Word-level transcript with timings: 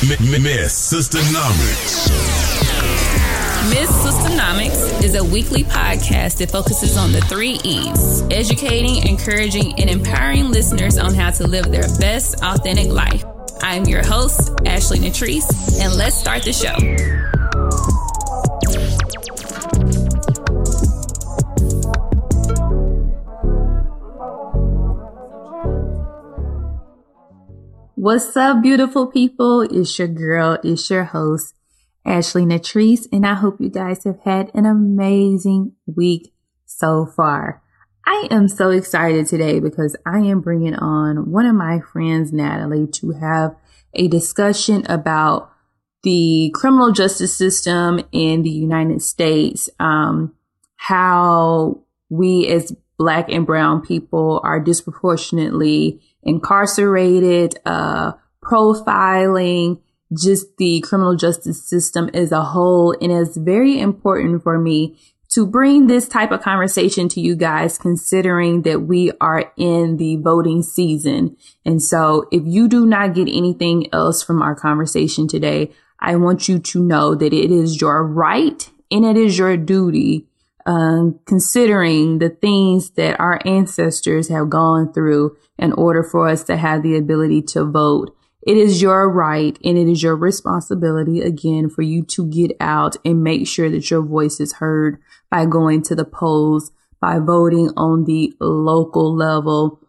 Miss 0.00 0.92
Sistanomics. 0.92 2.08
Miss 3.68 3.90
Sistanomics 3.90 5.02
is 5.02 5.16
a 5.16 5.24
weekly 5.24 5.64
podcast 5.64 6.38
that 6.38 6.52
focuses 6.52 6.96
on 6.96 7.10
the 7.10 7.20
three 7.22 7.58
E's 7.64 8.22
educating, 8.30 9.08
encouraging, 9.08 9.74
and 9.80 9.90
empowering 9.90 10.52
listeners 10.52 10.98
on 10.98 11.14
how 11.14 11.30
to 11.30 11.48
live 11.48 11.72
their 11.72 11.88
best, 11.98 12.36
authentic 12.44 12.86
life. 12.86 13.24
I'm 13.60 13.86
your 13.86 14.06
host, 14.06 14.52
Ashley 14.64 15.00
Natrice, 15.00 15.80
and 15.80 15.92
let's 15.94 16.14
start 16.14 16.44
the 16.44 16.52
show. 16.52 17.17
What's 28.00 28.36
up, 28.36 28.62
beautiful 28.62 29.08
people? 29.08 29.62
It's 29.62 29.98
your 29.98 30.06
girl, 30.06 30.56
it's 30.62 30.88
your 30.88 31.02
host, 31.02 31.52
Ashley 32.06 32.44
Natrice, 32.44 33.08
and 33.10 33.26
I 33.26 33.34
hope 33.34 33.60
you 33.60 33.70
guys 33.70 34.04
have 34.04 34.20
had 34.20 34.52
an 34.54 34.66
amazing 34.66 35.72
week 35.84 36.32
so 36.64 37.06
far. 37.06 37.60
I 38.06 38.28
am 38.30 38.46
so 38.46 38.70
excited 38.70 39.26
today 39.26 39.58
because 39.58 39.96
I 40.06 40.18
am 40.18 40.40
bringing 40.42 40.76
on 40.76 41.32
one 41.32 41.44
of 41.44 41.56
my 41.56 41.80
friends, 41.80 42.32
Natalie, 42.32 42.86
to 42.86 43.10
have 43.20 43.56
a 43.94 44.06
discussion 44.06 44.86
about 44.88 45.50
the 46.04 46.52
criminal 46.54 46.92
justice 46.92 47.36
system 47.36 47.98
in 48.12 48.44
the 48.44 48.50
United 48.50 49.02
States, 49.02 49.68
um, 49.80 50.36
how 50.76 51.82
we 52.08 52.46
as 52.46 52.72
black 52.96 53.28
and 53.28 53.44
brown 53.44 53.80
people 53.80 54.40
are 54.44 54.60
disproportionately 54.60 56.00
incarcerated, 56.28 57.58
uh, 57.64 58.12
profiling, 58.42 59.80
just 60.16 60.56
the 60.56 60.80
criminal 60.80 61.16
justice 61.16 61.68
system 61.68 62.08
as 62.14 62.32
a 62.32 62.42
whole. 62.42 62.94
And 63.00 63.12
it's 63.12 63.36
very 63.36 63.78
important 63.80 64.42
for 64.42 64.58
me 64.58 64.98
to 65.30 65.46
bring 65.46 65.86
this 65.86 66.08
type 66.08 66.30
of 66.30 66.40
conversation 66.40 67.08
to 67.10 67.20
you 67.20 67.36
guys, 67.36 67.76
considering 67.76 68.62
that 68.62 68.82
we 68.82 69.12
are 69.20 69.52
in 69.58 69.98
the 69.98 70.16
voting 70.16 70.62
season. 70.62 71.36
And 71.66 71.82
so 71.82 72.26
if 72.32 72.42
you 72.46 72.66
do 72.68 72.86
not 72.86 73.14
get 73.14 73.28
anything 73.28 73.92
else 73.92 74.22
from 74.22 74.40
our 74.40 74.54
conversation 74.54 75.28
today, 75.28 75.70
I 76.00 76.16
want 76.16 76.48
you 76.48 76.58
to 76.58 76.82
know 76.82 77.14
that 77.14 77.32
it 77.32 77.50
is 77.50 77.80
your 77.80 78.06
right 78.06 78.70
and 78.90 79.04
it 79.04 79.16
is 79.16 79.36
your 79.36 79.56
duty 79.56 80.26
um, 80.68 81.18
considering 81.24 82.18
the 82.18 82.28
things 82.28 82.90
that 82.90 83.18
our 83.18 83.40
ancestors 83.46 84.28
have 84.28 84.50
gone 84.50 84.92
through 84.92 85.34
in 85.58 85.72
order 85.72 86.02
for 86.02 86.28
us 86.28 86.44
to 86.44 86.58
have 86.58 86.82
the 86.82 86.94
ability 86.94 87.40
to 87.40 87.64
vote. 87.64 88.14
It 88.46 88.58
is 88.58 88.82
your 88.82 89.10
right 89.10 89.58
and 89.64 89.78
it 89.78 89.88
is 89.88 90.02
your 90.02 90.14
responsibility 90.14 91.22
again 91.22 91.70
for 91.70 91.80
you 91.80 92.04
to 92.04 92.26
get 92.26 92.54
out 92.60 92.96
and 93.02 93.24
make 93.24 93.46
sure 93.48 93.70
that 93.70 93.90
your 93.90 94.02
voice 94.02 94.40
is 94.40 94.54
heard 94.54 95.00
by 95.30 95.46
going 95.46 95.80
to 95.84 95.94
the 95.94 96.04
polls, 96.04 96.70
by 97.00 97.18
voting 97.18 97.70
on 97.74 98.04
the 98.04 98.34
local 98.38 99.16
level, 99.16 99.80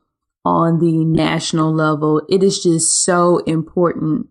on 0.45 0.79
the 0.79 1.03
national 1.03 1.75
level. 1.75 2.21
It 2.29 2.41
is 2.41 2.63
just 2.63 3.03
so 3.03 3.39
important 3.39 4.27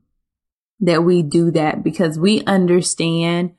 that 0.81 1.05
we 1.05 1.23
do 1.23 1.51
that 1.51 1.85
because 1.85 2.19
we 2.19 2.43
understand 2.45 3.53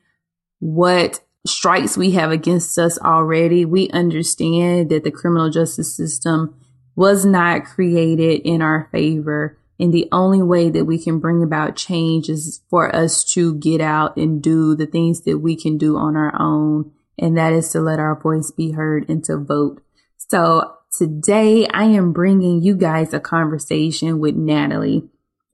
what 0.58 1.20
strikes 1.50 1.98
we 1.98 2.12
have 2.12 2.32
against 2.32 2.78
us 2.78 2.98
already, 3.00 3.66
we 3.66 3.90
understand 3.90 4.90
that 4.90 5.04
the 5.04 5.12
criminal 5.12 5.50
justice 5.50 5.96
system 5.96 6.56
was 6.96 7.26
not 7.26 7.66
created 7.66 8.42
in 8.42 8.62
our 8.62 8.90
favor. 8.92 9.58
And 9.80 9.94
the 9.94 10.10
only 10.12 10.42
way 10.42 10.70
that 10.70 10.86
we 10.86 11.02
can 11.02 11.20
bring 11.20 11.42
about 11.42 11.78
change 11.78 12.28
is 12.30 12.62
for 12.70 12.94
us 12.94 13.24
to 13.34 13.56
get 13.56 13.80
out 13.80 14.18
and 14.18 14.42
do 14.42 14.76
the 14.76 14.86
things 14.86 15.22
that 15.22 15.40
we 15.40 15.56
can 15.56 15.78
do 15.78 15.96
on 15.96 16.18
our 16.18 16.34
own. 16.40 16.92
And 17.18 17.38
that 17.38 17.54
is 17.54 17.70
to 17.70 17.80
let 17.80 18.00
our 18.00 18.20
voice 18.20 18.52
be 18.52 18.72
heard 18.72 19.10
and 19.10 19.24
to 19.26 19.38
vote. 19.38 19.82
So 20.18 20.76
today 20.98 21.68
I 21.68 21.86
am 21.86 22.12
bringing 22.12 22.62
you 22.62 22.76
guys 22.76 23.14
a 23.14 23.20
conversation 23.20 24.20
with 24.20 24.36
Natalie. 24.36 25.10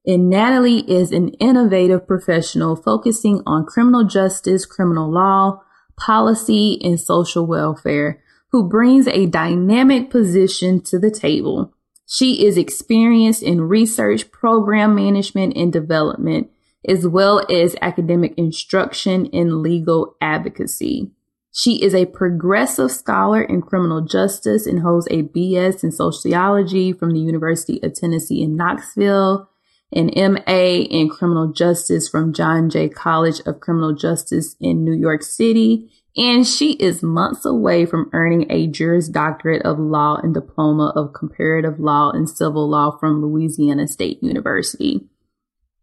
And 0.07 0.29
Natalie 0.29 0.89
is 0.91 1.11
an 1.11 1.29
innovative 1.35 2.07
professional 2.07 2.75
focusing 2.75 3.41
on 3.45 3.65
criminal 3.65 4.03
justice, 4.03 4.65
criminal 4.65 5.11
law, 5.11 5.61
policy, 5.97 6.79
and 6.83 6.99
social 6.99 7.45
welfare 7.45 8.21
who 8.51 8.69
brings 8.69 9.07
a 9.07 9.25
dynamic 9.25 10.09
position 10.09 10.81
to 10.81 10.97
the 10.97 11.11
table. 11.11 11.73
She 12.07 12.45
is 12.45 12.57
experienced 12.57 13.43
in 13.43 13.61
research, 13.61 14.31
program 14.31 14.95
management, 14.95 15.57
and 15.57 15.73
development, 15.73 16.49
as 16.87 17.07
well 17.07 17.45
as 17.51 17.75
academic 17.81 18.33
instruction 18.37 19.27
and 19.33 19.61
legal 19.61 20.15
advocacy. 20.21 21.11
She 21.51 21.81
is 21.81 21.95
a 21.95 22.05
progressive 22.05 22.91
scholar 22.91 23.41
in 23.41 23.61
criminal 23.61 24.01
justice 24.01 24.67
and 24.67 24.81
holds 24.81 25.07
a 25.07 25.23
BS 25.23 25.83
in 25.83 25.91
sociology 25.91 26.91
from 26.91 27.11
the 27.11 27.19
University 27.19 27.79
of 27.81 27.93
Tennessee 27.93 28.41
in 28.43 28.55
Knoxville 28.55 29.49
an 29.91 30.11
MA 30.15 30.83
in 30.89 31.09
criminal 31.09 31.51
justice 31.51 32.09
from 32.09 32.33
John 32.33 32.69
Jay 32.69 32.89
College 32.89 33.39
of 33.45 33.59
Criminal 33.59 33.93
Justice 33.93 34.55
in 34.59 34.83
New 34.83 34.93
York 34.93 35.23
City. 35.23 35.91
And 36.17 36.47
she 36.47 36.73
is 36.73 37.03
months 37.03 37.45
away 37.45 37.85
from 37.85 38.09
earning 38.13 38.49
a 38.49 38.67
Juris 38.67 39.09
Doctorate 39.09 39.63
of 39.63 39.77
Law 39.77 40.15
and 40.15 40.33
Diploma 40.33 40.93
of 40.95 41.13
Comparative 41.13 41.79
Law 41.79 42.11
and 42.11 42.29
Civil 42.29 42.69
Law 42.69 42.97
from 42.97 43.21
Louisiana 43.21 43.87
State 43.87 44.23
University. 44.23 45.01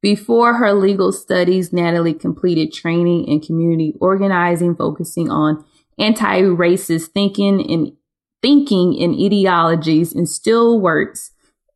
Before 0.00 0.54
her 0.54 0.72
legal 0.72 1.12
studies, 1.12 1.72
Natalie 1.72 2.14
completed 2.14 2.72
training 2.72 3.26
in 3.26 3.40
community 3.40 3.94
organizing, 4.00 4.74
focusing 4.74 5.30
on 5.30 5.64
anti-racist 5.98 7.08
thinking 7.08 7.70
and 7.70 7.92
thinking 8.42 9.00
and 9.00 9.14
ideologies 9.14 10.12
and 10.12 10.28
still 10.28 10.80
works 10.80 11.31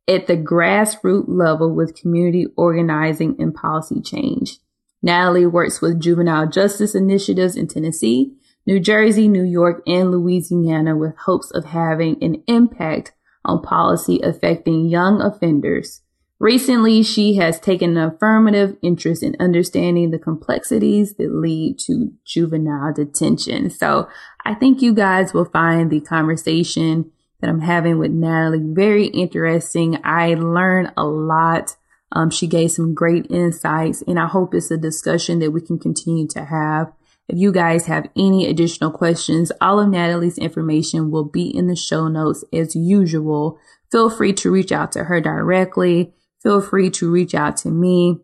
at 0.07 0.27
the 0.27 0.37
grassroots 0.37 1.25
level 1.27 1.73
with 1.73 1.99
community 1.99 2.47
organizing 2.55 3.35
and 3.39 3.53
policy 3.53 4.01
change. 4.01 4.59
Natalie 5.01 5.45
works 5.45 5.81
with 5.81 5.99
juvenile 5.99 6.47
justice 6.47 6.95
initiatives 6.95 7.55
in 7.55 7.67
Tennessee, 7.67 8.33
New 8.65 8.79
Jersey, 8.79 9.27
New 9.27 9.43
York, 9.43 9.81
and 9.85 10.11
Louisiana 10.11 10.95
with 10.95 11.15
hopes 11.25 11.51
of 11.51 11.65
having 11.65 12.21
an 12.23 12.43
impact 12.47 13.13
on 13.45 13.61
policy 13.61 14.19
affecting 14.21 14.89
young 14.89 15.21
offenders. 15.21 16.01
Recently, 16.39 17.01
she 17.01 17.35
has 17.37 17.59
taken 17.59 17.97
an 17.97 18.11
affirmative 18.11 18.77
interest 18.83 19.23
in 19.23 19.35
understanding 19.39 20.11
the 20.11 20.19
complexities 20.19 21.15
that 21.15 21.33
lead 21.33 21.79
to 21.79 22.11
juvenile 22.25 22.93
detention. 22.93 23.69
So 23.71 24.07
I 24.45 24.53
think 24.53 24.81
you 24.81 24.93
guys 24.93 25.33
will 25.33 25.45
find 25.45 25.89
the 25.89 25.99
conversation 25.99 27.11
that 27.39 27.49
I'm 27.49 27.61
having 27.61 27.99
with 27.99 28.11
Natalie. 28.11 28.59
Very 28.61 29.07
interesting. 29.07 29.99
I 30.03 30.33
learned 30.33 30.93
a 30.97 31.05
lot. 31.05 31.75
Um, 32.11 32.29
she 32.29 32.47
gave 32.47 32.71
some 32.71 32.93
great 32.93 33.29
insights 33.29 34.01
and 34.07 34.17
I 34.19 34.27
hope 34.27 34.53
it's 34.53 34.71
a 34.71 34.77
discussion 34.77 35.39
that 35.39 35.51
we 35.51 35.61
can 35.61 35.77
continue 35.77 36.27
to 36.29 36.45
have. 36.45 36.91
If 37.27 37.37
you 37.37 37.51
guys 37.51 37.87
have 37.87 38.09
any 38.15 38.47
additional 38.47 38.91
questions, 38.91 39.51
all 39.59 39.79
of 39.79 39.89
Natalie's 39.89 40.37
information 40.37 41.11
will 41.11 41.25
be 41.25 41.49
in 41.49 41.67
the 41.67 41.75
show 41.75 42.07
notes 42.07 42.45
as 42.53 42.75
usual. 42.75 43.59
Feel 43.91 44.09
free 44.09 44.33
to 44.33 44.51
reach 44.51 44.71
out 44.71 44.93
to 44.93 45.05
her 45.05 45.19
directly. 45.19 46.13
Feel 46.41 46.61
free 46.61 46.89
to 46.91 47.11
reach 47.11 47.35
out 47.35 47.57
to 47.57 47.69
me 47.69 48.19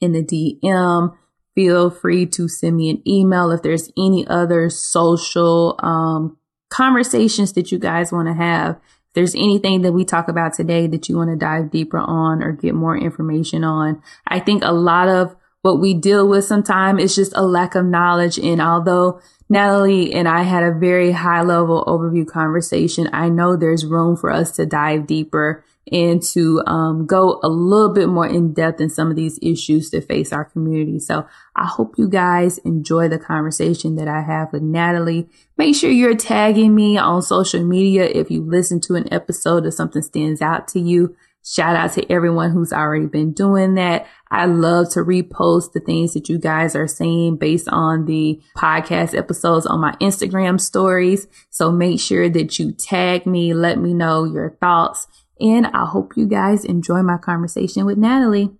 in 0.00 0.12
the 0.12 0.24
DM. 0.24 1.14
Feel 1.54 1.90
free 1.90 2.26
to 2.26 2.48
send 2.48 2.76
me 2.76 2.90
an 2.90 3.02
email 3.06 3.50
if 3.50 3.62
there's 3.62 3.90
any 3.98 4.26
other 4.26 4.70
social 4.70 5.78
um, 5.82 6.38
conversations 6.68 7.52
that 7.54 7.72
you 7.72 7.78
guys 7.78 8.12
want 8.12 8.28
to 8.28 8.34
have. 8.34 8.76
If 8.76 9.12
there's 9.14 9.34
anything 9.34 9.82
that 9.82 9.92
we 9.92 10.04
talk 10.04 10.28
about 10.28 10.54
today 10.54 10.86
that 10.86 11.08
you 11.08 11.16
want 11.16 11.30
to 11.30 11.36
dive 11.36 11.70
deeper 11.70 11.98
on 11.98 12.42
or 12.42 12.52
get 12.52 12.74
more 12.74 12.96
information 12.96 13.64
on, 13.64 14.02
I 14.26 14.40
think 14.40 14.62
a 14.64 14.72
lot 14.72 15.08
of 15.08 15.36
what 15.62 15.80
we 15.80 15.94
deal 15.94 16.28
with 16.28 16.44
sometimes 16.44 17.02
is 17.02 17.16
just 17.16 17.32
a 17.34 17.42
lack 17.42 17.74
of 17.74 17.84
knowledge. 17.84 18.38
And 18.38 18.60
although 18.60 19.20
Natalie 19.48 20.12
and 20.12 20.28
I 20.28 20.42
had 20.42 20.62
a 20.62 20.78
very 20.78 21.12
high 21.12 21.42
level 21.42 21.84
overview 21.86 22.26
conversation, 22.26 23.08
I 23.12 23.28
know 23.28 23.56
there's 23.56 23.84
room 23.84 24.16
for 24.16 24.30
us 24.30 24.52
to 24.52 24.66
dive 24.66 25.06
deeper 25.06 25.64
and 25.92 26.20
to 26.20 26.62
um, 26.66 27.06
go 27.06 27.40
a 27.42 27.48
little 27.48 27.92
bit 27.92 28.08
more 28.08 28.26
in 28.26 28.52
depth 28.52 28.80
in 28.80 28.90
some 28.90 29.10
of 29.10 29.16
these 29.16 29.38
issues 29.40 29.90
that 29.90 30.08
face 30.08 30.32
our 30.32 30.44
community. 30.44 30.98
So 30.98 31.26
I 31.54 31.66
hope 31.66 31.94
you 31.96 32.08
guys 32.08 32.58
enjoy 32.58 33.08
the 33.08 33.18
conversation 33.18 33.94
that 33.96 34.08
I 34.08 34.22
have 34.22 34.52
with 34.52 34.62
Natalie. 34.62 35.28
Make 35.56 35.76
sure 35.76 35.90
you're 35.90 36.16
tagging 36.16 36.74
me 36.74 36.98
on 36.98 37.22
social 37.22 37.64
media 37.64 38.04
if 38.04 38.30
you 38.30 38.42
listen 38.42 38.80
to 38.82 38.94
an 38.94 39.12
episode 39.12 39.64
or 39.64 39.70
something 39.70 40.02
stands 40.02 40.42
out 40.42 40.66
to 40.68 40.80
you. 40.80 41.14
Shout 41.44 41.76
out 41.76 41.92
to 41.92 42.12
everyone 42.12 42.50
who's 42.50 42.72
already 42.72 43.06
been 43.06 43.32
doing 43.32 43.74
that. 43.74 44.08
I 44.32 44.46
love 44.46 44.90
to 44.94 45.00
repost 45.00 45.72
the 45.72 45.78
things 45.78 46.12
that 46.14 46.28
you 46.28 46.40
guys 46.40 46.74
are 46.74 46.88
saying 46.88 47.36
based 47.36 47.68
on 47.68 48.06
the 48.06 48.42
podcast 48.56 49.16
episodes 49.16 49.64
on 49.64 49.80
my 49.80 49.92
Instagram 50.00 50.60
stories. 50.60 51.28
So 51.50 51.70
make 51.70 52.00
sure 52.00 52.28
that 52.28 52.58
you 52.58 52.72
tag 52.72 53.26
me, 53.26 53.54
let 53.54 53.78
me 53.78 53.94
know 53.94 54.24
your 54.24 54.56
thoughts 54.58 55.06
and 55.40 55.66
I 55.68 55.86
hope 55.86 56.16
you 56.16 56.26
guys 56.26 56.64
enjoy 56.64 57.02
my 57.02 57.18
conversation 57.18 57.84
with 57.86 57.98
Natalie. 57.98 58.50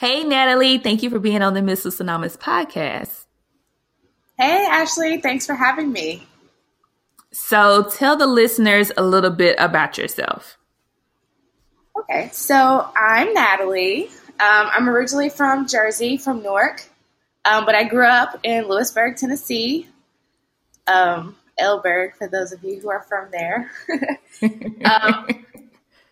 Hey, 0.00 0.24
Natalie. 0.24 0.78
Thank 0.78 1.02
you 1.02 1.10
for 1.10 1.18
being 1.18 1.42
on 1.42 1.52
the 1.52 1.60
Miss 1.60 1.84
Sistanomics 1.84 2.38
podcast. 2.38 3.26
Hey, 4.38 4.66
Ashley. 4.66 5.20
Thanks 5.20 5.44
for 5.44 5.52
having 5.52 5.92
me. 5.92 6.26
So, 7.32 7.82
tell 7.82 8.16
the 8.16 8.26
listeners 8.26 8.90
a 8.96 9.02
little 9.02 9.28
bit 9.28 9.56
about 9.58 9.98
yourself. 9.98 10.56
Okay, 11.98 12.30
so 12.32 12.90
I'm 12.96 13.34
Natalie. 13.34 14.06
Um, 14.40 14.70
I'm 14.72 14.88
originally 14.88 15.28
from 15.28 15.68
Jersey, 15.68 16.16
from 16.16 16.42
Newark, 16.42 16.82
um, 17.44 17.66
but 17.66 17.74
I 17.74 17.84
grew 17.84 18.06
up 18.06 18.40
in 18.42 18.68
Lewisburg, 18.68 19.18
Tennessee. 19.18 19.86
Um, 20.86 21.36
Elberg, 21.60 22.14
for 22.16 22.26
those 22.26 22.52
of 22.52 22.64
you 22.64 22.80
who 22.80 22.88
are 22.88 23.02
from 23.02 23.28
there. 23.30 23.70
um, 24.82 25.44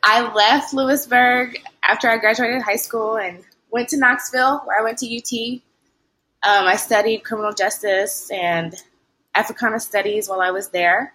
I 0.02 0.30
left 0.34 0.74
Lewisburg 0.74 1.56
after 1.82 2.10
I 2.10 2.18
graduated 2.18 2.60
high 2.60 2.76
school 2.76 3.16
and 3.16 3.42
went 3.70 3.88
to 3.90 3.98
Knoxville, 3.98 4.62
where 4.64 4.78
I 4.78 4.82
went 4.82 4.98
to 4.98 5.06
UT. 5.06 5.60
Um, 6.42 6.66
I 6.66 6.76
studied 6.76 7.24
criminal 7.24 7.52
justice 7.52 8.30
and 8.30 8.74
Africana 9.34 9.80
studies 9.80 10.28
while 10.28 10.40
I 10.40 10.50
was 10.50 10.68
there. 10.68 11.12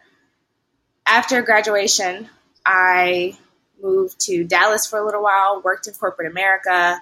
After 1.06 1.42
graduation, 1.42 2.30
I 2.66 3.38
moved 3.82 4.20
to 4.22 4.44
Dallas 4.44 4.88
for 4.88 5.00
a 5.00 5.06
little 5.06 5.24
while, 5.24 5.62
worked 5.64 5.88
in 5.88 5.94
corporate 5.94 6.32
America, 6.32 7.02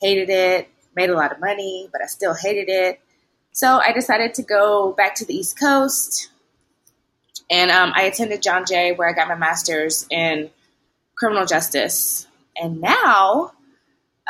hated 0.00 0.30
it, 0.30 0.68
made 0.94 1.10
a 1.10 1.14
lot 1.14 1.32
of 1.32 1.40
money, 1.40 1.88
but 1.90 2.02
I 2.02 2.06
still 2.06 2.34
hated 2.34 2.68
it. 2.68 3.00
So 3.52 3.80
I 3.84 3.92
decided 3.92 4.34
to 4.34 4.42
go 4.42 4.92
back 4.92 5.16
to 5.16 5.24
the 5.24 5.34
East 5.34 5.58
Coast, 5.58 6.30
and 7.50 7.70
um, 7.70 7.92
I 7.94 8.04
attended 8.04 8.42
John 8.42 8.64
Jay, 8.64 8.92
where 8.92 9.08
I 9.08 9.12
got 9.12 9.28
my 9.28 9.34
master's 9.34 10.06
in 10.10 10.50
criminal 11.14 11.44
justice. 11.44 12.26
And 12.56 12.80
now 12.80 13.52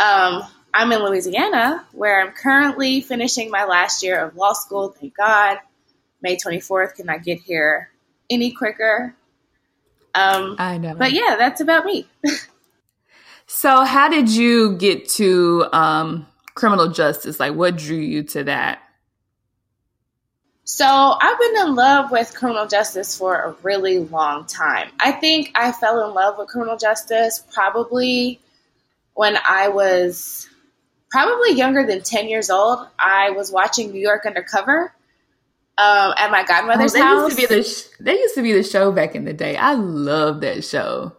um, 0.01 0.43
I'm 0.75 0.93
in 0.93 1.03
Louisiana, 1.03 1.87
where 1.93 2.21
I'm 2.21 2.33
currently 2.33 3.01
finishing 3.01 3.51
my 3.51 3.65
last 3.65 4.03
year 4.03 4.25
of 4.25 4.37
law 4.37 4.53
school. 4.53 4.89
Thank 4.89 5.17
God. 5.17 5.59
May 6.23 6.37
24th 6.37 6.95
Can 6.95 7.11
I 7.11 7.19
get 7.19 7.41
here 7.41 7.91
any 8.31 8.53
quicker. 8.53 9.15
Um, 10.15 10.57
I 10.59 10.79
know. 10.79 10.95
But 10.95 11.13
yeah, 11.13 11.37
that's 11.39 11.61
about 11.61 11.85
me. 11.85 12.07
so, 13.47 13.85
how 13.85 14.09
did 14.09 14.29
you 14.29 14.77
get 14.77 15.09
to 15.11 15.67
um, 15.73 16.27
criminal 16.55 16.89
justice? 16.89 17.41
Like, 17.41 17.55
what 17.55 17.77
drew 17.77 17.97
you 17.97 18.23
to 18.25 18.45
that? 18.45 18.83
So, 20.65 20.87
I've 20.87 21.39
been 21.39 21.67
in 21.67 21.75
love 21.75 22.11
with 22.11 22.35
criminal 22.35 22.67
justice 22.67 23.17
for 23.17 23.37
a 23.37 23.57
really 23.63 23.99
long 23.99 24.47
time. 24.47 24.91
I 25.01 25.13
think 25.13 25.51
I 25.55 25.73
fell 25.73 26.07
in 26.09 26.15
love 26.15 26.39
with 26.39 26.49
criminal 26.49 26.77
justice 26.77 27.45
probably 27.53 28.41
when 29.15 29.37
I 29.37 29.69
was 29.69 30.49
probably 31.13 31.53
younger 31.53 31.87
than 31.87 32.03
10 32.03 32.29
years 32.29 32.51
old. 32.51 32.87
I 32.99 33.31
was 33.31 33.53
watching 33.53 33.93
New 33.93 34.01
York 34.01 34.25
Undercover 34.27 34.95
um, 35.79 36.15
at 36.17 36.31
my 36.31 36.43
godmother's 36.45 36.95
oh, 36.95 37.03
house. 37.03 37.39
Used 37.39 37.41
to 37.41 37.49
be 37.49 37.55
the 37.55 37.63
sh- 37.63 37.85
they 38.01 38.19
used 38.19 38.35
to 38.35 38.43
be 38.43 38.53
the 38.53 38.63
show 38.63 38.91
back 38.91 39.15
in 39.15 39.25
the 39.25 39.33
day. 39.33 39.57
I 39.57 39.75
love 39.75 40.41
that 40.41 40.65
show. 40.65 41.17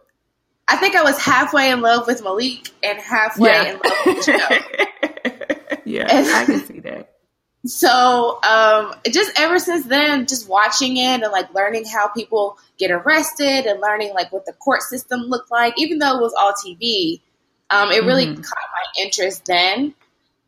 I 0.66 0.76
think 0.76 0.96
I 0.96 1.02
was 1.02 1.18
halfway 1.18 1.70
in 1.70 1.80
love 1.80 2.06
with 2.06 2.22
Malik 2.22 2.70
and 2.82 2.98
halfway 2.98 3.50
yeah. 3.50 3.64
in 3.64 3.72
love 3.74 4.06
with 4.06 4.26
the 4.26 4.32
show. 4.32 5.76
yeah, 5.84 6.06
and, 6.10 6.26
I 6.26 6.44
can 6.44 6.64
see 6.66 6.80
that. 6.80 7.10
So, 7.66 8.42
um, 8.42 8.92
just 9.10 9.40
ever 9.40 9.58
since 9.58 9.86
then, 9.86 10.26
just 10.26 10.50
watching 10.50 10.98
it 10.98 11.22
and 11.22 11.32
like 11.32 11.54
learning 11.54 11.86
how 11.86 12.08
people 12.08 12.58
get 12.78 12.90
arrested 12.90 13.64
and 13.64 13.80
learning 13.80 14.12
like 14.12 14.30
what 14.30 14.44
the 14.44 14.52
court 14.52 14.82
system 14.82 15.20
looked 15.20 15.50
like, 15.50 15.72
even 15.78 15.98
though 15.98 16.18
it 16.18 16.20
was 16.20 16.34
all 16.38 16.52
TV, 16.52 17.22
um, 17.70 17.90
it 17.90 18.04
really 18.04 18.26
mm-hmm. 18.26 18.42
caught 18.42 18.68
my 18.72 19.02
interest 19.02 19.44
then 19.46 19.94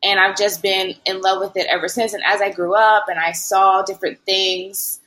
and 0.03 0.19
I've 0.19 0.37
just 0.37 0.61
been 0.61 0.93
in 1.05 1.21
love 1.21 1.39
with 1.39 1.57
it 1.57 1.67
ever 1.67 1.87
since. 1.87 2.13
And 2.13 2.23
as 2.25 2.41
I 2.41 2.51
grew 2.51 2.75
up 2.75 3.05
and 3.09 3.19
I 3.19 3.31
saw 3.31 3.81
different 3.81 4.19
things, 4.25 4.99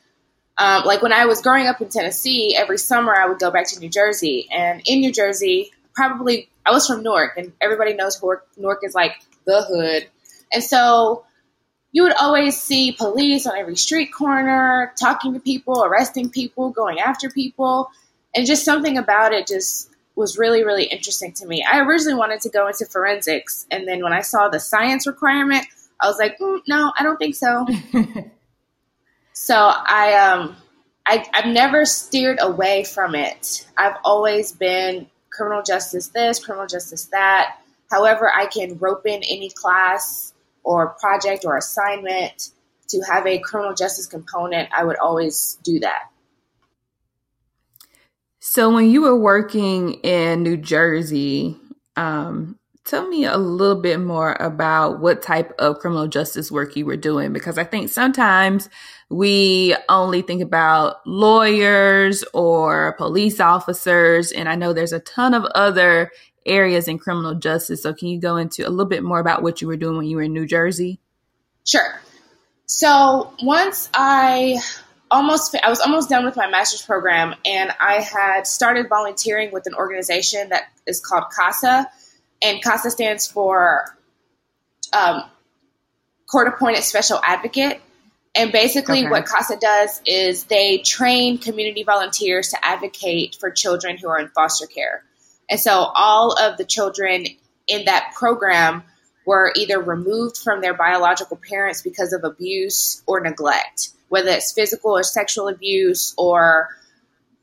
um, 0.59 0.85
like 0.85 1.01
when 1.01 1.13
I 1.13 1.27
was 1.27 1.41
growing 1.41 1.67
up 1.67 1.81
in 1.81 1.89
Tennessee, 1.89 2.57
every 2.57 2.79
summer 2.79 3.15
I 3.15 3.27
would 3.27 3.39
go 3.39 3.51
back 3.51 3.69
to 3.69 3.81
New 3.81 3.89
Jersey. 3.89 4.49
And 4.51 4.83
in 4.85 5.01
New 5.01 5.13
Jersey, 5.13 5.73
probably 5.95 6.49
I 6.67 6.73
was 6.73 6.87
from 6.87 7.03
Newark, 7.03 7.37
and 7.37 7.53
everybody 7.61 7.95
knows 7.95 8.21
Newark, 8.21 8.47
Newark 8.57 8.81
is 8.83 8.95
like 8.95 9.13
the 9.47 9.63
hood. 9.63 10.09
And 10.53 10.63
so 10.63 11.25
you 11.93 12.03
would 12.03 12.13
always 12.13 12.61
see 12.61 12.93
police 12.93 13.47
on 13.47 13.57
every 13.57 13.77
street 13.77 14.13
corner, 14.13 14.93
talking 15.01 15.35
to 15.35 15.41
people, 15.41 15.85
arresting 15.85 16.31
people, 16.31 16.71
going 16.71 16.99
after 17.01 17.31
people. 17.31 17.91
And 18.35 18.47
just 18.47 18.65
something 18.65 18.97
about 18.97 19.33
it 19.33 19.47
just 19.49 19.91
was 20.17 20.39
really, 20.39 20.65
really 20.65 20.85
interesting 20.85 21.33
to 21.35 21.47
me. 21.47 21.65
I 21.71 21.81
originally 21.81 22.19
wanted 22.19 22.41
to 22.43 22.51
go 22.51 22.67
into 22.67 22.87
forensics, 22.87 23.67
and 23.71 23.87
then 23.87 24.03
when 24.03 24.13
I 24.13 24.21
saw 24.21 24.49
the 24.49 24.61
science 24.61 25.07
requirement, 25.07 25.67
I 26.01 26.09
was 26.09 26.19
like, 26.19 26.39
mm, 26.39 26.61
no, 26.69 26.93
I 26.99 27.03
don't 27.03 27.17
think 27.17 27.35
so. 27.35 27.67
so 29.33 29.57
I, 29.57 30.15
um, 30.15 30.57
I, 31.07 31.27
I've 31.33 31.53
never 31.53 31.85
steered 31.85 32.39
away 32.41 32.85
from 32.85 33.15
it. 33.15 33.67
I've 33.77 33.97
always 34.05 34.53
been 34.53 35.09
criminal 35.31 35.63
justice 35.63 36.09
this, 36.09 36.45
criminal 36.45 36.67
justice 36.67 37.07
that. 37.07 37.57
However, 37.91 38.31
I 38.33 38.47
can 38.47 38.79
rope 38.79 39.07
in 39.07 39.23
any 39.25 39.51
class 39.51 40.33
or 40.63 40.95
project 41.01 41.45
or 41.45 41.57
assignment 41.57 42.51
to 42.91 43.01
have 43.03 43.27
a 43.27 43.39
criminal 43.39 43.75
justice 43.75 44.07
component, 44.07 44.69
I 44.77 44.85
would 44.85 44.99
always 44.99 45.59
do 45.63 45.81
that. 45.81 46.11
So 48.41 48.73
when 48.73 48.91
you 48.91 49.03
were 49.03 49.19
working 49.19 49.95
in 50.03 50.43
New 50.43 50.57
Jersey, 50.57 51.59
um, 51.97 52.59
tell 52.87 53.07
me 53.07 53.27
a 53.27 53.37
little 53.37 53.81
bit 53.81 54.01
more 54.01 54.35
about 54.41 54.99
what 54.99 55.21
type 55.21 55.53
of 55.59 55.79
criminal 55.79 56.09
justice 56.09 56.51
work 56.51 56.75
you 56.75 56.87
were 56.87 56.97
doing 56.97 57.35
because 57.35 57.59
I 57.59 57.65
think 57.65 57.91
sometimes 57.91 58.71
we 59.11 59.77
only 59.91 60.23
think 60.23 60.41
about 60.41 61.07
lawyers 61.07 62.25
or 62.33 62.95
police 62.95 63.41
officers, 63.41 64.33
and 64.33 64.49
I 64.49 64.55
know 64.55 64.73
there's 64.73 64.95
a 64.95 65.01
ton 65.01 65.35
of 65.35 65.45
other 65.55 66.11
areas 66.47 66.89
in 66.89 66.99
criminal 66.99 67.35
justice. 67.35 67.83
So 67.83 67.93
can 67.93 68.09
you 68.09 68.19
go 68.19 68.37
into 68.37 68.67
a 68.67 68.71
little 68.71 68.87
bit 68.87 69.03
more 69.03 69.21
about 69.21 69.43
what 69.43 69.61
you 69.61 69.69
were 69.69 69.77
doing 69.77 69.99
when 69.99 70.07
you 70.07 70.17
were 70.17 70.23
in 70.23 70.33
New 70.33 70.47
Jersey? 70.47 70.99
Sure. 71.67 72.01
So 72.65 73.35
once 73.43 73.91
I 73.93 74.61
almost 75.11 75.57
I 75.63 75.69
was 75.69 75.81
almost 75.81 76.09
done 76.09 76.25
with 76.25 76.37
my 76.37 76.49
master's 76.49 76.83
program, 76.83 77.35
and 77.45 77.71
I 77.81 77.95
had 77.95 78.47
started 78.47 78.89
volunteering 78.89 79.53
with 79.53 79.67
an 79.67 79.75
organization 79.75 80.51
that 80.51 80.65
is 80.87 81.01
called 81.01 81.25
CASA, 81.37 81.89
and 82.43 82.63
CASA 82.63 82.91
stands 82.91 83.27
for 83.27 83.97
um, 84.93 85.23
Court 86.31 86.49
Appointed 86.49 86.83
Special 86.83 87.21
Advocate. 87.23 87.81
And 88.33 88.53
basically, 88.53 89.01
okay. 89.01 89.11
what 89.11 89.27
CASA 89.27 89.57
does 89.57 90.01
is 90.07 90.45
they 90.45 90.79
train 90.79 91.39
community 91.39 91.83
volunteers 91.83 92.51
to 92.51 92.65
advocate 92.65 93.37
for 93.41 93.51
children 93.51 93.99
who 93.99 94.09
are 94.09 94.21
in 94.21 94.29
foster 94.29 94.67
care. 94.67 95.03
And 95.51 95.59
so, 95.59 95.73
all 95.73 96.35
of 96.41 96.57
the 96.57 96.65
children 96.65 97.27
in 97.67 97.87
that 97.87 98.13
program 98.15 98.85
were 99.31 99.53
either 99.55 99.81
removed 99.81 100.37
from 100.39 100.61
their 100.61 100.75
biological 100.75 101.39
parents 101.49 101.83
because 101.83 102.13
of 102.13 102.25
abuse 102.25 103.03
or 103.07 103.21
neglect 103.21 103.91
whether 104.11 104.31
it's 104.31 104.53
physical 104.53 104.91
or 104.91 105.03
sexual 105.03 105.49
abuse 105.49 106.15
or 106.19 106.69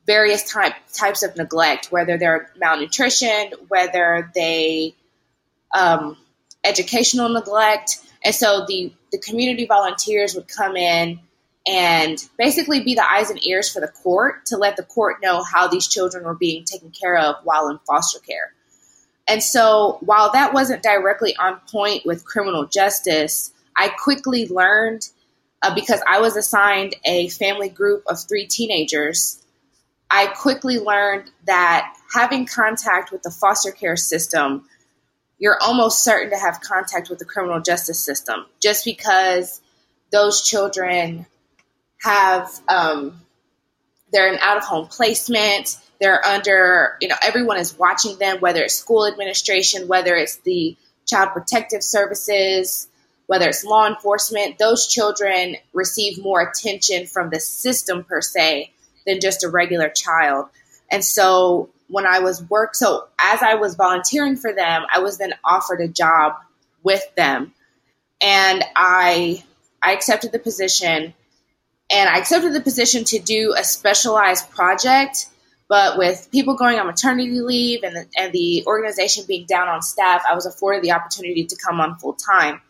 various 0.06 0.52
type, 0.52 0.74
types 0.94 1.24
of 1.24 1.36
neglect, 1.36 1.92
whether 1.92 2.18
they're 2.18 2.52
malnutrition, 2.58 3.52
whether 3.70 4.30
they 4.36 4.94
um, 5.74 6.18
educational 6.64 7.30
neglect. 7.30 7.98
And 8.24 8.36
so 8.36 8.66
the, 8.68 8.92
the 9.12 9.18
community 9.18 9.66
volunteers 9.66 10.36
would 10.36 10.48
come 10.48 10.76
in 10.76 11.20
and 11.66 12.18
basically 12.38 12.84
be 12.84 12.96
the 12.96 13.06
eyes 13.06 13.30
and 13.30 13.46
ears 13.46 13.72
for 13.72 13.80
the 13.80 13.88
court 13.88 14.46
to 14.48 14.58
let 14.58 14.76
the 14.76 14.84
court 14.84 15.18
know 15.22 15.44
how 15.44 15.68
these 15.68 15.88
children 15.88 16.26
were 16.26 16.36
being 16.36 16.66
taken 16.66 16.92
care 16.92 17.18
of 17.18 17.36
while 17.44 17.70
in 17.70 17.80
foster 17.88 18.20
care. 18.20 18.54
And 19.28 19.44
so 19.44 19.98
while 20.02 20.32
that 20.32 20.54
wasn't 20.54 20.84
directly 20.84 21.36
on 21.38 21.60
point 21.70 22.06
with 22.06 22.26
criminal 22.26 22.66
justice, 22.66 23.52
I 23.76 23.90
quickly 23.90 24.48
learned 24.48 25.08
uh, 25.62 25.74
because 25.74 26.02
I 26.08 26.20
was 26.20 26.38
assigned 26.38 26.96
a 27.04 27.30
family 27.30 27.70
group 27.70 28.04
of 28.08 28.20
three 28.28 28.48
teenagers, 28.48 29.44
I 30.10 30.28
quickly 30.28 30.80
learned 30.80 31.30
that 31.46 31.94
having 32.14 32.46
contact 32.46 33.12
with 33.12 33.24
the 33.24 33.32
foster 33.32 33.72
care 33.72 33.98
system, 33.98 34.66
you're 35.38 35.58
almost 35.62 36.04
certain 36.04 36.32
to 36.32 36.38
have 36.38 36.62
contact 36.62 37.10
with 37.10 37.20
the 37.20 37.26
criminal 37.26 37.60
justice 37.60 38.04
system 38.04 38.46
just 38.62 38.86
because 38.86 39.62
those 40.12 40.42
children 40.42 41.26
have, 42.02 42.50
um, 42.70 43.20
they're 44.12 44.32
in 44.32 44.40
out 44.40 44.58
of 44.58 44.64
home 44.64 44.88
placement. 44.88 45.78
They're 46.00 46.24
under, 46.24 46.98
you 47.02 47.08
know, 47.08 47.16
everyone 47.24 47.58
is 47.58 47.78
watching 47.78 48.18
them, 48.18 48.40
whether 48.40 48.64
it's 48.64 48.76
school 48.76 49.08
administration, 49.08 49.88
whether 49.88 50.16
it's 50.16 50.38
the 50.38 50.78
child 51.06 51.32
protective 51.34 51.84
services, 51.84 52.88
whether 53.26 53.50
it's 53.50 53.64
law 53.64 53.88
enforcement, 53.88 54.58
those 54.58 54.88
children 54.88 55.58
receive 55.74 56.22
more 56.22 56.42
attention 56.42 57.08
from 57.08 57.30
the 57.30 57.40
system 57.40 58.04
per 58.04 58.22
se 58.22 58.72
than 59.06 59.20
just 59.20 59.44
a 59.44 59.50
regular 59.50 59.90
child. 59.90 60.48
And 60.92 61.04
so 61.04 61.70
when 61.88 62.06
I 62.06 62.20
was 62.20 62.42
work, 62.44 62.76
so 62.76 63.08
as 63.20 63.42
I 63.42 63.56
was 63.56 63.76
volunteering 63.76 64.38
for 64.38 64.54
them, 64.54 64.84
I 64.94 65.00
was 65.00 65.18
then 65.18 65.34
offered 65.44 65.82
a 65.82 65.88
job 65.88 66.36
with 66.84 67.04
them. 67.16 67.54
And 68.22 68.64
I 68.76 69.44
I 69.82 69.94
accepted 69.94 70.32
the 70.32 70.40
position 70.40 71.14
and 71.92 72.10
I 72.10 72.18
accepted 72.18 72.54
the 72.54 72.62
position 72.62 73.04
to 73.06 73.20
do 73.20 73.54
a 73.58 73.64
specialized 73.64 74.50
project. 74.50 75.28
But 75.70 75.98
with 75.98 76.30
people 76.32 76.56
going 76.56 76.80
on 76.80 76.88
maternity 76.88 77.42
leave 77.42 77.84
and 77.84 77.96
the, 77.96 78.06
and 78.18 78.32
the 78.32 78.64
organization 78.66 79.26
being 79.28 79.46
down 79.46 79.68
on 79.68 79.82
staff, 79.82 80.24
I 80.30 80.34
was 80.34 80.46
afforded 80.46 80.82
the 80.82 80.94
opportunity 80.94 81.46
to 81.46 81.56
come 81.58 81.82
on 81.82 81.98
full 81.98 82.14
time. 82.14 82.62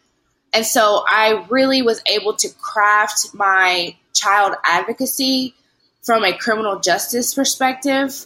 And 0.53 0.65
so 0.65 1.03
I 1.07 1.45
really 1.49 1.81
was 1.83 2.01
able 2.07 2.35
to 2.37 2.49
craft 2.49 3.33
my 3.33 3.95
child 4.13 4.55
advocacy 4.65 5.53
from 6.01 6.23
a 6.23 6.35
criminal 6.35 6.79
justice 6.79 7.33
perspective 7.33 8.25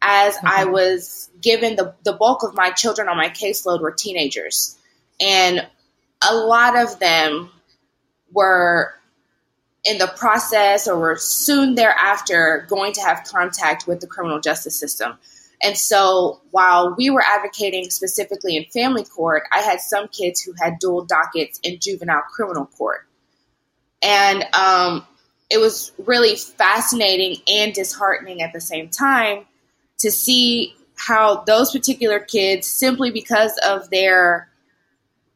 as 0.00 0.36
mm-hmm. 0.36 0.46
I 0.46 0.64
was 0.66 1.30
given 1.40 1.76
the, 1.76 1.94
the 2.04 2.12
bulk 2.12 2.42
of 2.44 2.54
my 2.54 2.70
children 2.70 3.08
on 3.08 3.16
my 3.16 3.28
caseload 3.28 3.80
were 3.80 3.92
teenagers. 3.92 4.76
And 5.20 5.66
a 6.28 6.34
lot 6.34 6.76
of 6.76 6.98
them 6.98 7.50
were 8.32 8.94
in 9.84 9.98
the 9.98 10.06
process 10.06 10.86
or 10.86 10.98
were 10.98 11.16
soon 11.16 11.74
thereafter 11.74 12.66
going 12.68 12.92
to 12.92 13.00
have 13.00 13.24
contact 13.24 13.86
with 13.86 14.00
the 14.00 14.06
criminal 14.06 14.40
justice 14.40 14.78
system. 14.78 15.18
And 15.62 15.76
so 15.76 16.40
while 16.50 16.94
we 16.96 17.10
were 17.10 17.22
advocating 17.22 17.90
specifically 17.90 18.56
in 18.56 18.64
family 18.66 19.04
court, 19.04 19.44
I 19.52 19.60
had 19.60 19.80
some 19.80 20.08
kids 20.08 20.40
who 20.40 20.52
had 20.60 20.78
dual 20.80 21.04
dockets 21.04 21.60
in 21.62 21.78
juvenile 21.80 22.22
criminal 22.32 22.66
court. 22.66 23.06
And 24.02 24.44
um, 24.54 25.06
it 25.50 25.58
was 25.58 25.92
really 25.98 26.36
fascinating 26.36 27.36
and 27.46 27.72
disheartening 27.72 28.42
at 28.42 28.52
the 28.52 28.60
same 28.60 28.88
time 28.88 29.44
to 29.98 30.10
see 30.10 30.74
how 30.96 31.42
those 31.44 31.72
particular 31.72 32.18
kids, 32.18 32.66
simply 32.66 33.10
because 33.10 33.56
of 33.64 33.88
their 33.90 34.48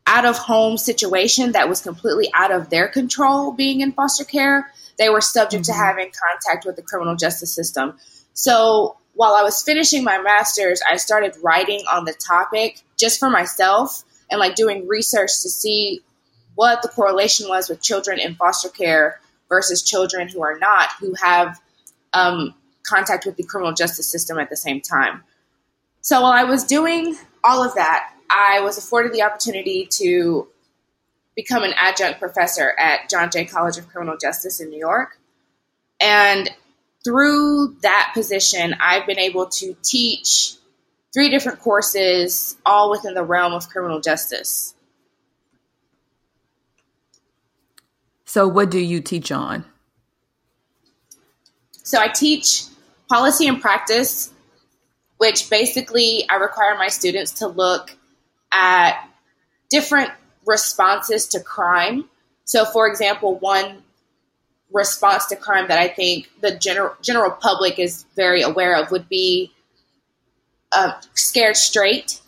out 0.06 0.24
of 0.24 0.38
home 0.38 0.78
situation 0.78 1.52
that 1.52 1.68
was 1.68 1.80
completely 1.80 2.30
out 2.32 2.52
of 2.52 2.70
their 2.70 2.88
control 2.88 3.52
being 3.52 3.80
in 3.80 3.92
foster 3.92 4.24
care, 4.24 4.72
they 4.98 5.08
were 5.08 5.20
subject 5.20 5.64
mm-hmm. 5.64 5.72
to 5.72 5.78
having 5.78 6.10
contact 6.10 6.64
with 6.64 6.76
the 6.76 6.82
criminal 6.82 7.16
justice 7.16 7.52
system. 7.52 7.98
So 8.32 8.96
while 9.14 9.34
I 9.34 9.42
was 9.42 9.62
finishing 9.62 10.04
my 10.04 10.20
master's, 10.20 10.82
I 10.88 10.96
started 10.96 11.34
writing 11.42 11.82
on 11.90 12.04
the 12.04 12.12
topic 12.12 12.82
just 12.96 13.18
for 13.18 13.30
myself 13.30 14.04
and 14.30 14.38
like 14.38 14.54
doing 14.54 14.86
research 14.86 15.30
to 15.42 15.48
see 15.48 16.02
what 16.54 16.82
the 16.82 16.88
correlation 16.88 17.48
was 17.48 17.68
with 17.68 17.82
children 17.82 18.18
in 18.18 18.34
foster 18.34 18.68
care 18.68 19.20
versus 19.48 19.82
children 19.82 20.28
who 20.28 20.42
are 20.42 20.58
not, 20.58 20.90
who 21.00 21.14
have 21.14 21.60
um, 22.12 22.54
contact 22.82 23.26
with 23.26 23.36
the 23.36 23.42
criminal 23.42 23.72
justice 23.72 24.10
system 24.10 24.38
at 24.38 24.50
the 24.50 24.56
same 24.56 24.80
time. 24.80 25.22
So 26.00 26.22
while 26.22 26.32
I 26.32 26.44
was 26.44 26.64
doing 26.64 27.16
all 27.42 27.64
of 27.64 27.74
that, 27.74 28.12
I 28.30 28.60
was 28.60 28.78
afforded 28.78 29.12
the 29.12 29.22
opportunity 29.22 29.88
to 29.92 30.48
become 31.36 31.62
an 31.62 31.74
adjunct 31.76 32.18
professor 32.18 32.74
at 32.78 33.10
John 33.10 33.30
Jay 33.30 33.44
College 33.44 33.76
of 33.76 33.88
Criminal 33.88 34.16
Justice 34.16 34.60
in 34.60 34.70
New 34.70 34.78
York. 34.78 35.18
And 36.00 36.50
through 37.04 37.76
that 37.82 38.10
position, 38.14 38.74
I've 38.80 39.06
been 39.06 39.18
able 39.18 39.46
to 39.46 39.76
teach 39.82 40.54
three 41.14 41.30
different 41.30 41.60
courses, 41.60 42.56
all 42.66 42.90
within 42.90 43.14
the 43.14 43.22
realm 43.22 43.52
of 43.52 43.68
criminal 43.68 44.00
justice. 44.00 44.74
So, 48.24 48.48
what 48.48 48.70
do 48.70 48.78
you 48.78 49.00
teach 49.00 49.30
on? 49.30 49.64
So, 51.84 51.98
I 51.98 52.08
teach 52.08 52.64
policy 53.08 53.46
and 53.46 53.60
practice, 53.60 54.32
which 55.18 55.48
basically 55.48 56.26
I 56.28 56.36
require 56.36 56.76
my 56.76 56.88
students 56.88 57.32
to 57.38 57.46
look 57.46 57.95
at 58.56 59.08
different 59.68 60.10
responses 60.46 61.28
to 61.28 61.40
crime. 61.40 62.08
So, 62.44 62.64
for 62.64 62.88
example, 62.88 63.38
one 63.38 63.82
response 64.72 65.26
to 65.26 65.36
crime 65.36 65.68
that 65.68 65.78
I 65.78 65.88
think 65.88 66.30
the 66.40 66.56
general 66.56 66.94
general 67.02 67.30
public 67.30 67.78
is 67.78 68.04
very 68.16 68.42
aware 68.42 68.76
of 68.76 68.90
would 68.90 69.08
be 69.08 69.52
uh, 70.72 70.92
Scared 71.14 71.56
Straight. 71.56 72.20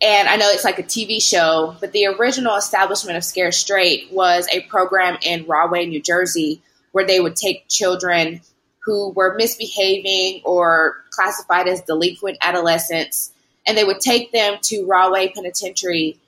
And 0.00 0.28
I 0.28 0.36
know 0.36 0.48
it's 0.50 0.64
like 0.64 0.78
a 0.78 0.84
TV 0.84 1.20
show, 1.20 1.76
but 1.80 1.90
the 1.90 2.06
original 2.06 2.54
establishment 2.54 3.16
of 3.16 3.24
Scared 3.24 3.54
Straight 3.54 4.12
was 4.12 4.46
a 4.52 4.60
program 4.62 5.18
in 5.22 5.46
Rahway, 5.46 5.86
New 5.86 6.00
Jersey, 6.00 6.62
where 6.92 7.04
they 7.04 7.18
would 7.18 7.34
take 7.34 7.68
children 7.68 8.40
who 8.84 9.10
were 9.10 9.34
misbehaving 9.36 10.42
or 10.44 10.96
classified 11.10 11.66
as 11.66 11.82
delinquent 11.82 12.38
adolescents 12.40 13.32
and 13.68 13.76
they 13.76 13.84
would 13.84 14.00
take 14.00 14.32
them 14.32 14.56
to 14.62 14.86
Rahway 14.86 15.28
Penitentiary 15.28 16.18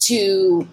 to 0.00 0.66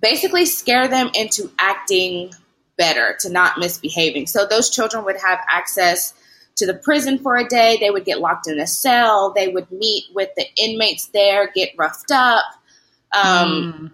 basically 0.00 0.46
scare 0.46 0.88
them 0.88 1.10
into 1.14 1.50
acting 1.58 2.32
better, 2.78 3.16
to 3.20 3.28
not 3.28 3.58
misbehaving. 3.58 4.28
So 4.28 4.46
those 4.46 4.70
children 4.70 5.04
would 5.04 5.20
have 5.20 5.40
access 5.50 6.14
to 6.56 6.66
the 6.66 6.74
prison 6.74 7.18
for 7.18 7.36
a 7.36 7.46
day. 7.46 7.76
They 7.78 7.90
would 7.90 8.04
get 8.04 8.20
locked 8.20 8.48
in 8.48 8.58
a 8.60 8.66
cell. 8.66 9.32
They 9.34 9.48
would 9.48 9.70
meet 9.70 10.04
with 10.14 10.30
the 10.36 10.46
inmates 10.56 11.06
there, 11.08 11.50
get 11.52 11.70
roughed 11.76 12.10
up, 12.12 12.44
um, 13.12 13.22
mm. 13.26 13.90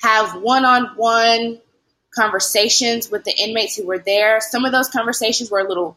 have 0.00 0.40
one 0.40 0.64
on 0.64 0.86
one 0.96 1.60
conversations 2.14 3.10
with 3.10 3.24
the 3.24 3.36
inmates 3.36 3.76
who 3.76 3.86
were 3.86 3.98
there. 3.98 4.40
Some 4.40 4.64
of 4.64 4.72
those 4.72 4.88
conversations 4.88 5.50
were 5.50 5.60
a 5.60 5.68
little 5.68 5.96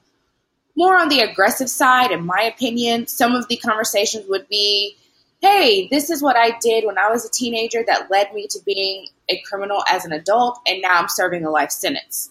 more 0.77 0.95
on 0.95 1.09
the 1.09 1.21
aggressive 1.21 1.69
side, 1.69 2.11
in 2.11 2.23
my 2.23 2.43
opinion. 2.43 3.07
Some 3.07 3.33
of 3.33 3.47
the 3.47 3.57
conversations 3.57 4.25
would 4.29 4.47
be, 4.47 4.95
hey, 5.41 5.87
this 5.89 6.11
is 6.11 6.21
what 6.21 6.37
I 6.37 6.57
did 6.61 6.85
when 6.85 6.99
I 6.99 7.09
was 7.09 7.25
a 7.25 7.31
teenager 7.31 7.83
that 7.85 8.11
led 8.11 8.31
me 8.31 8.47
to 8.47 8.59
being 8.63 9.07
a 9.27 9.41
criminal 9.41 9.83
as 9.89 10.05
an 10.05 10.11
adult, 10.13 10.59
and 10.67 10.81
now 10.81 10.93
I'm 10.93 11.09
serving 11.09 11.43
a 11.43 11.49
life 11.49 11.71
sentence. 11.71 12.29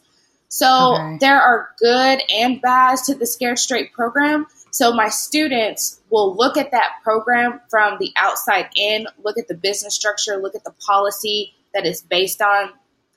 So 0.49 0.95
okay. 0.95 1.19
there 1.21 1.41
are 1.41 1.71
good 1.81 2.23
and 2.33 2.63
bads 2.63 3.03
to 3.07 3.17
the 3.17 3.27
Scared 3.27 3.59
Straight 3.59 3.93
program. 3.93 4.47
So 4.71 4.93
my 4.93 5.09
students 5.09 6.01
will 6.11 6.37
look 6.37 6.57
at 6.57 6.71
that 6.71 7.01
program 7.03 7.61
from 7.69 7.97
the 7.99 8.13
outside 8.17 8.69
in, 8.77 9.09
look 9.25 9.39
at 9.39 9.49
the 9.49 9.55
business 9.55 9.95
structure, 9.97 10.37
look 10.37 10.55
at 10.55 10.63
the 10.63 10.75
policy 10.87 11.53
that 11.75 11.85
is 11.85 12.01
based 12.01 12.41
on 12.41 12.71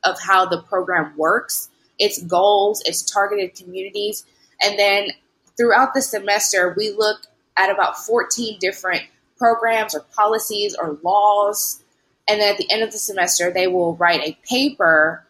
of 0.03 0.19
how 0.19 0.45
the 0.47 0.61
program 0.63 1.13
works, 1.17 1.69
its 1.99 2.23
goals, 2.23 2.81
its 2.85 3.03
targeted 3.03 3.53
communities, 3.55 4.25
and 4.61 4.77
then 4.77 5.09
throughout 5.57 5.93
the 5.93 6.01
semester, 6.01 6.73
we 6.77 6.91
look 6.91 7.21
at 7.57 7.69
about 7.69 7.97
14 7.97 8.57
different 8.59 9.03
programs 9.37 9.95
or 9.95 10.05
policies 10.15 10.75
or 10.75 10.97
laws. 11.03 11.81
And 12.27 12.39
then 12.39 12.51
at 12.53 12.57
the 12.57 12.71
end 12.71 12.83
of 12.83 12.91
the 12.91 12.97
semester, 12.97 13.51
they 13.51 13.67
will 13.67 13.95
write 13.95 14.21
a 14.21 14.37
paper 14.47 15.25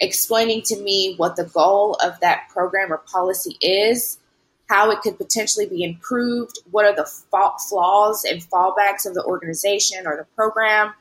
explaining 0.00 0.62
to 0.62 0.80
me 0.80 1.14
what 1.16 1.36
the 1.36 1.44
goal 1.44 1.94
of 1.94 2.18
that 2.20 2.48
program 2.50 2.92
or 2.92 2.98
policy 2.98 3.56
is, 3.60 4.18
how 4.68 4.90
it 4.90 5.00
could 5.00 5.16
potentially 5.16 5.66
be 5.66 5.84
improved, 5.84 6.58
what 6.70 6.84
are 6.84 6.94
the 6.94 7.08
flaws 7.68 8.24
and 8.24 8.42
fallbacks 8.42 9.06
of 9.06 9.14
the 9.14 9.24
organization 9.24 10.06
or 10.06 10.16
the 10.16 10.26
program. 10.36 10.92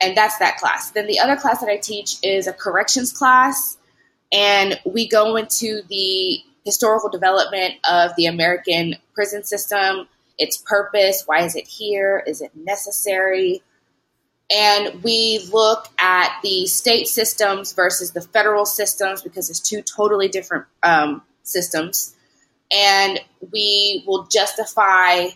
And 0.00 0.16
that's 0.16 0.38
that 0.38 0.58
class. 0.58 0.90
Then 0.90 1.06
the 1.06 1.20
other 1.20 1.36
class 1.36 1.60
that 1.60 1.70
I 1.70 1.76
teach 1.76 2.16
is 2.22 2.46
a 2.46 2.52
corrections 2.52 3.12
class. 3.12 3.76
And 4.32 4.78
we 4.84 5.08
go 5.08 5.36
into 5.36 5.82
the 5.88 6.42
historical 6.64 7.10
development 7.10 7.74
of 7.88 8.12
the 8.16 8.26
American 8.26 8.96
prison 9.14 9.44
system, 9.44 10.08
its 10.38 10.56
purpose, 10.56 11.24
why 11.26 11.42
is 11.42 11.56
it 11.56 11.66
here, 11.66 12.22
is 12.26 12.40
it 12.40 12.50
necessary? 12.54 13.62
And 14.50 15.02
we 15.02 15.48
look 15.52 15.88
at 15.98 16.38
the 16.42 16.66
state 16.66 17.08
systems 17.08 17.72
versus 17.72 18.12
the 18.12 18.20
federal 18.20 18.66
systems 18.66 19.22
because 19.22 19.48
it's 19.50 19.60
two 19.60 19.82
totally 19.82 20.28
different 20.28 20.66
um, 20.82 21.22
systems. 21.42 22.14
And 22.72 23.20
we 23.52 24.04
will 24.06 24.24
justify 24.24 25.28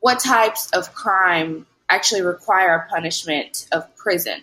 what 0.00 0.20
types 0.20 0.70
of 0.72 0.92
crime 0.94 1.66
actually 1.88 2.22
require 2.22 2.74
a 2.74 2.88
punishment 2.88 3.68
of 3.72 3.94
prison. 3.96 4.40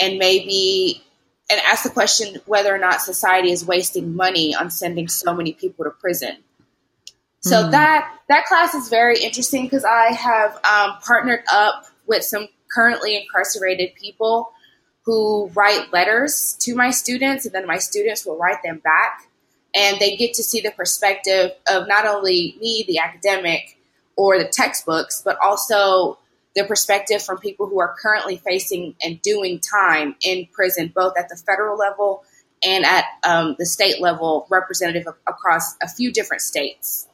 And 0.00 0.18
maybe 0.18 1.02
and 1.50 1.60
ask 1.64 1.84
the 1.84 1.90
question 1.90 2.40
whether 2.46 2.74
or 2.74 2.78
not 2.78 3.00
society 3.00 3.52
is 3.52 3.64
wasting 3.64 4.16
money 4.16 4.54
on 4.54 4.70
sending 4.70 5.08
so 5.08 5.34
many 5.34 5.52
people 5.52 5.84
to 5.84 5.90
prison. 5.90 6.36
So 7.40 7.64
mm. 7.64 7.70
that 7.70 8.12
that 8.28 8.46
class 8.46 8.74
is 8.74 8.88
very 8.88 9.22
interesting 9.22 9.64
because 9.64 9.84
I 9.84 10.12
have 10.12 10.54
um, 10.64 10.98
partnered 11.06 11.44
up 11.52 11.86
with 12.06 12.24
some 12.24 12.48
currently 12.68 13.16
incarcerated 13.16 13.94
people 13.94 14.52
who 15.04 15.48
write 15.54 15.92
letters 15.92 16.56
to 16.60 16.74
my 16.74 16.90
students, 16.90 17.46
and 17.46 17.54
then 17.54 17.66
my 17.66 17.78
students 17.78 18.26
will 18.26 18.36
write 18.36 18.62
them 18.64 18.80
back, 18.82 19.28
and 19.72 20.00
they 20.00 20.16
get 20.16 20.34
to 20.34 20.42
see 20.42 20.60
the 20.60 20.72
perspective 20.72 21.52
of 21.70 21.86
not 21.86 22.06
only 22.06 22.56
me, 22.60 22.84
the 22.88 22.98
academic, 22.98 23.78
or 24.16 24.38
the 24.38 24.48
textbooks, 24.48 25.22
but 25.24 25.38
also 25.40 26.18
the 26.56 26.64
perspective 26.64 27.22
from 27.22 27.38
people 27.38 27.68
who 27.68 27.78
are 27.78 27.94
currently 28.02 28.38
facing 28.38 28.96
and 29.02 29.20
doing 29.22 29.60
time 29.60 30.16
in 30.22 30.48
prison, 30.52 30.90
both 30.92 31.12
at 31.16 31.28
the 31.28 31.36
federal 31.36 31.76
level 31.76 32.24
and 32.64 32.84
at 32.84 33.04
um, 33.22 33.54
the 33.58 33.66
state 33.66 34.00
level, 34.00 34.46
representative 34.50 35.06
of, 35.06 35.14
across 35.28 35.76
a 35.82 35.88
few 35.88 36.10
different 36.10 36.40
states. 36.40 37.06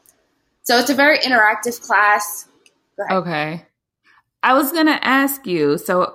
So 0.63 0.79
it's 0.79 0.91
a 0.91 0.95
very 0.95 1.19
interactive 1.19 1.83
class. 1.83 2.49
Okay. 3.11 3.67
I 4.45 4.55
was 4.55 4.71
going 4.71 4.87
to 4.87 5.05
ask 5.05 5.45
you 5.47 5.77
so, 5.77 6.15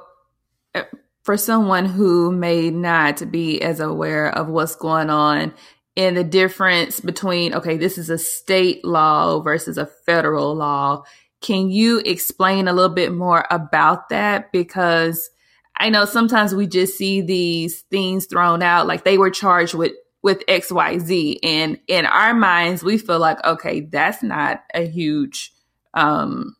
uh, 0.73 0.83
for 1.23 1.35
someone 1.35 1.85
who 1.85 2.31
may 2.31 2.69
not 2.69 3.29
be 3.29 3.61
as 3.61 3.81
aware 3.81 4.29
of 4.29 4.47
what's 4.47 4.75
going 4.75 5.09
on 5.09 5.53
and 5.97 6.15
the 6.15 6.23
difference 6.23 7.01
between, 7.01 7.53
okay, 7.53 7.75
this 7.75 7.97
is 7.97 8.09
a 8.09 8.17
state 8.17 8.85
law 8.85 9.41
versus 9.41 9.77
a 9.77 9.85
federal 9.85 10.55
law, 10.55 11.03
can 11.41 11.69
you 11.69 11.99
explain 11.99 12.67
a 12.67 12.73
little 12.73 12.93
bit 12.93 13.13
more 13.13 13.45
about 13.51 14.09
that? 14.09 14.51
Because 14.51 15.29
I 15.77 15.89
know 15.89 16.05
sometimes 16.05 16.55
we 16.55 16.67
just 16.67 16.97
see 16.97 17.21
these 17.21 17.81
things 17.91 18.25
thrown 18.25 18.63
out 18.63 18.87
like 18.87 19.03
they 19.03 19.17
were 19.17 19.29
charged 19.29 19.73
with 19.73 19.93
with 20.23 20.45
XYZ 20.47 21.37
and 21.43 21.79
in 21.87 22.05
our 22.05 22.33
minds 22.33 22.83
we 22.83 22.97
feel 22.97 23.19
like 23.19 23.43
okay 23.45 23.81
that's 23.81 24.23
not 24.23 24.63
a 24.73 24.85
huge 24.85 25.53
um 25.93 26.55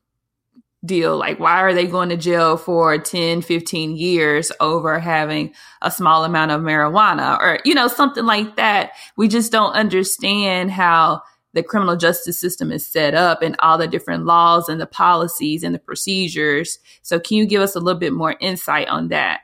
deal. 0.85 1.17
Like 1.17 1.39
why 1.39 1.61
are 1.61 1.73
they 1.73 1.87
going 1.87 2.09
to 2.09 2.17
jail 2.17 2.57
for 2.57 2.97
10 2.97 3.41
15 3.41 3.97
years 3.97 4.51
over 4.59 4.99
having 4.99 5.53
a 5.81 5.91
small 5.91 6.23
amount 6.23 6.51
of 6.51 6.61
marijuana? 6.61 7.39
Or 7.39 7.59
you 7.65 7.73
know 7.73 7.87
something 7.87 8.25
like 8.25 8.55
that. 8.57 8.91
We 9.17 9.27
just 9.27 9.51
don't 9.51 9.73
understand 9.73 10.71
how 10.71 11.23
the 11.57 11.63
criminal 11.63 11.95
justice 11.95 12.37
system 12.37 12.71
is 12.71 12.85
set 12.85 13.15
up 13.15 13.41
and 13.41 13.55
all 13.57 13.79
the 13.79 13.87
different 13.87 14.25
laws 14.25 14.69
and 14.69 14.79
the 14.79 14.85
policies 14.85 15.63
and 15.63 15.73
the 15.73 15.79
procedures. 15.79 16.77
So, 17.01 17.19
can 17.19 17.37
you 17.37 17.47
give 17.47 17.63
us 17.63 17.75
a 17.75 17.79
little 17.79 17.99
bit 17.99 18.13
more 18.13 18.35
insight 18.39 18.87
on 18.87 19.07
that? 19.07 19.41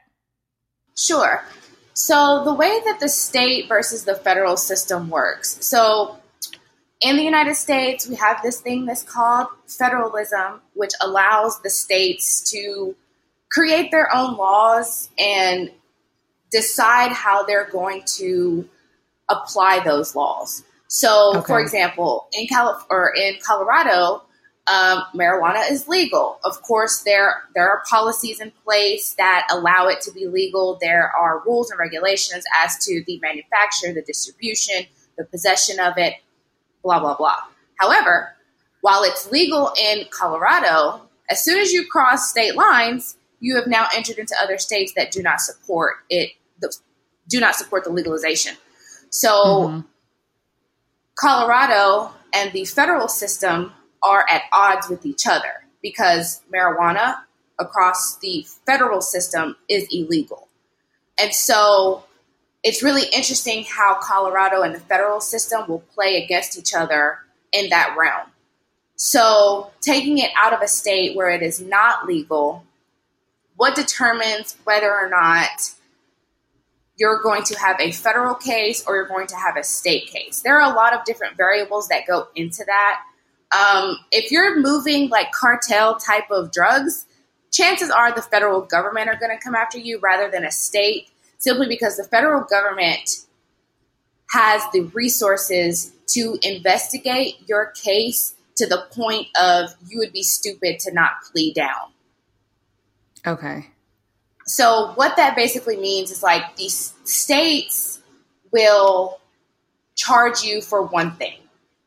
Sure. 0.95 1.43
So, 1.95 2.43
the 2.45 2.53
way 2.53 2.79
that 2.85 2.99
the 2.99 3.09
state 3.09 3.67
versus 3.67 4.03
the 4.03 4.13
federal 4.13 4.57
system 4.57 5.09
works. 5.09 5.57
So, 5.65 6.19
in 7.01 7.17
the 7.17 7.23
United 7.23 7.55
States, 7.55 8.07
we 8.07 8.15
have 8.15 8.43
this 8.43 8.61
thing 8.61 8.85
that's 8.85 9.01
called 9.01 9.47
federalism, 9.67 10.61
which 10.75 10.91
allows 11.01 11.59
the 11.63 11.71
states 11.71 12.51
to 12.51 12.95
create 13.51 13.89
their 13.89 14.13
own 14.13 14.37
laws 14.37 15.09
and 15.17 15.71
decide 16.51 17.11
how 17.11 17.43
they're 17.43 17.69
going 17.71 18.03
to 18.17 18.69
apply 19.29 19.79
those 19.83 20.15
laws. 20.15 20.63
So, 20.93 21.37
okay. 21.37 21.47
for 21.47 21.59
example, 21.59 22.27
in 22.33 22.45
Cal 22.45 22.85
or 22.87 23.11
in 23.15 23.39
Colorado, 23.43 24.21
um, 24.67 25.01
marijuana 25.15 25.67
is 25.71 25.87
legal. 25.87 26.37
Of 26.45 26.61
course, 26.61 27.01
there 27.01 27.45
there 27.55 27.67
are 27.67 27.81
policies 27.89 28.39
in 28.39 28.51
place 28.63 29.15
that 29.17 29.47
allow 29.49 29.87
it 29.87 30.01
to 30.01 30.11
be 30.11 30.27
legal. 30.27 30.77
There 30.79 31.11
are 31.19 31.41
rules 31.47 31.71
and 31.71 31.79
regulations 31.79 32.43
as 32.55 32.77
to 32.85 33.03
the 33.07 33.19
manufacture, 33.23 33.91
the 33.91 34.03
distribution, 34.03 34.85
the 35.17 35.25
possession 35.25 35.79
of 35.79 35.97
it, 35.97 36.13
blah 36.83 36.99
blah 36.99 37.17
blah. 37.17 37.41
However, 37.79 38.35
while 38.81 39.01
it's 39.01 39.31
legal 39.31 39.73
in 39.75 40.05
Colorado, 40.11 41.09
as 41.27 41.43
soon 41.43 41.57
as 41.57 41.71
you 41.71 41.87
cross 41.87 42.29
state 42.29 42.55
lines, 42.55 43.17
you 43.39 43.55
have 43.55 43.65
now 43.65 43.87
entered 43.95 44.19
into 44.19 44.35
other 44.39 44.59
states 44.59 44.93
that 44.95 45.09
do 45.09 45.23
not 45.23 45.41
support 45.41 45.95
it. 46.11 46.33
Do 47.27 47.39
not 47.39 47.55
support 47.55 47.83
the 47.83 47.89
legalization. 47.89 48.57
So. 49.09 49.31
Mm-hmm 49.33 49.87
Colorado 51.15 52.11
and 52.33 52.51
the 52.51 52.65
federal 52.65 53.07
system 53.07 53.71
are 54.01 54.25
at 54.29 54.43
odds 54.51 54.89
with 54.89 55.05
each 55.05 55.27
other 55.27 55.65
because 55.81 56.41
marijuana 56.53 57.17
across 57.59 58.17
the 58.17 58.45
federal 58.65 59.01
system 59.01 59.55
is 59.69 59.87
illegal. 59.91 60.47
And 61.19 61.33
so 61.33 62.03
it's 62.63 62.81
really 62.81 63.07
interesting 63.13 63.65
how 63.69 63.99
Colorado 64.01 64.61
and 64.61 64.73
the 64.73 64.79
federal 64.79 65.19
system 65.19 65.67
will 65.67 65.83
play 65.93 66.23
against 66.23 66.57
each 66.57 66.73
other 66.73 67.19
in 67.51 67.69
that 67.69 67.95
realm. 67.97 68.29
So, 68.95 69.71
taking 69.81 70.19
it 70.19 70.31
out 70.37 70.53
of 70.53 70.61
a 70.61 70.67
state 70.67 71.15
where 71.15 71.29
it 71.29 71.41
is 71.41 71.59
not 71.59 72.05
legal, 72.05 72.63
what 73.57 73.75
determines 73.75 74.55
whether 74.63 74.93
or 74.93 75.09
not 75.09 75.73
you're 76.97 77.21
going 77.21 77.43
to 77.43 77.57
have 77.57 77.79
a 77.79 77.91
federal 77.91 78.35
case 78.35 78.83
or 78.85 78.95
you're 78.95 79.07
going 79.07 79.27
to 79.27 79.35
have 79.35 79.57
a 79.57 79.63
state 79.63 80.07
case. 80.07 80.41
There 80.41 80.59
are 80.59 80.71
a 80.71 80.75
lot 80.75 80.93
of 80.93 81.03
different 81.05 81.37
variables 81.37 81.87
that 81.87 82.05
go 82.07 82.27
into 82.35 82.63
that. 82.65 83.01
Um, 83.51 83.97
if 84.11 84.31
you're 84.31 84.59
moving 84.59 85.09
like 85.09 85.31
cartel 85.31 85.95
type 85.97 86.29
of 86.31 86.51
drugs, 86.51 87.05
chances 87.51 87.89
are 87.89 88.13
the 88.13 88.21
federal 88.21 88.61
government 88.61 89.09
are 89.09 89.15
going 89.15 89.35
to 89.35 89.43
come 89.43 89.55
after 89.55 89.77
you 89.77 89.99
rather 89.99 90.29
than 90.29 90.43
a 90.43 90.51
state, 90.51 91.09
simply 91.37 91.67
because 91.67 91.97
the 91.97 92.03
federal 92.03 92.43
government 92.43 93.25
has 94.31 94.63
the 94.71 94.81
resources 94.93 95.93
to 96.07 96.37
investigate 96.41 97.35
your 97.47 97.71
case 97.71 98.35
to 98.55 98.67
the 98.67 98.85
point 98.91 99.27
of 99.39 99.71
you 99.87 99.99
would 99.99 100.11
be 100.11 100.23
stupid 100.23 100.79
to 100.79 100.93
not 100.93 101.11
plea 101.31 101.53
down. 101.53 101.91
Okay. 103.25 103.67
So 104.53 104.91
what 104.93 105.15
that 105.15 105.35
basically 105.35 105.77
means 105.77 106.11
is 106.11 106.21
like 106.21 106.57
these 106.57 106.93
states 107.05 108.03
will 108.51 109.19
charge 109.95 110.43
you 110.43 110.61
for 110.61 110.83
one 110.83 111.13
thing. 111.13 111.39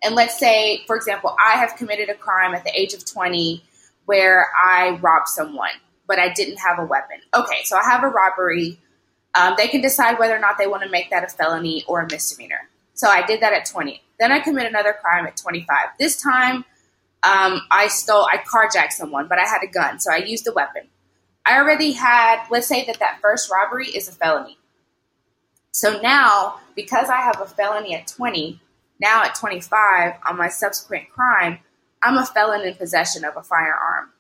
And 0.03 0.17
let's 0.17 0.37
say, 0.37 0.83
for 0.89 0.97
example, 0.97 1.37
I 1.39 1.59
have 1.59 1.77
committed 1.77 2.09
a 2.09 2.15
crime 2.15 2.57
at 2.57 2.65
the 2.65 2.77
age 2.77 2.93
of 2.93 3.05
20 3.05 3.63
where 4.07 4.49
I 4.61 4.99
robbed 5.01 5.29
someone, 5.29 5.71
but 6.09 6.19
I 6.19 6.33
didn't 6.33 6.57
have 6.57 6.81
a 6.81 6.85
weapon. 6.85 7.19
Okay, 7.33 7.63
so 7.63 7.77
I 7.77 7.85
have 7.85 8.03
a 8.03 8.09
robbery. 8.09 8.81
Um, 9.37 9.55
they 9.57 9.69
can 9.69 9.81
decide 9.81 10.19
whether 10.19 10.35
or 10.35 10.41
not 10.41 10.59
they 10.59 10.67
want 10.67 10.83
to 10.83 10.91
make 10.91 11.11
that 11.11 11.23
a 11.23 11.29
felony 11.29 11.85
or 11.87 12.01
a 12.01 12.09
misdemeanor. 12.11 12.69
So 12.95 13.07
I 13.07 13.25
did 13.25 13.43
that 13.43 13.53
at 13.53 13.67
20. 13.67 14.03
Then 14.19 14.33
I 14.33 14.41
commit 14.41 14.67
another 14.67 14.93
crime 15.01 15.25
at 15.25 15.37
25. 15.37 15.69
This 16.01 16.21
time, 16.21 16.65
um, 17.23 17.63
I 17.71 17.87
stole, 17.87 18.27
I 18.27 18.39
carjacked 18.39 18.91
someone, 18.91 19.29
but 19.29 19.39
I 19.39 19.45
had 19.45 19.61
a 19.63 19.69
gun, 19.69 20.01
so 20.01 20.13
I 20.13 20.17
used 20.17 20.49
a 20.49 20.53
weapon. 20.53 20.89
I 21.47 21.59
already 21.59 21.93
had, 21.93 22.45
let's 22.51 22.67
say 22.67 22.85
that 22.87 22.99
that 22.99 23.21
first 23.23 23.51
robbery 23.51 23.87
is 23.87 24.09
a 24.09 24.13
felony. 24.13 24.59
So 25.71 26.01
now, 26.01 26.61
because 26.75 27.09
I 27.09 27.19
have 27.19 27.41
a 27.41 27.47
felony 27.47 27.95
at 27.95 28.09
20, 28.09 28.61
now 29.01 29.23
at 29.23 29.37
25 29.37 30.15
on 30.29 30.37
my 30.37 30.49
subsequent 30.49 31.11
crime, 31.11 31.61
I'm 32.03 32.19
a 32.19 32.27
felon 32.27 32.67
in 32.67 32.75
possession 32.75 33.25
of 33.25 33.37
a 33.37 33.43
firearm. 33.43 34.11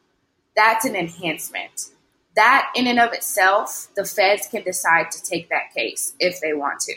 That's 0.54 0.84
an 0.84 0.94
enhancement. 0.94 1.90
That, 2.36 2.70
in 2.76 2.86
and 2.86 3.00
of 3.00 3.12
itself, 3.12 3.88
the 3.96 4.04
feds 4.04 4.46
can 4.46 4.62
decide 4.62 5.10
to 5.10 5.22
take 5.22 5.48
that 5.48 5.72
case 5.74 6.14
if 6.20 6.40
they 6.40 6.52
want 6.52 6.80
to. 6.80 6.94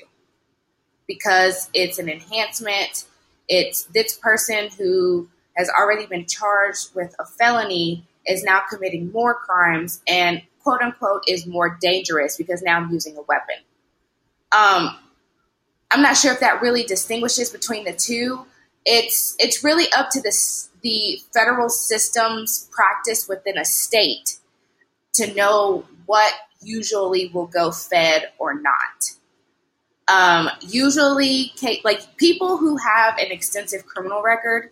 Because 1.08 1.70
it's 1.74 1.98
an 1.98 2.10
enhancement. 2.10 3.06
It's 3.48 3.84
this 3.86 4.18
person 4.18 4.70
who 4.78 5.30
has 5.56 5.70
already 5.70 6.06
been 6.06 6.26
charged 6.26 6.94
with 6.94 7.16
a 7.20 7.26
felony 7.26 8.06
is 8.26 8.44
now 8.44 8.62
committing 8.70 9.12
more 9.12 9.34
crimes 9.34 10.02
and 10.08 10.42
quote 10.62 10.82
unquote 10.82 11.24
is 11.28 11.46
more 11.46 11.78
dangerous 11.82 12.38
because 12.38 12.62
now 12.62 12.78
I'm 12.78 12.92
using 12.92 13.18
a 13.18 13.22
weapon. 13.22 13.56
Um, 14.52 14.96
I'm 15.92 16.02
not 16.02 16.18
sure 16.18 16.34
if 16.34 16.40
that 16.40 16.62
really 16.62 16.84
distinguishes 16.84 17.50
between 17.50 17.86
the 17.86 17.94
two. 17.94 18.46
It's 18.86 19.36
it's 19.40 19.64
really 19.64 19.86
up 19.96 20.10
to 20.12 20.22
the 20.22 20.36
the 20.82 21.20
federal 21.34 21.70
system's 21.70 22.70
practice 22.72 23.28
within 23.28 23.58
a 23.58 23.66
state 23.66 24.38
to 25.14 25.34
know 25.34 25.86
what 26.06 26.34
usually 26.62 27.30
will 27.34 27.48
go 27.48 27.72
fed 27.72 28.32
or 28.38 28.60
not. 28.60 29.12
Um, 30.08 30.50
usually, 30.62 31.54
like 31.84 32.18
people 32.18 32.58
who 32.58 32.78
have 32.78 33.18
an 33.18 33.32
extensive 33.32 33.86
criminal 33.86 34.24
record, 34.24 34.72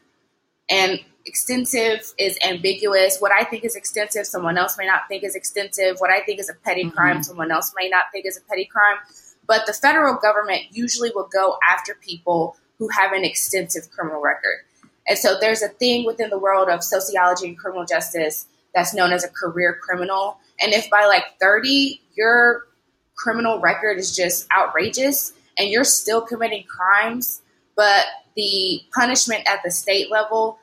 and 0.69 0.99
extensive 1.27 2.13
is 2.17 2.37
ambiguous. 2.43 3.19
What 3.19 3.31
I 3.31 3.43
think 3.43 3.63
is 3.63 3.75
extensive, 3.75 4.25
someone 4.25 4.57
else 4.57 4.77
may 4.77 4.87
not 4.87 5.01
think 5.07 5.23
is 5.23 5.35
extensive. 5.35 5.97
What 5.99 6.09
I 6.09 6.21
think 6.21 6.39
is 6.39 6.49
a 6.49 6.53
petty 6.53 6.85
mm-hmm. 6.85 6.95
crime, 6.95 7.23
someone 7.23 7.51
else 7.51 7.73
may 7.77 7.89
not 7.89 8.05
think 8.11 8.25
is 8.25 8.37
a 8.37 8.41
petty 8.49 8.65
crime. 8.65 8.97
But 9.45 9.65
the 9.65 9.73
federal 9.73 10.15
government 10.15 10.63
usually 10.71 11.11
will 11.13 11.29
go 11.31 11.57
after 11.69 11.95
people 11.95 12.57
who 12.79 12.89
have 12.89 13.11
an 13.11 13.23
extensive 13.23 13.89
criminal 13.91 14.21
record. 14.21 14.59
And 15.07 15.17
so 15.17 15.37
there's 15.39 15.61
a 15.61 15.69
thing 15.69 16.05
within 16.05 16.29
the 16.29 16.39
world 16.39 16.69
of 16.69 16.83
sociology 16.83 17.47
and 17.47 17.57
criminal 17.57 17.85
justice 17.85 18.47
that's 18.75 18.93
known 18.93 19.11
as 19.11 19.23
a 19.23 19.29
career 19.29 19.79
criminal. 19.81 20.37
And 20.59 20.73
if 20.73 20.89
by 20.89 21.05
like 21.05 21.39
30, 21.39 22.01
your 22.15 22.67
criminal 23.15 23.59
record 23.59 23.97
is 23.97 24.15
just 24.15 24.47
outrageous 24.55 25.33
and 25.57 25.69
you're 25.69 25.83
still 25.83 26.21
committing 26.21 26.63
crimes, 26.63 27.41
but 27.75 28.05
the 28.35 28.81
punishment 28.93 29.47
at 29.47 29.61
the 29.63 29.71
state 29.71 30.11
level 30.11 30.59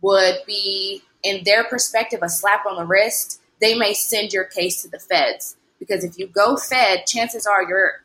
would 0.00 0.36
be, 0.46 1.02
in 1.22 1.42
their 1.44 1.64
perspective, 1.64 2.20
a 2.22 2.28
slap 2.28 2.66
on 2.66 2.76
the 2.76 2.84
wrist, 2.84 3.40
they 3.60 3.76
may 3.76 3.94
send 3.94 4.32
your 4.32 4.44
case 4.44 4.82
to 4.82 4.88
the 4.88 4.98
feds. 4.98 5.56
Because 5.78 6.04
if 6.04 6.18
you 6.18 6.26
go 6.26 6.56
fed, 6.56 7.06
chances 7.06 7.46
are 7.46 7.62
your 7.62 8.02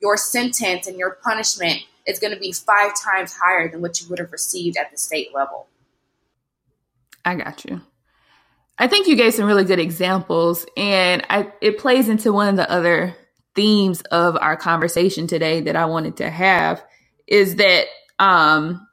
your 0.00 0.16
sentence 0.16 0.88
and 0.88 0.98
your 0.98 1.18
punishment 1.22 1.80
is 2.08 2.18
going 2.18 2.34
to 2.34 2.40
be 2.40 2.52
five 2.52 2.92
times 3.00 3.32
higher 3.40 3.70
than 3.70 3.80
what 3.80 4.00
you 4.00 4.08
would 4.08 4.18
have 4.18 4.32
received 4.32 4.76
at 4.76 4.90
the 4.90 4.98
state 4.98 5.32
level. 5.32 5.68
I 7.24 7.36
got 7.36 7.64
you. 7.64 7.80
I 8.78 8.88
think 8.88 9.06
you 9.06 9.14
gave 9.14 9.34
some 9.34 9.46
really 9.46 9.64
good 9.64 9.78
examples, 9.78 10.66
and 10.76 11.24
I, 11.30 11.52
it 11.60 11.78
plays 11.78 12.08
into 12.08 12.32
one 12.32 12.48
of 12.48 12.56
the 12.56 12.68
other 12.68 13.14
themes 13.54 14.00
of 14.10 14.36
our 14.40 14.56
conversation 14.56 15.28
today 15.28 15.60
that 15.60 15.76
I 15.76 15.84
wanted 15.84 16.16
to 16.16 16.30
have 16.30 16.82
is 17.28 17.56
that 17.56 17.86
um, 18.18 18.86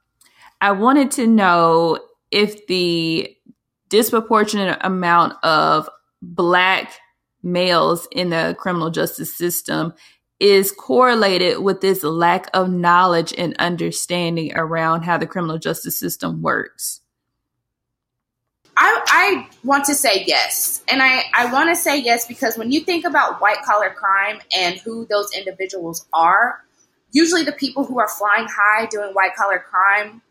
I 0.62 0.72
wanted 0.72 1.12
to 1.12 1.26
know 1.26 1.98
if 2.32 2.68
the 2.68 3.36
disproportionate 3.90 4.78
amount 4.82 5.34
of 5.44 5.90
black 6.22 6.94
males 7.42 8.08
in 8.12 8.30
the 8.30 8.56
criminal 8.60 8.90
justice 8.90 9.36
system 9.36 9.94
is 10.40 10.72
correlated 10.72 11.60
with 11.60 11.82
this 11.82 12.04
lack 12.04 12.50
of 12.54 12.70
knowledge 12.70 13.34
and 13.38 13.56
understanding 13.60 14.56
around 14.56 15.04
how 15.04 15.18
the 15.18 15.28
criminal 15.28 15.58
justice 15.58 15.98
system 15.98 16.42
works? 16.42 17.02
I, 18.78 19.02
I 19.08 19.50
want 19.66 19.84
to 19.86 19.96
say 19.96 20.24
yes. 20.26 20.82
And 20.88 21.02
I, 21.02 21.24
I 21.36 21.52
want 21.52 21.70
to 21.70 21.76
say 21.76 22.00
yes 22.00 22.26
because 22.26 22.58
when 22.58 22.72
you 22.72 22.80
think 22.80 23.06
about 23.06 23.42
white 23.42 23.62
collar 23.66 23.90
crime 23.90 24.40
and 24.56 24.78
who 24.78 25.06
those 25.08 25.36
individuals 25.36 26.08
are, 26.14 26.64
usually 27.12 27.44
the 27.44 27.52
people 27.52 27.84
who 27.84 28.00
are 28.00 28.08
flying 28.08 28.48
high 28.50 28.86
doing 28.86 29.14
white 29.14 29.36
collar 29.36 29.60
crime, 29.60 30.22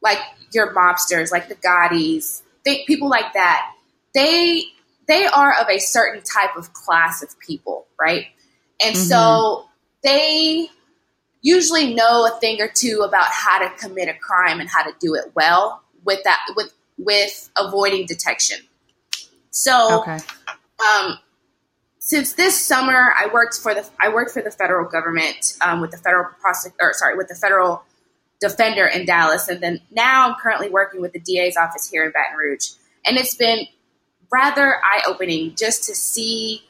like 0.00 0.18
your 0.52 0.74
mobsters, 0.74 1.30
like 1.30 1.48
the 1.48 1.54
Gottis, 1.56 2.42
they, 2.64 2.84
people 2.86 3.08
like 3.08 3.32
that, 3.34 3.72
they 4.14 4.64
they 5.06 5.26
are 5.26 5.54
of 5.58 5.68
a 5.70 5.78
certain 5.78 6.22
type 6.22 6.56
of 6.56 6.72
class 6.74 7.22
of 7.22 7.38
people, 7.40 7.86
right? 7.98 8.26
And 8.84 8.94
mm-hmm. 8.94 9.04
so 9.04 9.68
they 10.02 10.68
usually 11.40 11.94
know 11.94 12.26
a 12.26 12.38
thing 12.40 12.60
or 12.60 12.68
two 12.68 13.02
about 13.06 13.26
how 13.30 13.58
to 13.58 13.74
commit 13.76 14.08
a 14.08 14.14
crime 14.14 14.60
and 14.60 14.68
how 14.68 14.82
to 14.82 14.92
do 15.00 15.14
it 15.14 15.32
well 15.34 15.82
with 16.04 16.22
that 16.24 16.40
with 16.56 16.72
with 16.98 17.50
avoiding 17.56 18.06
detection. 18.06 18.58
So 19.50 20.02
okay. 20.02 20.18
um, 20.80 21.18
since 21.98 22.34
this 22.34 22.60
summer 22.60 23.14
I 23.16 23.28
worked 23.32 23.58
for 23.58 23.74
the 23.74 23.88
I 23.98 24.08
worked 24.08 24.32
for 24.32 24.42
the 24.42 24.50
federal 24.50 24.88
government 24.88 25.56
um, 25.62 25.80
with 25.80 25.90
the 25.90 25.98
federal 25.98 26.26
prosec- 26.44 26.74
or 26.80 26.92
sorry 26.92 27.16
with 27.16 27.28
the 27.28 27.34
federal 27.34 27.82
defender 28.40 28.86
in 28.86 29.04
Dallas 29.04 29.48
and 29.48 29.60
then 29.60 29.80
now 29.90 30.28
I'm 30.28 30.36
currently 30.40 30.70
working 30.70 31.00
with 31.00 31.12
the 31.12 31.20
DA's 31.20 31.56
office 31.56 31.88
here 31.88 32.04
in 32.04 32.12
Baton 32.12 32.36
Rouge 32.36 32.70
and 33.04 33.16
it's 33.16 33.34
been 33.34 33.66
rather 34.30 34.76
eye 34.76 35.02
opening 35.06 35.54
just 35.54 35.84
to 35.84 35.94
see 35.94 36.62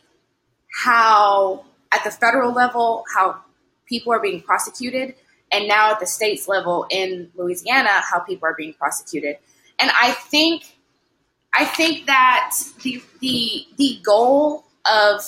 how, 0.83 1.65
at 1.93 2.05
the 2.05 2.11
federal 2.11 2.53
level, 2.53 3.05
how 3.15 3.41
people 3.87 4.13
are 4.13 4.21
being 4.21 4.41
prosecuted, 4.41 5.15
and 5.51 5.67
now 5.67 5.93
at 5.93 6.01
the 6.01 6.07
states 6.07 6.47
level 6.47 6.87
in 6.91 7.31
Louisiana, 7.35 8.01
how 8.01 8.21
people 8.21 8.47
are 8.47 8.55
being 8.55 8.75
prosecuted. 8.75 9.37
And 9.81 9.91
I 10.01 10.13
think, 10.13 10.77
I 11.55 11.65
think 11.65 12.07
that 12.07 12.55
the 12.83 13.03
the 13.21 13.67
the 13.77 13.99
goal 14.03 14.65
of 14.91 15.23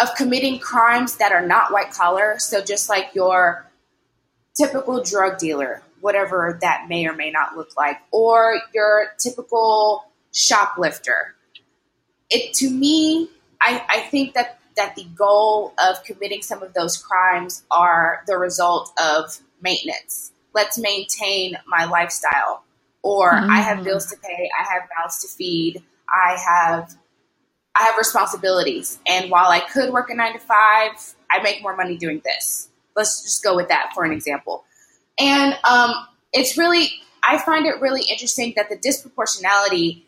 of 0.00 0.14
committing 0.16 0.58
crimes 0.58 1.16
that 1.18 1.30
are 1.30 1.46
not 1.46 1.72
white 1.72 1.92
collar, 1.92 2.36
so 2.38 2.62
just 2.62 2.88
like 2.88 3.14
your 3.14 3.70
typical 4.56 5.02
drug 5.02 5.38
dealer, 5.38 5.82
whatever 6.00 6.58
that 6.60 6.86
may 6.88 7.06
or 7.06 7.14
may 7.14 7.30
not 7.30 7.56
look 7.56 7.76
like, 7.76 7.98
or 8.10 8.60
your 8.72 9.08
typical 9.18 10.04
shoplifter. 10.32 11.34
It 12.30 12.54
to 12.54 12.70
me, 12.70 13.30
I, 13.60 13.84
I 13.88 14.00
think 14.00 14.34
that 14.34 14.58
that 14.76 14.96
the 14.96 15.04
goal 15.14 15.72
of 15.78 16.02
committing 16.04 16.42
some 16.42 16.62
of 16.62 16.74
those 16.74 16.96
crimes 16.96 17.64
are 17.70 18.24
the 18.26 18.36
result 18.36 18.92
of 19.00 19.38
maintenance. 19.62 20.32
Let's 20.52 20.78
maintain 20.78 21.56
my 21.66 21.84
lifestyle. 21.84 22.64
Or 23.02 23.32
mm. 23.32 23.48
I 23.48 23.60
have 23.60 23.84
bills 23.84 24.06
to 24.06 24.16
pay, 24.16 24.50
I 24.58 24.64
have 24.72 24.88
mouths 24.98 25.20
to 25.22 25.28
feed, 25.28 25.82
I 26.08 26.36
have 26.44 26.94
I 27.76 27.82
have 27.82 27.96
responsibilities. 27.98 28.98
And 29.06 29.30
while 29.30 29.50
I 29.50 29.60
could 29.60 29.92
work 29.92 30.08
a 30.08 30.14
nine 30.14 30.32
to 30.34 30.38
five, 30.38 31.14
I 31.30 31.42
make 31.42 31.60
more 31.60 31.76
money 31.76 31.96
doing 31.96 32.22
this. 32.24 32.68
Let's 32.96 33.22
just 33.22 33.42
go 33.42 33.56
with 33.56 33.68
that 33.68 33.92
for 33.94 34.04
an 34.04 34.12
example. 34.12 34.64
And 35.18 35.56
um, 35.64 35.92
it's 36.32 36.58
really, 36.58 36.88
I 37.22 37.38
find 37.38 37.66
it 37.66 37.80
really 37.80 38.02
interesting 38.02 38.52
that 38.56 38.68
the 38.68 38.76
disproportionality 38.76 40.02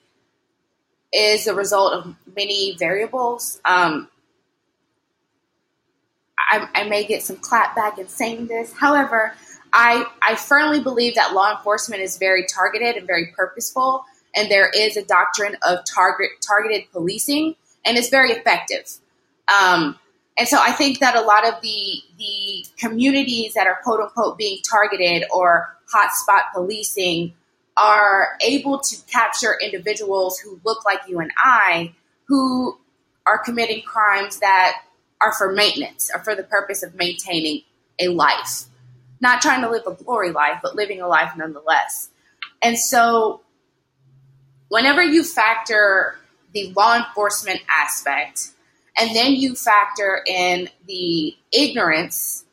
is 1.12 1.46
a 1.46 1.54
result 1.54 1.92
of 1.92 2.14
many 2.34 2.76
variables. 2.78 3.60
Um, 3.64 4.08
I, 6.38 6.68
I, 6.74 6.84
may 6.88 7.04
get 7.04 7.22
some 7.22 7.36
clapback 7.36 7.98
in 7.98 8.08
saying 8.08 8.48
this. 8.48 8.72
However, 8.72 9.34
I, 9.72 10.04
I 10.22 10.36
firmly 10.36 10.80
believe 10.80 11.14
that 11.14 11.32
law 11.32 11.56
enforcement 11.56 12.02
is 12.02 12.18
very 12.18 12.44
targeted 12.46 12.96
and 12.96 13.06
very 13.06 13.32
purposeful, 13.36 14.04
and 14.34 14.50
there 14.50 14.68
is 14.68 14.96
a 14.96 15.04
doctrine 15.04 15.56
of 15.66 15.80
target 15.84 16.30
targeted 16.46 16.90
policing, 16.92 17.56
and 17.84 17.96
it's 17.96 18.10
very 18.10 18.32
effective. 18.32 18.90
Um, 19.48 19.98
and 20.38 20.46
so 20.46 20.58
I 20.60 20.72
think 20.72 21.00
that 21.00 21.16
a 21.16 21.22
lot 21.22 21.46
of 21.46 21.60
the 21.62 22.02
the 22.18 22.66
communities 22.78 23.54
that 23.54 23.66
are 23.66 23.78
quote 23.82 24.00
unquote 24.00 24.36
being 24.36 24.58
targeted 24.68 25.24
or 25.32 25.76
hotspot 25.92 26.52
policing 26.52 27.34
are 27.76 28.38
able 28.40 28.80
to 28.80 28.96
capture 29.06 29.58
individuals 29.62 30.38
who 30.38 30.60
look 30.64 30.84
like 30.84 31.00
you 31.08 31.20
and 31.20 31.30
I 31.36 31.94
who 32.26 32.78
are 33.26 33.38
committing 33.38 33.82
crimes 33.82 34.40
that 34.40 34.82
are 35.20 35.32
for 35.32 35.52
maintenance 35.52 36.10
or 36.14 36.22
for 36.22 36.34
the 36.34 36.42
purpose 36.42 36.82
of 36.82 36.94
maintaining 36.94 37.62
a 37.98 38.08
life. 38.08 38.64
Not 39.20 39.40
trying 39.40 39.62
to 39.62 39.70
live 39.70 39.82
a 39.86 39.92
glory 39.92 40.30
life, 40.30 40.58
but 40.62 40.76
living 40.76 41.00
a 41.00 41.08
life 41.08 41.32
nonetheless. 41.36 42.10
And 42.62 42.78
so, 42.78 43.40
whenever 44.68 45.02
you 45.02 45.24
factor 45.24 46.18
the 46.52 46.72
law 46.76 46.96
enforcement 46.96 47.60
aspect, 47.70 48.50
and 48.98 49.14
then 49.14 49.34
you 49.34 49.54
factor 49.54 50.22
in 50.26 50.68
the 50.86 51.36
ignorance 51.52 52.44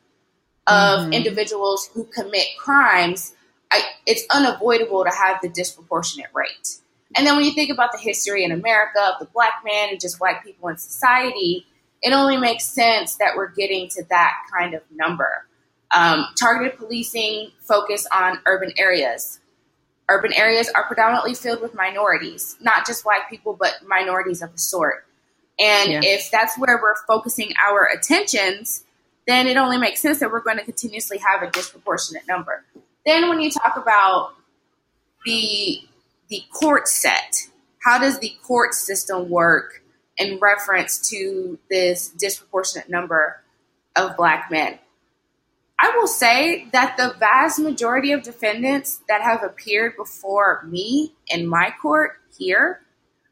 of 0.66 1.00
mm-hmm. 1.00 1.12
individuals 1.12 1.90
who 1.92 2.04
commit 2.04 2.46
crimes, 2.58 3.34
I, 3.70 3.82
it's 4.06 4.24
unavoidable 4.30 5.04
to 5.04 5.10
have 5.10 5.38
the 5.42 5.48
disproportionate 5.48 6.30
rate. 6.34 6.80
And 7.16 7.26
then 7.26 7.36
when 7.36 7.44
you 7.44 7.52
think 7.52 7.70
about 7.70 7.92
the 7.92 7.98
history 7.98 8.44
in 8.44 8.52
America 8.52 9.00
of 9.00 9.18
the 9.20 9.32
black 9.32 9.62
man 9.64 9.90
and 9.90 10.00
just 10.00 10.20
white 10.20 10.42
people 10.42 10.68
in 10.68 10.76
society, 10.76 11.66
it 12.02 12.12
only 12.12 12.36
makes 12.36 12.64
sense 12.64 13.16
that 13.16 13.36
we're 13.36 13.50
getting 13.50 13.88
to 13.90 14.04
that 14.10 14.32
kind 14.52 14.74
of 14.74 14.82
number. 14.92 15.46
Um, 15.94 16.26
targeted 16.38 16.76
policing 16.78 17.52
focus 17.60 18.06
on 18.12 18.40
urban 18.46 18.72
areas. 18.76 19.40
Urban 20.10 20.32
areas 20.34 20.68
are 20.74 20.84
predominantly 20.84 21.34
filled 21.34 21.62
with 21.62 21.74
minorities, 21.74 22.56
not 22.60 22.86
just 22.86 23.06
white 23.06 23.22
people, 23.30 23.56
but 23.58 23.76
minorities 23.86 24.42
of 24.42 24.52
the 24.52 24.58
sort. 24.58 25.06
And 25.58 25.92
yeah. 25.92 26.00
if 26.02 26.30
that's 26.30 26.58
where 26.58 26.80
we're 26.82 26.96
focusing 27.06 27.52
our 27.64 27.88
attentions, 27.94 28.84
then 29.26 29.46
it 29.46 29.56
only 29.56 29.78
makes 29.78 30.02
sense 30.02 30.20
that 30.20 30.30
we're 30.30 30.42
going 30.42 30.58
to 30.58 30.64
continuously 30.64 31.18
have 31.18 31.42
a 31.42 31.50
disproportionate 31.50 32.26
number. 32.28 32.64
Then 33.06 33.28
when 33.28 33.40
you 33.40 33.50
talk 33.50 33.76
about 33.76 34.34
the 35.24 35.80
the 36.28 36.42
court 36.52 36.88
set, 36.88 37.48
how 37.82 37.98
does 37.98 38.18
the 38.18 38.32
court 38.42 38.74
system 38.74 39.28
work 39.28 39.82
in 40.16 40.38
reference 40.40 41.10
to 41.10 41.58
this 41.70 42.08
disproportionate 42.08 42.88
number 42.88 43.42
of 43.94 44.16
black 44.16 44.50
men? 44.50 44.78
I 45.78 45.94
will 45.96 46.06
say 46.06 46.68
that 46.72 46.96
the 46.96 47.14
vast 47.18 47.58
majority 47.58 48.12
of 48.12 48.22
defendants 48.22 49.00
that 49.08 49.20
have 49.22 49.42
appeared 49.42 49.96
before 49.96 50.64
me 50.66 51.12
in 51.26 51.46
my 51.46 51.74
court 51.82 52.12
here 52.38 52.80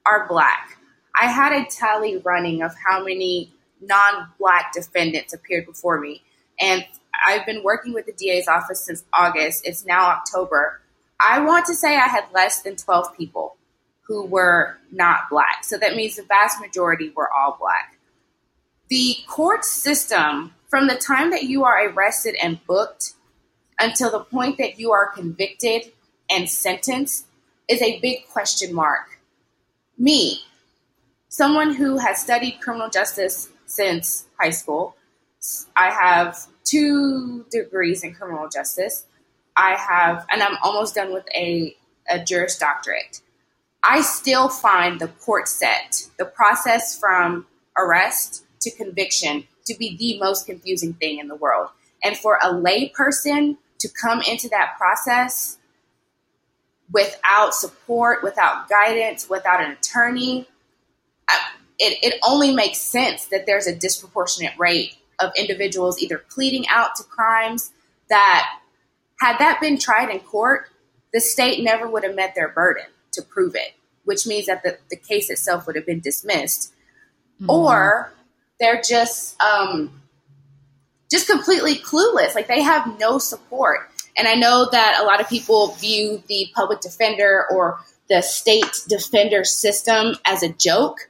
are 0.04 0.26
black. 0.28 0.78
I 1.20 1.26
had 1.26 1.52
a 1.52 1.66
tally 1.66 2.18
running 2.18 2.62
of 2.62 2.72
how 2.86 3.04
many 3.04 3.52
non 3.80 4.28
black 4.38 4.72
defendants 4.72 5.32
appeared 5.32 5.66
before 5.66 6.00
me. 6.00 6.22
And 6.60 6.84
I've 7.26 7.46
been 7.46 7.62
working 7.62 7.92
with 7.92 8.06
the 8.06 8.12
DA's 8.12 8.48
office 8.48 8.80
since 8.80 9.04
August. 9.12 9.66
It's 9.66 9.84
now 9.84 10.06
October. 10.10 10.80
I 11.20 11.40
want 11.40 11.66
to 11.66 11.74
say 11.74 11.96
I 11.96 12.08
had 12.08 12.24
less 12.34 12.62
than 12.62 12.76
12 12.76 13.16
people 13.16 13.56
who 14.02 14.26
were 14.26 14.78
not 14.90 15.30
black. 15.30 15.64
So 15.64 15.78
that 15.78 15.94
means 15.94 16.16
the 16.16 16.24
vast 16.24 16.60
majority 16.60 17.12
were 17.14 17.30
all 17.32 17.56
black. 17.58 17.96
The 18.88 19.16
court 19.26 19.64
system, 19.64 20.54
from 20.68 20.86
the 20.86 20.96
time 20.96 21.30
that 21.30 21.44
you 21.44 21.64
are 21.64 21.88
arrested 21.88 22.34
and 22.42 22.64
booked 22.66 23.12
until 23.78 24.10
the 24.10 24.20
point 24.20 24.58
that 24.58 24.78
you 24.78 24.92
are 24.92 25.10
convicted 25.12 25.92
and 26.30 26.50
sentenced, 26.50 27.26
is 27.68 27.80
a 27.80 28.00
big 28.00 28.28
question 28.28 28.74
mark. 28.74 29.18
Me, 29.96 30.42
someone 31.32 31.74
who 31.74 31.96
has 31.96 32.20
studied 32.20 32.60
criminal 32.60 32.90
justice 32.90 33.48
since 33.64 34.26
high 34.38 34.50
school, 34.50 34.94
I 35.74 35.90
have 35.90 36.46
two 36.62 37.46
degrees 37.50 38.04
in 38.04 38.12
criminal 38.12 38.50
justice. 38.50 39.06
I 39.56 39.74
have, 39.74 40.26
and 40.30 40.42
I'm 40.42 40.58
almost 40.62 40.94
done 40.94 41.10
with 41.10 41.24
a, 41.34 41.74
a 42.08 42.22
Juris 42.22 42.58
Doctorate. 42.58 43.22
I 43.82 44.02
still 44.02 44.50
find 44.50 45.00
the 45.00 45.08
court 45.08 45.48
set, 45.48 46.06
the 46.18 46.26
process 46.26 46.98
from 46.98 47.46
arrest 47.78 48.44
to 48.60 48.70
conviction, 48.70 49.48
to 49.64 49.74
be 49.74 49.96
the 49.96 50.18
most 50.18 50.44
confusing 50.44 50.92
thing 50.92 51.18
in 51.18 51.28
the 51.28 51.34
world. 51.34 51.70
And 52.04 52.14
for 52.14 52.38
a 52.42 52.52
lay 52.52 52.90
person 52.90 53.56
to 53.78 53.88
come 53.88 54.20
into 54.20 54.50
that 54.50 54.74
process 54.76 55.56
without 56.92 57.54
support, 57.54 58.22
without 58.22 58.68
guidance, 58.68 59.30
without 59.30 59.64
an 59.64 59.72
attorney, 59.72 60.46
it, 61.78 61.98
it 62.02 62.20
only 62.22 62.54
makes 62.54 62.78
sense 62.78 63.26
that 63.26 63.46
there's 63.46 63.66
a 63.66 63.74
disproportionate 63.74 64.52
rate 64.58 64.96
of 65.18 65.32
individuals 65.36 66.00
either 66.00 66.18
pleading 66.18 66.66
out 66.68 66.94
to 66.96 67.04
crimes 67.04 67.72
that, 68.08 68.48
had 69.20 69.38
that 69.38 69.60
been 69.60 69.78
tried 69.78 70.10
in 70.10 70.20
court, 70.20 70.68
the 71.12 71.20
state 71.20 71.62
never 71.62 71.88
would 71.88 72.04
have 72.04 72.14
met 72.14 72.34
their 72.34 72.48
burden. 72.48 72.84
to 73.12 73.22
prove 73.22 73.54
it, 73.54 73.74
which 74.04 74.26
means 74.26 74.46
that 74.46 74.62
the, 74.62 74.78
the 74.90 74.96
case 74.96 75.28
itself 75.30 75.66
would 75.66 75.76
have 75.76 75.86
been 75.86 76.00
dismissed. 76.00 76.72
Mm-hmm. 77.40 77.50
Or 77.50 78.12
they're 78.58 78.80
just 78.80 79.40
um, 79.42 80.02
just 81.10 81.28
completely 81.28 81.76
clueless. 81.76 82.34
Like 82.34 82.48
they 82.48 82.62
have 82.62 82.98
no 82.98 83.18
support. 83.18 83.90
And 84.16 84.26
I 84.26 84.34
know 84.34 84.68
that 84.70 84.98
a 85.00 85.04
lot 85.04 85.20
of 85.20 85.28
people 85.28 85.72
view 85.72 86.22
the 86.28 86.46
public 86.54 86.80
defender 86.80 87.46
or 87.50 87.80
the 88.08 88.22
state 88.22 88.82
defender 88.88 89.44
system 89.44 90.16
as 90.24 90.42
a 90.42 90.48
joke. 90.48 91.08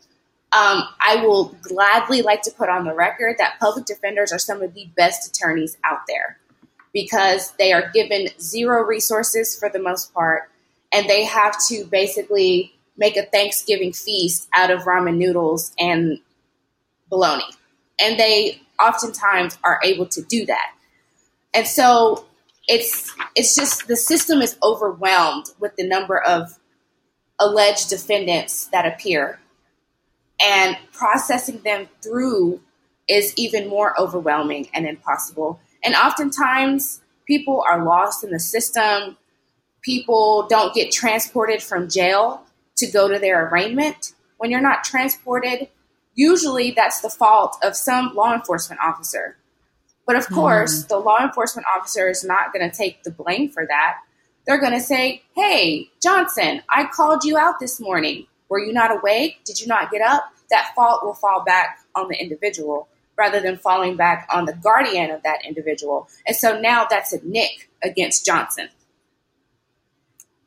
Um, 0.53 0.85
I 1.01 1.17
will 1.25 1.57
gladly 1.63 2.21
like 2.21 2.43
to 2.43 2.51
put 2.51 2.69
on 2.69 2.85
the 2.85 2.95
record 2.95 3.37
that 3.39 3.59
public 3.59 3.87
defenders 3.87 4.33
are 4.33 4.39
some 4.39 4.63
of 4.63 4.75
the 4.75 4.87
best 4.97 5.29
attorneys 5.29 5.79
out 5.83 6.01
there 6.07 6.39
because 6.93 7.53
they 7.53 7.73
are 7.73 7.91
given 7.91 8.29
zero 8.39 8.83
resources 8.83 9.59
for 9.59 9.71
the 9.71 9.79
most 9.79 10.13
part, 10.13 10.51
and 10.93 11.09
they 11.09 11.25
have 11.25 11.57
to 11.69 11.85
basically 11.87 12.75
make 12.99 13.17
a 13.17 13.25
Thanksgiving 13.25 13.93
feast 13.93 14.49
out 14.55 14.71
of 14.71 14.83
ramen 14.83 15.17
noodles 15.17 15.73
and 15.79 16.19
bologna. 17.09 17.45
And 17.99 18.19
they 18.19 18.61
oftentimes 18.81 19.59
are 19.65 19.81
able 19.83 20.07
to 20.07 20.23
do 20.23 20.45
that. 20.47 20.75
And 21.55 21.67
so 21.67 22.27
it's 22.69 23.15
it's 23.35 23.55
just 23.55 23.89
the 23.89 23.97
system 23.97 24.41
is 24.41 24.57
overwhelmed 24.63 25.47
with 25.59 25.75
the 25.77 25.87
number 25.87 26.19
of 26.19 26.59
alleged 27.39 27.89
defendants 27.91 28.67
that 28.67 28.87
appear 28.87 29.39
and 30.43 30.77
processing 30.93 31.61
them 31.63 31.89
through 32.03 32.61
is 33.09 33.33
even 33.37 33.69
more 33.69 33.99
overwhelming 34.01 34.69
and 34.75 34.87
impossible. 34.87 35.61
And 35.85 35.95
oftentimes 35.95 37.01
people 37.27 37.65
are 37.69 37.85
lost 37.85 38.25
in 38.25 38.31
the 38.31 38.41
system. 38.41 39.17
People 39.83 40.47
don't 40.49 40.75
get 40.75 40.93
transported 40.93 41.63
from 41.63 41.89
jail 41.89 42.45
to 42.77 42.91
go 42.91 43.09
to 43.09 43.19
their 43.19 43.49
arraignment. 43.49 44.13
When 44.39 44.51
you're 44.51 44.61
not 44.61 44.85
transported, 44.85 45.69
usually 46.15 46.73
that's 46.73 47.01
the 47.01 47.11
fault 47.11 47.57
of 47.63 47.77
some 47.77 48.15
law 48.15 48.35
enforcement 48.35 48.81
officer. 48.81 49.37
But 50.07 50.17
of 50.17 50.29
course, 50.29 50.85
mm. 50.85 50.89
the 50.89 50.99
law 50.99 51.19
enforcement 51.23 51.67
officer 51.77 52.09
is 52.09 52.25
not 52.25 52.53
going 52.53 52.69
to 52.69 52.77
take 52.77 53.03
the 53.03 53.11
blame 53.11 53.51
for 53.51 53.67
that. 53.67 53.99
They're 54.47 54.61
going 54.61 54.73
to 54.73 54.81
say, 54.81 55.23
Hey, 55.37 55.91
Johnson, 56.03 56.63
I 56.69 56.87
called 56.87 57.25
you 57.25 57.39
out 57.39 57.61
this 57.61 57.81
morning. 57.81 58.27
Were 58.49 58.59
you 58.59 58.73
not 58.73 58.91
awake? 58.91 59.45
Did 59.45 59.61
you 59.61 59.69
not 59.69 59.91
get 59.91 60.03
up? 60.03 60.32
That 60.53 60.73
fault 60.77 61.05
will 61.05 61.15
fall 61.15 61.43
back 61.45 61.81
on 61.97 62.07
the 62.07 62.15
individual 62.15 62.89
rather 63.19 63.41
than 63.41 63.57
falling 63.57 63.97
back 63.97 64.29
on 64.33 64.45
the 64.45 64.53
guardian 64.53 65.11
of 65.11 65.23
that 65.25 65.45
individual. 65.45 66.09
And 66.27 66.37
so 66.37 66.61
now 66.61 66.87
that's 66.89 67.13
a 67.13 67.19
nick 67.27 67.69
against 67.83 68.25
Johnson. 68.25 68.69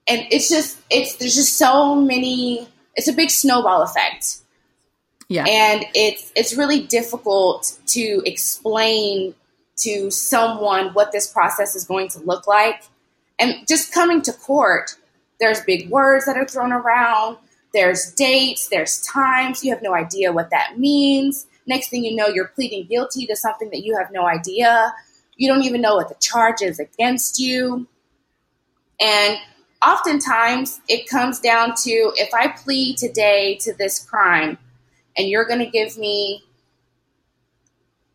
And 0.08 0.22
it's 0.32 0.48
just, 0.48 0.80
it's, 0.89 1.18
there's 1.18 1.36
just 1.36 1.58
so 1.58 1.96
many, 1.96 2.68
it's 2.96 3.10
a 3.10 3.13
big 3.13 3.30
snowball 3.30 3.82
effect 3.82 4.38
yeah. 5.28 5.46
And 5.48 5.86
it's 5.94 6.32
it's 6.36 6.56
really 6.56 6.82
difficult 6.82 7.78
to 7.88 8.22
explain 8.26 9.34
to 9.78 10.12
someone 10.12 10.94
what 10.94 11.12
this 11.12 11.28
process 11.28 11.76
is 11.76 11.86
going 11.86 12.10
to 12.10 12.20
look 12.20 12.48
like. 12.48 12.84
And 13.39 13.68
just 13.68 13.91
coming 13.91 14.22
to 14.24 14.34
court, 14.34 14.96
there's 15.39 15.62
big 15.62 15.89
words 15.89 16.26
that 16.26 16.38
are 16.38 16.46
thrown 16.46 16.72
around, 16.72 17.38
there's 17.76 18.12
dates, 18.14 18.70
there's 18.70 19.02
times, 19.02 19.64
you 19.64 19.72
have 19.74 19.84
no 19.84 19.94
idea 19.94 20.32
what 20.32 20.50
that 20.50 20.80
means. 20.80 21.46
Next 21.68 21.90
thing 21.90 22.06
you 22.06 22.16
know, 22.16 22.28
you're 22.28 22.48
pleading 22.48 22.88
guilty 22.88 23.26
to 23.26 23.36
something 23.36 23.70
that 23.72 23.84
you 23.84 23.98
have 23.98 24.12
no 24.14 24.26
idea. 24.26 24.94
You 25.36 25.52
don't 25.52 25.64
even 25.64 25.82
know 25.82 25.96
what 25.96 26.08
the 26.08 26.16
charge 26.16 26.62
is 26.62 26.80
against 26.80 27.38
you. 27.38 27.86
And 29.02 29.38
oftentimes 29.86 30.80
it 30.88 31.10
comes 31.10 31.42
down 31.42 31.76
to 31.84 32.14
if 32.16 32.34
I 32.34 32.48
plead 32.48 32.98
today 32.98 33.58
to 33.62 33.74
this 33.74 34.00
crime, 34.00 34.58
and 35.18 35.28
you're 35.28 35.46
going 35.46 35.60
to 35.60 35.70
give 35.70 35.98
me 35.98 36.44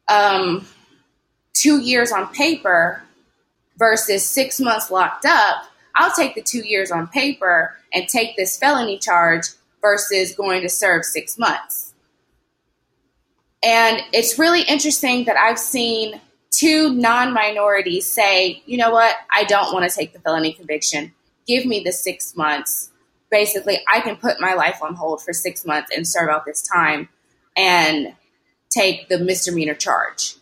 um, 0.09 0.67
two 1.53 1.81
years 1.81 2.13
on 2.13 2.33
paper 2.33 3.03
versus 3.77 4.25
six 4.25 4.59
months 4.59 4.91
locked 4.91 5.27
up, 5.27 5.65
I'll 5.97 6.13
take 6.13 6.35
the 6.35 6.43
two 6.43 6.61
years 6.67 6.91
on 6.91 7.09
paper 7.09 7.77
and 7.93 8.09
take 8.09 8.37
this 8.37 8.57
felony 8.59 8.99
charge 8.99 9.47
versus 9.81 10.35
going 10.35 10.63
to 10.63 10.69
serve 10.69 11.05
six 11.05 11.39
months. 11.39 11.95
And 13.63 14.01
it's 14.13 14.39
really 14.39 14.63
interesting 14.63 15.25
that 15.25 15.37
I've 15.37 15.59
seen 15.59 16.21
two 16.51 16.95
non 16.95 17.33
minorities 17.33 18.07
say, 18.07 18.63
you 18.67 18.79
know 18.79 18.91
what, 18.91 19.17
I 19.31 19.45
don't 19.45 19.73
want 19.73 19.89
to 19.89 19.95
take 19.95 20.13
the 20.13 20.21
felony 20.21 20.53
conviction. 20.53 21.13
Give 21.47 21.67
me 21.67 21.81
the 21.81 21.93
six 21.93 22.37
months 22.37 22.91
basically 23.31 23.81
I 23.91 24.01
can 24.01 24.17
put 24.17 24.41
my 24.41 24.55
life 24.55 24.83
on 24.83 24.95
hold 24.95 25.23
for 25.23 25.33
six 25.33 25.65
months 25.65 25.91
and 25.95 26.07
serve 26.07 26.29
out 26.29 26.45
this 26.45 26.63
time 26.63 27.09
and 27.57 28.15
take 28.69 29.09
the 29.09 29.19
misdemeanor 29.19 29.75
charge. 29.75 30.35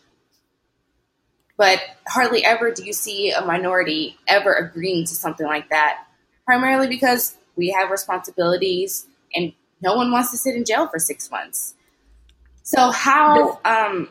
But 1.57 1.81
hardly 2.07 2.43
ever 2.43 2.71
do 2.71 2.83
you 2.83 2.93
see 2.93 3.31
a 3.31 3.45
minority 3.45 4.17
ever 4.27 4.53
agreeing 4.53 5.05
to 5.05 5.13
something 5.13 5.45
like 5.45 5.69
that, 5.69 6.05
primarily 6.45 6.87
because 6.87 7.35
we 7.59 7.69
have 7.69 7.91
responsibilities 7.91 9.05
and 9.35 9.53
no 9.81 9.95
one 9.95 10.11
wants 10.11 10.31
to 10.31 10.37
sit 10.37 10.55
in 10.55 10.65
jail 10.65 10.87
for 10.87 10.97
six 10.97 11.29
months. 11.29 11.75
So 12.63 12.89
how 12.89 13.59
um 13.65 14.09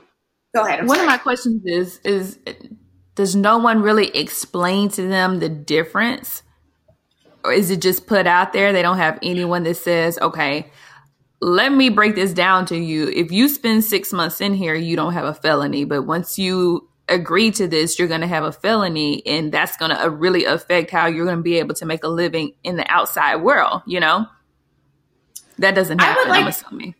go 0.54 0.64
ahead. 0.64 0.80
I'm 0.80 0.86
one 0.86 0.98
sorry. 0.98 1.06
of 1.06 1.12
my 1.12 1.18
questions 1.18 1.62
is 1.64 1.98
is 2.04 2.38
does 3.16 3.34
no 3.34 3.58
one 3.58 3.82
really 3.82 4.08
explain 4.16 4.90
to 4.90 5.02
them 5.02 5.40
the 5.40 5.48
difference 5.48 6.42
or 7.44 7.52
is 7.52 7.70
it 7.70 7.80
just 7.80 8.06
put 8.06 8.26
out 8.26 8.52
there? 8.52 8.72
They 8.72 8.82
don't 8.82 8.98
have 8.98 9.18
anyone 9.22 9.62
that 9.62 9.76
says, 9.76 10.18
okay, 10.20 10.70
let 11.40 11.72
me 11.72 11.88
break 11.88 12.14
this 12.14 12.32
down 12.32 12.66
to 12.66 12.76
you. 12.76 13.08
If 13.08 13.30
you 13.30 13.48
spend 13.48 13.84
six 13.84 14.12
months 14.12 14.40
in 14.40 14.54
here, 14.54 14.74
you 14.74 14.96
don't 14.96 15.12
have 15.12 15.24
a 15.24 15.34
felony. 15.34 15.84
But 15.84 16.02
once 16.02 16.38
you 16.38 16.87
agree 17.08 17.50
to 17.52 17.66
this, 17.68 17.98
you're 17.98 18.08
going 18.08 18.20
to 18.20 18.26
have 18.26 18.44
a 18.44 18.52
felony. 18.52 19.26
And 19.26 19.52
that's 19.52 19.76
going 19.76 19.90
to 19.90 20.04
uh, 20.04 20.08
really 20.08 20.44
affect 20.44 20.90
how 20.90 21.06
you're 21.06 21.24
going 21.24 21.38
to 21.38 21.42
be 21.42 21.58
able 21.58 21.74
to 21.76 21.86
make 21.86 22.04
a 22.04 22.08
living 22.08 22.54
in 22.62 22.76
the 22.76 22.90
outside 22.90 23.36
world, 23.36 23.82
you 23.86 24.00
know? 24.00 24.26
That 25.58 25.74
doesn't 25.74 26.00
happen, 26.00 26.28
like, 26.28 26.42
I'm 26.42 26.48
assuming. 26.48 26.94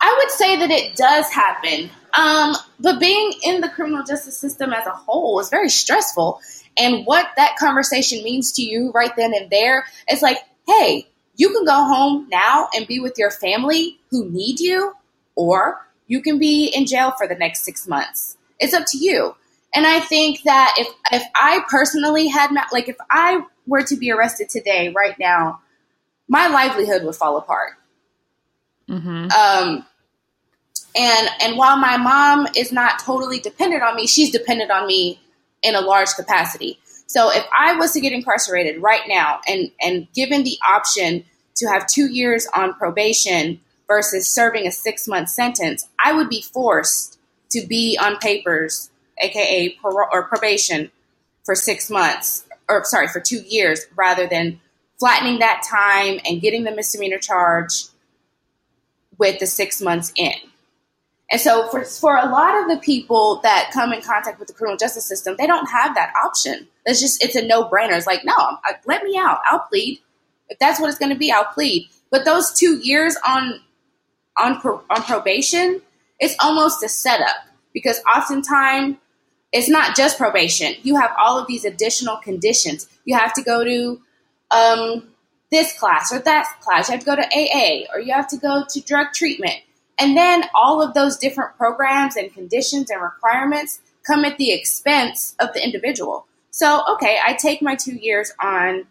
I 0.00 0.14
would 0.18 0.30
say 0.30 0.56
that 0.58 0.70
it 0.70 0.96
does 0.96 1.30
happen. 1.30 1.90
Um, 2.14 2.54
but 2.80 3.00
being 3.00 3.32
in 3.42 3.60
the 3.60 3.68
criminal 3.68 4.04
justice 4.04 4.38
system 4.38 4.72
as 4.72 4.86
a 4.86 4.90
whole 4.90 5.40
is 5.40 5.50
very 5.50 5.68
stressful. 5.68 6.40
And 6.78 7.04
what 7.06 7.26
that 7.36 7.56
conversation 7.56 8.22
means 8.22 8.52
to 8.52 8.62
you 8.62 8.90
right 8.92 9.14
then 9.16 9.32
and 9.34 9.50
there 9.50 9.86
is 10.10 10.22
like, 10.22 10.38
hey, 10.66 11.08
you 11.36 11.50
can 11.50 11.64
go 11.64 11.72
home 11.72 12.28
now 12.30 12.68
and 12.74 12.86
be 12.86 13.00
with 13.00 13.18
your 13.18 13.30
family 13.30 13.98
who 14.10 14.30
need 14.30 14.60
you, 14.60 14.94
or 15.34 15.86
you 16.06 16.22
can 16.22 16.38
be 16.38 16.66
in 16.66 16.86
jail 16.86 17.12
for 17.16 17.26
the 17.26 17.34
next 17.34 17.64
six 17.64 17.88
months. 17.88 18.36
It's 18.64 18.74
up 18.74 18.84
to 18.88 18.98
you. 18.98 19.36
And 19.74 19.86
I 19.86 20.00
think 20.00 20.42
that 20.44 20.74
if 20.78 20.88
if 21.12 21.22
I 21.34 21.62
personally 21.68 22.28
had 22.28 22.50
like 22.72 22.88
if 22.88 22.96
I 23.10 23.42
were 23.66 23.82
to 23.82 23.96
be 23.96 24.10
arrested 24.10 24.48
today, 24.48 24.92
right 24.96 25.18
now, 25.18 25.60
my 26.28 26.46
livelihood 26.48 27.04
would 27.04 27.16
fall 27.16 27.36
apart. 27.36 27.72
Mm-hmm. 28.88 29.30
Um, 29.30 29.86
and 30.96 31.28
and 31.42 31.56
while 31.58 31.76
my 31.76 31.96
mom 31.96 32.46
is 32.56 32.72
not 32.72 33.00
totally 33.00 33.40
dependent 33.40 33.82
on 33.82 33.96
me, 33.96 34.06
she's 34.06 34.30
dependent 34.30 34.70
on 34.70 34.86
me 34.86 35.20
in 35.62 35.74
a 35.74 35.80
large 35.80 36.14
capacity. 36.14 36.78
So 37.06 37.30
if 37.30 37.44
I 37.56 37.74
was 37.74 37.92
to 37.92 38.00
get 38.00 38.12
incarcerated 38.12 38.82
right 38.82 39.02
now 39.06 39.40
and, 39.46 39.70
and 39.80 40.08
given 40.14 40.44
the 40.44 40.58
option 40.66 41.24
to 41.56 41.66
have 41.68 41.86
two 41.86 42.06
years 42.06 42.46
on 42.54 42.74
probation 42.74 43.60
versus 43.86 44.28
serving 44.28 44.66
a 44.66 44.72
six 44.72 45.06
month 45.06 45.28
sentence, 45.28 45.86
I 46.02 46.12
would 46.12 46.28
be 46.28 46.42
forced 46.42 47.18
to 47.54 47.66
be 47.66 47.98
on 48.00 48.16
papers, 48.18 48.90
aka 49.18 49.70
parole 49.80 50.08
or 50.12 50.24
probation, 50.24 50.90
for 51.44 51.54
six 51.54 51.90
months, 51.90 52.46
or 52.68 52.84
sorry, 52.84 53.08
for 53.08 53.20
two 53.20 53.40
years, 53.46 53.86
rather 53.96 54.26
than 54.26 54.60
flattening 54.98 55.40
that 55.40 55.62
time 55.68 56.20
and 56.24 56.40
getting 56.40 56.64
the 56.64 56.70
misdemeanor 56.70 57.18
charge 57.18 57.84
with 59.18 59.38
the 59.40 59.46
six 59.46 59.80
months 59.80 60.12
in. 60.16 60.32
And 61.30 61.40
so 61.40 61.68
for, 61.68 61.84
for 61.84 62.16
a 62.16 62.28
lot 62.28 62.60
of 62.62 62.68
the 62.68 62.76
people 62.76 63.40
that 63.42 63.70
come 63.72 63.92
in 63.92 64.02
contact 64.02 64.38
with 64.38 64.48
the 64.48 64.54
criminal 64.54 64.76
justice 64.76 65.06
system, 65.06 65.36
they 65.38 65.46
don't 65.46 65.68
have 65.70 65.94
that 65.94 66.12
option. 66.24 66.68
It's 66.84 67.00
just, 67.00 67.24
it's 67.24 67.34
a 67.34 67.46
no 67.46 67.64
brainer. 67.64 67.96
It's 67.96 68.06
like, 68.06 68.24
no, 68.24 68.34
let 68.86 69.02
me 69.02 69.16
out. 69.18 69.38
I'll 69.46 69.60
plead. 69.60 70.00
If 70.48 70.58
that's 70.58 70.78
what 70.78 70.88
it's 70.90 70.98
going 70.98 71.12
to 71.12 71.18
be, 71.18 71.32
I'll 71.32 71.44
plead. 71.44 71.88
But 72.10 72.24
those 72.24 72.52
two 72.52 72.78
years 72.78 73.16
on, 73.26 73.60
on, 74.38 74.60
on 74.62 75.02
probation, 75.02 75.80
it's 76.24 76.36
almost 76.40 76.82
a 76.82 76.88
setup 76.88 77.36
because 77.72 78.00
oftentimes 78.16 78.96
it's 79.52 79.68
not 79.68 79.96
just 79.96 80.18
probation. 80.18 80.74
You 80.82 80.96
have 80.96 81.12
all 81.18 81.38
of 81.38 81.46
these 81.46 81.64
additional 81.64 82.16
conditions. 82.16 82.88
You 83.04 83.16
have 83.16 83.34
to 83.34 83.42
go 83.42 83.64
to 83.64 84.00
um, 84.50 85.08
this 85.50 85.78
class 85.78 86.12
or 86.12 86.18
that 86.20 86.46
class. 86.60 86.88
You 86.88 86.92
have 86.96 87.04
to 87.04 87.06
go 87.06 87.16
to 87.16 87.22
AA 87.22 87.84
or 87.92 88.00
you 88.00 88.12
have 88.12 88.28
to 88.28 88.36
go 88.36 88.64
to 88.68 88.80
drug 88.80 89.08
treatment 89.14 89.60
and 89.98 90.16
then 90.16 90.44
all 90.54 90.82
of 90.82 90.94
those 90.94 91.16
different 91.16 91.56
programs 91.56 92.16
and 92.16 92.32
conditions 92.32 92.90
and 92.90 93.00
requirements 93.00 93.80
come 94.06 94.24
at 94.24 94.38
the 94.38 94.52
expense 94.52 95.36
of 95.40 95.52
the 95.54 95.64
individual. 95.64 96.26
So, 96.50 96.82
okay, 96.94 97.18
I 97.24 97.34
take 97.34 97.62
my 97.62 97.74
two 97.76 97.94
years 97.94 98.32
on 98.40 98.86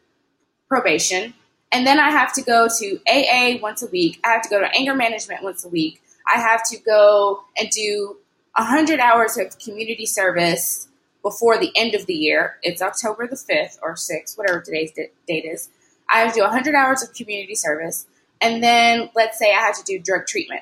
probation, 0.67 1.33
And 1.71 1.87
then 1.87 1.99
I 1.99 2.11
have 2.11 2.33
to 2.33 2.41
go 2.41 2.67
to 2.79 2.99
AA 3.07 3.59
once 3.61 3.81
a 3.83 3.87
week. 3.87 4.19
I 4.23 4.29
have 4.29 4.43
to 4.43 4.49
go 4.49 4.59
to 4.59 4.69
anger 4.75 4.93
management 4.95 5.43
once 5.43 5.65
a 5.65 5.69
week. 5.69 6.01
I 6.27 6.39
have 6.39 6.63
to 6.69 6.77
go 6.77 7.43
and 7.57 7.69
do 7.69 8.17
100 8.55 8.99
hours 8.99 9.37
of 9.37 9.57
community 9.59 10.05
service 10.05 10.87
before 11.21 11.57
the 11.57 11.71
end 11.75 11.95
of 11.95 12.05
the 12.05 12.13
year. 12.13 12.57
It's 12.61 12.81
October 12.81 13.27
the 13.27 13.35
5th 13.35 13.77
or 13.81 13.95
6th, 13.95 14.37
whatever 14.37 14.61
today's 14.61 14.91
date 14.93 15.45
is. 15.45 15.69
I 16.09 16.19
have 16.19 16.33
to 16.33 16.39
do 16.39 16.43
100 16.43 16.75
hours 16.75 17.01
of 17.01 17.13
community 17.13 17.55
service. 17.55 18.05
And 18.41 18.61
then 18.61 19.09
let's 19.15 19.39
say 19.39 19.53
I 19.53 19.59
have 19.59 19.77
to 19.77 19.83
do 19.83 19.99
drug 19.99 20.27
treatment. 20.27 20.61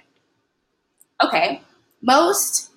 Okay, 1.24 1.62
most 2.02 2.70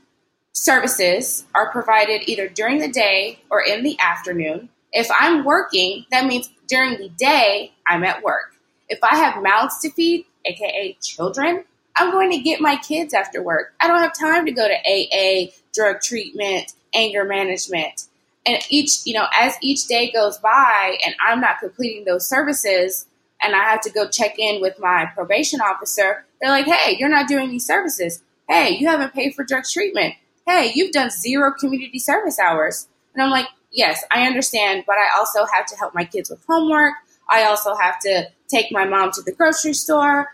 services 0.53 1.44
are 1.55 1.70
provided 1.70 2.29
either 2.29 2.49
during 2.49 2.79
the 2.79 2.88
day 2.88 3.40
or 3.51 3.62
in 3.62 3.83
the 3.83 3.99
afternoon. 4.01 4.70
If 4.92 5.09
I'm 5.18 5.44
working, 5.44 6.07
that 6.11 6.27
means 6.27 6.51
during 6.68 6.99
the 6.99 7.09
day, 7.09 7.73
I'm 7.87 8.05
at 8.05 8.23
work. 8.23 8.55
If 8.88 8.99
I 9.03 9.16
have 9.16 9.42
mouths 9.42 9.81
to 9.81 9.90
feed, 9.90 10.27
aka 10.44 10.97
children, 11.03 11.64
I'm 11.96 12.11
going 12.11 12.30
to 12.33 12.38
get 12.38 12.61
my 12.61 12.76
kids 12.76 13.14
after 13.14 13.42
work. 13.42 13.74
I 13.80 13.87
don't 13.87 14.00
have 14.00 14.18
time 14.18 14.46
to 14.46 14.52
go 14.52 14.66
to 14.66 14.74
AA, 14.74 15.52
drug 15.72 16.00
treatment, 16.00 16.72
anger 16.94 17.24
management. 17.24 18.09
And 18.46 18.62
each, 18.68 19.07
you 19.07 19.14
know, 19.14 19.26
as 19.33 19.54
each 19.62 19.87
day 19.87 20.11
goes 20.11 20.38
by 20.38 20.98
and 21.04 21.14
I'm 21.24 21.40
not 21.40 21.61
completing 21.61 22.04
those 22.04 22.28
services 22.28 23.07
and 23.42 23.54
I 23.54 23.64
have 23.64 23.80
to 23.83 23.90
go 23.90 24.09
check 24.09 24.38
in 24.38 24.61
with 24.61 24.78
my 24.78 25.07
probation 25.14 25.61
officer, 25.61 26.24
they're 26.40 26.50
like, 26.50 26.66
hey, 26.66 26.96
you're 26.98 27.09
not 27.09 27.28
doing 27.28 27.50
these 27.50 27.66
services. 27.66 28.22
Hey, 28.48 28.76
you 28.76 28.87
haven't 28.88 29.14
paid 29.14 29.35
for 29.35 29.44
drug 29.44 29.64
treatment. 29.64 30.14
Hey, 30.46 30.72
you've 30.74 30.92
done 30.92 31.11
zero 31.11 31.52
community 31.59 31.98
service 31.98 32.38
hours. 32.38 32.87
And 33.14 33.22
I'm 33.22 33.30
like, 33.30 33.46
yes, 33.70 34.04
I 34.11 34.26
understand, 34.26 34.85
but 34.87 34.96
I 34.96 35.18
also 35.18 35.46
have 35.46 35.66
to 35.66 35.76
help 35.76 35.94
my 35.94 36.04
kids 36.04 36.28
with 36.28 36.44
homework. 36.46 36.94
I 37.30 37.44
also 37.44 37.74
have 37.74 37.98
to 38.00 38.28
take 38.48 38.70
my 38.70 38.85
mom 38.85 39.11
to 39.12 39.22
the 39.22 39.33
grocery 39.33 39.72
store. 39.72 40.28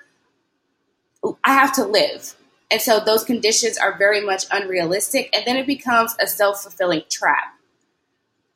I 1.44 1.54
have 1.54 1.72
to 1.74 1.84
live. 1.84 2.34
And 2.70 2.80
so 2.80 3.00
those 3.00 3.24
conditions 3.24 3.76
are 3.76 3.98
very 3.98 4.20
much 4.20 4.44
unrealistic. 4.50 5.34
And 5.34 5.44
then 5.44 5.56
it 5.56 5.66
becomes 5.66 6.14
a 6.20 6.26
self 6.26 6.62
fulfilling 6.62 7.02
trap. 7.10 7.54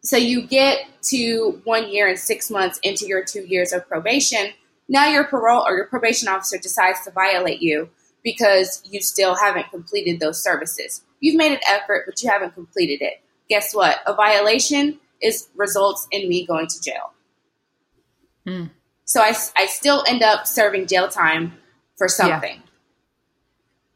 So 0.02 0.16
you 0.16 0.46
get 0.46 0.86
to 1.04 1.60
one 1.64 1.90
year 1.90 2.08
and 2.08 2.18
six 2.18 2.50
months 2.50 2.78
into 2.82 3.06
your 3.06 3.24
two 3.24 3.44
years 3.46 3.72
of 3.72 3.88
probation. 3.88 4.52
Now 4.88 5.08
your 5.08 5.24
parole 5.24 5.64
or 5.66 5.76
your 5.76 5.86
probation 5.86 6.28
officer 6.28 6.58
decides 6.58 7.02
to 7.04 7.10
violate 7.10 7.62
you 7.62 7.88
because 8.22 8.82
you 8.84 9.00
still 9.00 9.34
haven't 9.34 9.70
completed 9.70 10.20
those 10.20 10.42
services. 10.42 11.02
You've 11.20 11.36
made 11.36 11.52
an 11.52 11.60
effort, 11.66 12.04
but 12.06 12.22
you 12.22 12.30
haven't 12.30 12.54
completed 12.54 13.02
it. 13.02 13.22
Guess 13.48 13.74
what? 13.74 13.98
A 14.06 14.14
violation 14.14 14.98
is 15.22 15.48
results 15.54 16.06
in 16.10 16.28
me 16.28 16.46
going 16.46 16.66
to 16.66 16.82
jail. 16.82 17.12
Mm. 18.46 18.70
So 19.06 19.20
I, 19.20 19.34
I 19.56 19.66
still 19.66 20.04
end 20.06 20.22
up 20.22 20.46
serving 20.46 20.86
jail 20.86 21.08
time 21.08 21.54
for 21.96 22.08
something. 22.08 22.56
Yeah. 22.56 22.60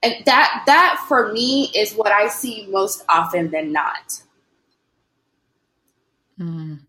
And 0.00 0.24
that 0.26 0.62
that 0.66 1.04
for 1.08 1.32
me 1.32 1.70
is 1.74 1.94
what 1.94 2.12
I 2.12 2.28
see 2.28 2.68
most 2.70 3.04
often 3.08 3.50
than 3.50 3.72
not. 3.72 4.22
Mm. 6.38 6.80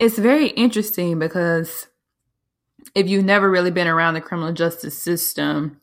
It's 0.00 0.18
very 0.18 0.48
interesting 0.48 1.18
because 1.20 1.86
if 2.94 3.08
you've 3.08 3.24
never 3.24 3.48
really 3.48 3.70
been 3.70 3.86
around 3.86 4.14
the 4.14 4.20
criminal 4.20 4.52
justice 4.52 5.00
system, 5.00 5.80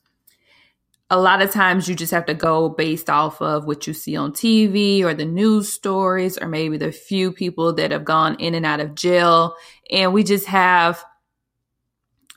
a 1.09 1.19
lot 1.19 1.41
of 1.41 1.51
times 1.51 1.87
you 1.87 1.95
just 1.95 2.11
have 2.11 2.25
to 2.25 2.33
go 2.33 2.69
based 2.69 3.09
off 3.09 3.41
of 3.41 3.65
what 3.65 3.87
you 3.87 3.93
see 3.93 4.15
on 4.15 4.31
TV 4.31 5.03
or 5.03 5.13
the 5.13 5.25
news 5.25 5.71
stories, 5.71 6.37
or 6.37 6.47
maybe 6.47 6.77
the 6.77 6.91
few 6.91 7.31
people 7.31 7.73
that 7.73 7.91
have 7.91 8.05
gone 8.05 8.35
in 8.35 8.53
and 8.53 8.65
out 8.65 8.79
of 8.79 8.95
jail. 8.95 9.55
And 9.89 10.13
we 10.13 10.23
just 10.23 10.47
have 10.47 11.03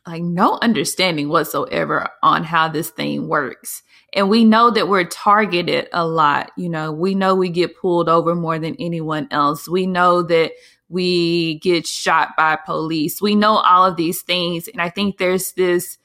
like 0.07 0.23
no 0.23 0.59
understanding 0.61 1.29
whatsoever 1.29 2.09
on 2.23 2.45
how 2.45 2.69
this 2.69 2.91
thing 2.91 3.27
works. 3.27 3.83
And 4.13 4.29
we 4.29 4.45
know 4.45 4.71
that 4.71 4.89
we're 4.89 5.05
targeted 5.05 5.89
a 5.93 6.07
lot. 6.07 6.53
You 6.57 6.69
know, 6.69 6.93
we 6.93 7.15
know 7.15 7.35
we 7.35 7.49
get 7.49 7.77
pulled 7.77 8.09
over 8.09 8.35
more 8.35 8.59
than 8.59 8.77
anyone 8.79 9.29
else. 9.31 9.69
We 9.69 9.87
know 9.87 10.23
that 10.23 10.53
we 10.89 11.59
get 11.61 11.87
shot 11.87 12.37
by 12.37 12.57
police. 12.57 13.21
We 13.21 13.35
know 13.35 13.57
all 13.57 13.87
of 13.87 13.97
these 13.97 14.23
things. 14.23 14.69
And 14.69 14.81
I 14.81 14.91
think 14.91 15.19
there's 15.19 15.53
this 15.53 15.99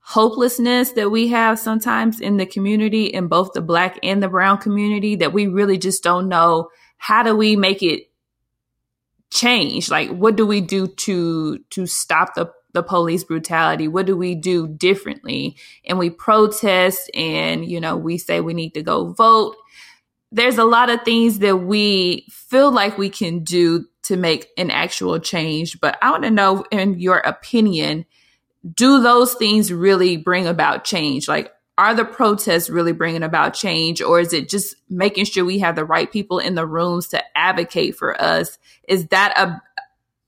hopelessness 0.00 0.92
that 0.92 1.10
we 1.10 1.28
have 1.28 1.58
sometimes 1.58 2.20
in 2.20 2.38
the 2.38 2.46
community, 2.46 3.04
in 3.04 3.28
both 3.28 3.52
the 3.52 3.60
black 3.60 3.98
and 4.02 4.22
the 4.22 4.28
brown 4.28 4.58
community, 4.58 5.16
that 5.16 5.34
we 5.34 5.46
really 5.46 5.78
just 5.78 6.02
don't 6.02 6.28
know 6.28 6.70
how 6.96 7.22
do 7.22 7.36
we 7.36 7.54
make 7.54 7.82
it 7.82 8.10
change? 9.30 9.90
Like, 9.90 10.08
what 10.10 10.34
do 10.34 10.46
we 10.46 10.60
do 10.60 10.86
to, 10.86 11.58
to 11.70 11.86
stop 11.86 12.34
the 12.34 12.50
the 12.72 12.82
police 12.82 13.24
brutality? 13.24 13.88
What 13.88 14.06
do 14.06 14.16
we 14.16 14.34
do 14.34 14.68
differently? 14.68 15.56
And 15.86 15.98
we 15.98 16.10
protest 16.10 17.10
and, 17.14 17.64
you 17.64 17.80
know, 17.80 17.96
we 17.96 18.18
say 18.18 18.40
we 18.40 18.54
need 18.54 18.74
to 18.74 18.82
go 18.82 19.12
vote. 19.12 19.56
There's 20.30 20.58
a 20.58 20.64
lot 20.64 20.90
of 20.90 21.02
things 21.02 21.38
that 21.38 21.56
we 21.56 22.26
feel 22.30 22.70
like 22.70 22.98
we 22.98 23.08
can 23.10 23.44
do 23.44 23.86
to 24.04 24.16
make 24.16 24.48
an 24.58 24.70
actual 24.70 25.18
change. 25.18 25.80
But 25.80 25.98
I 26.02 26.10
want 26.10 26.24
to 26.24 26.30
know, 26.30 26.64
in 26.70 26.98
your 26.98 27.18
opinion, 27.18 28.04
do 28.74 29.00
those 29.00 29.34
things 29.34 29.72
really 29.72 30.16
bring 30.16 30.46
about 30.46 30.84
change? 30.84 31.28
Like, 31.28 31.52
are 31.78 31.94
the 31.94 32.04
protests 32.04 32.68
really 32.68 32.92
bringing 32.92 33.22
about 33.22 33.54
change 33.54 34.02
or 34.02 34.18
is 34.18 34.32
it 34.32 34.48
just 34.48 34.74
making 34.90 35.24
sure 35.24 35.44
we 35.44 35.60
have 35.60 35.76
the 35.76 35.84
right 35.84 36.10
people 36.10 36.40
in 36.40 36.56
the 36.56 36.66
rooms 36.66 37.06
to 37.06 37.38
advocate 37.38 37.94
for 37.94 38.20
us 38.20 38.58
is 38.88 39.06
that 39.06 39.32
a, 39.38 39.62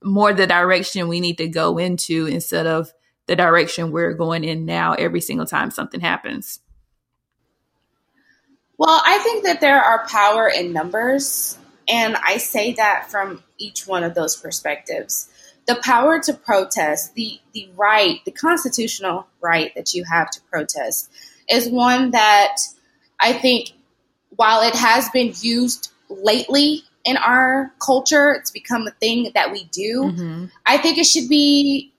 more 0.03 0.33
the 0.33 0.47
direction 0.47 1.09
we 1.09 1.21
need 1.21 1.39
to 1.39 1.49
go 1.49 1.79
into 1.79 2.27
instead 2.27 2.67
of 2.67 2.93
the 3.27 3.37
direction 3.37 3.93
we're 3.93 4.15
going 4.15 4.45
in 4.45 4.65
now 4.65 4.95
every 4.95 5.21
single 5.21 5.47
time 5.47 5.71
something 5.71 6.01
happens? 6.01 6.61
Well, 8.77 9.01
I 9.05 9.19
think 9.19 9.45
that 9.45 9.61
there 9.61 9.81
are 9.81 10.07
power 10.09 10.49
in 10.49 10.73
numbers, 10.73 11.59
and 11.87 12.17
I 12.17 12.39
say 12.39 12.73
that 12.75 13.11
from 13.11 13.43
each 13.59 13.87
one 13.87 14.05
of 14.05 14.15
those 14.15 14.37
perspectives. 14.37 15.29
The 15.67 15.77
power 15.77 16.19
to 16.21 16.33
protest, 16.33 17.15
the, 17.15 17.39
the 17.53 17.69
right, 17.77 18.25
the 18.25 18.31
constitutional 18.31 19.27
right 19.41 19.71
that 19.77 19.93
you 19.93 20.05
have 20.11 20.31
to 20.31 20.41
protest, 20.51 21.11
is 21.49 21.69
one 21.69 22.13
that 22.13 22.57
I 23.21 23.35
think, 23.35 23.73
while 24.35 24.63
it 24.63 24.75
has 24.75 25.11
been 25.11 25.35
used 25.41 25.93
lately 26.09 26.83
in 27.05 27.17
our 27.17 27.73
culture. 27.85 28.33
It's 28.33 28.51
become 28.51 28.87
a 28.87 28.91
thing 28.91 29.31
that 29.35 29.53
we 29.53 29.65
do. 29.65 30.13
Mm-hmm. 30.13 30.45
I 30.67 30.79
think 30.79 30.99
it 30.99 31.05
should 31.05 31.29
be 31.29 31.93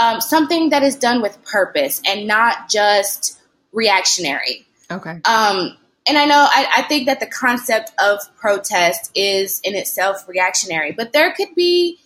um, 0.00 0.20
something 0.20 0.70
that 0.70 0.82
is 0.82 0.96
done 0.96 1.22
with 1.22 1.42
purpose 1.44 2.02
and 2.06 2.26
not 2.26 2.68
just 2.68 3.40
reactionary. 3.72 4.66
Okay. 4.90 5.20
Um, 5.24 5.76
and 6.06 6.18
I 6.18 6.26
know 6.26 6.46
I, 6.48 6.68
I, 6.78 6.82
think 6.82 7.06
that 7.06 7.20
the 7.20 7.26
concept 7.26 7.92
of 7.98 8.20
protest 8.36 9.10
is 9.14 9.60
in 9.64 9.74
itself 9.74 10.28
reactionary, 10.28 10.92
but 10.92 11.12
there 11.12 11.32
could 11.32 11.54
be 11.54 11.98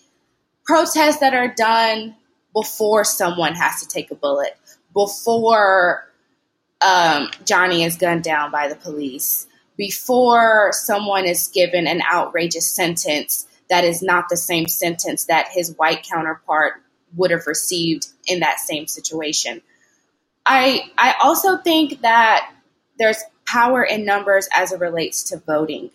protests 0.63 1.17
that 1.17 1.33
are 1.33 1.53
done 1.53 2.15
before 2.53 3.03
someone 3.03 3.55
has 3.55 3.81
to 3.81 3.87
take 3.87 4.11
a 4.11 4.15
bullet, 4.15 4.57
before 4.93 6.09
um, 6.81 7.29
Johnny 7.45 7.83
is 7.83 7.97
gunned 7.97 8.23
down 8.23 8.51
by 8.51 8.69
the 8.69 8.75
police, 8.75 9.47
before 9.79 10.71
someone 10.73 11.25
is 11.25 11.47
given 11.47 11.87
an 11.87 12.01
outrageous 12.13 12.69
sentence 12.69 13.47
that 13.69 13.85
is 13.85 14.03
not 14.03 14.27
the 14.29 14.35
same 14.35 14.67
sentence 14.67 15.25
that 15.25 15.47
his 15.49 15.73
white 15.77 16.03
counterpart 16.03 16.73
would 17.15 17.31
have 17.31 17.47
received 17.47 18.07
in 18.27 18.41
that 18.41 18.59
same 18.59 18.87
situation. 18.87 19.61
I 20.45 20.91
I 20.97 21.15
also 21.23 21.57
think 21.57 22.01
that 22.01 22.51
there's 22.97 23.23
power 23.47 23.81
in 23.81 24.03
numbers 24.03 24.49
as 24.53 24.73
it 24.73 24.81
relates 24.81 25.23
to 25.29 25.37
voting. 25.37 25.91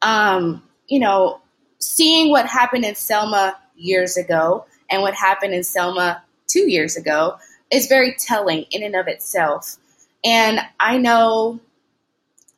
Um, 0.00 0.62
you 0.86 1.00
know, 1.00 1.40
seeing 1.80 2.30
what 2.30 2.46
happened 2.46 2.84
in 2.84 2.94
Selma 2.94 3.58
years 3.74 4.16
ago 4.16 4.64
and 4.88 5.02
what 5.02 5.14
happened 5.14 5.54
in 5.54 5.64
Selma 5.64 6.22
two 6.46 6.70
years 6.70 6.96
ago 6.96 7.38
is 7.72 7.88
very 7.88 8.14
telling 8.16 8.66
in 8.70 8.84
and 8.84 8.94
of 8.94 9.08
itself. 9.08 9.76
And 10.24 10.60
I 10.78 10.98
know 10.98 11.58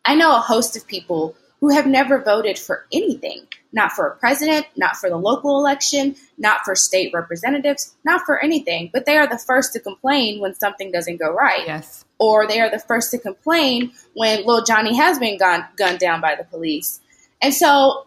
I 0.06 0.14
know 0.14 0.36
a 0.36 0.40
host 0.40 0.76
of 0.76 0.86
people 0.86 1.34
who 1.60 1.74
have 1.74 1.86
never 1.86 2.22
voted 2.22 2.58
for 2.58 2.86
anything 2.92 3.46
not 3.76 3.92
for 3.92 4.06
a 4.06 4.16
president, 4.16 4.66
not 4.74 4.96
for 4.96 5.10
the 5.10 5.18
local 5.18 5.58
election, 5.58 6.16
not 6.38 6.62
for 6.64 6.74
state 6.74 7.12
representatives, 7.12 7.94
not 8.04 8.22
for 8.22 8.42
anything. 8.42 8.88
But 8.92 9.04
they 9.04 9.18
are 9.18 9.28
the 9.28 9.38
first 9.38 9.74
to 9.74 9.80
complain 9.80 10.40
when 10.40 10.54
something 10.54 10.90
doesn't 10.90 11.18
go 11.18 11.32
right. 11.32 11.62
Yes. 11.66 12.04
Or 12.18 12.48
they 12.48 12.58
are 12.58 12.70
the 12.70 12.78
first 12.78 13.10
to 13.10 13.18
complain 13.18 13.92
when 14.14 14.38
little 14.38 14.64
Johnny 14.64 14.96
has 14.96 15.18
been 15.18 15.38
gone, 15.38 15.66
gunned 15.76 15.98
down 15.98 16.22
by 16.22 16.34
the 16.34 16.44
police. 16.44 17.00
And 17.42 17.52
so 17.52 18.06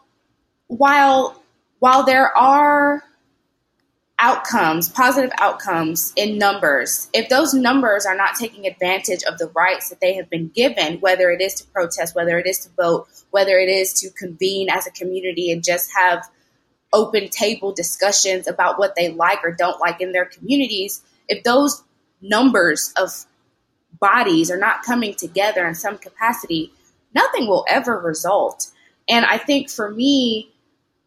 while 0.67 1.41
while 1.77 2.03
there 2.03 2.35
are 2.35 3.03
outcomes, 4.19 4.89
positive 4.89 5.31
outcomes 5.39 6.11
in 6.15 6.37
numbers, 6.37 7.09
if 7.13 7.29
those 7.29 7.53
numbers 7.53 8.05
are 8.05 8.15
not 8.15 8.35
taking 8.35 8.67
advantage 8.67 9.23
of 9.23 9.37
the 9.37 9.47
rights 9.55 9.89
that 9.89 10.01
they 10.01 10.15
have 10.15 10.29
been 10.29 10.49
given, 10.49 10.99
whether 10.99 11.31
it 11.31 11.41
is 11.41 11.55
to 11.55 11.67
protest, 11.67 12.15
whether 12.15 12.37
it 12.37 12.45
is 12.45 12.59
to 12.59 12.69
vote, 12.71 13.07
whether 13.31 13.57
it 13.57 13.69
is 13.69 13.93
to 13.93 14.09
convene 14.11 14.69
as 14.69 14.85
a 14.85 14.91
community 14.91 15.51
and 15.51 15.63
just 15.63 15.89
have 15.95 16.29
open 16.91 17.29
table 17.29 17.71
discussions 17.71 18.47
about 18.47 18.77
what 18.77 18.95
they 18.95 19.11
like 19.11 19.39
or 19.43 19.51
don't 19.51 19.79
like 19.79 20.01
in 20.01 20.11
their 20.11 20.25
communities, 20.25 21.01
if 21.27 21.43
those 21.43 21.83
numbers 22.21 22.93
of 22.97 23.25
bodies 23.99 24.51
are 24.51 24.57
not 24.57 24.83
coming 24.83 25.13
together 25.13 25.67
in 25.67 25.75
some 25.75 25.97
capacity, 25.97 26.73
nothing 27.13 27.47
will 27.47 27.65
ever 27.69 27.97
result. 27.99 28.67
And 29.07 29.25
I 29.25 29.37
think 29.37 29.69
for 29.69 29.89
me, 29.89 30.51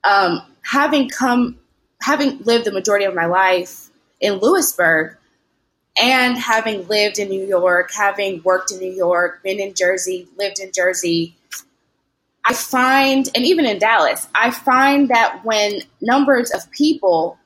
um, 0.05 0.43
having 0.63 1.09
come, 1.09 1.59
having 2.03 2.39
lived 2.43 2.65
the 2.65 2.73
majority 2.73 3.05
of 3.05 3.15
my 3.15 3.27
life 3.27 3.89
in 4.21 4.35
Lewisburg, 4.35 5.17
and 6.01 6.39
having 6.39 6.87
lived 6.89 7.19
in 7.19 7.29
New 7.29 7.45
York, 7.47 7.93
having 7.93 8.43
worked 8.43 8.71
in 8.71 8.79
New 8.79 8.93
York, 8.93 9.43
been 9.43 9.61
in 9.61 9.75
Jersey, 9.75 10.27
lived 10.39 10.59
in 10.59 10.73
Jersey, 10.73 11.37
I 12.45 12.55
find, 12.55 13.29
and 13.35 13.45
even 13.45 13.67
in 13.67 13.79
Dallas, 13.79 14.27
I 14.35 14.51
find 14.51 15.09
that 15.11 15.45
when 15.45 15.81
numbers 16.01 16.51
of 16.51 16.71
people 16.71 17.39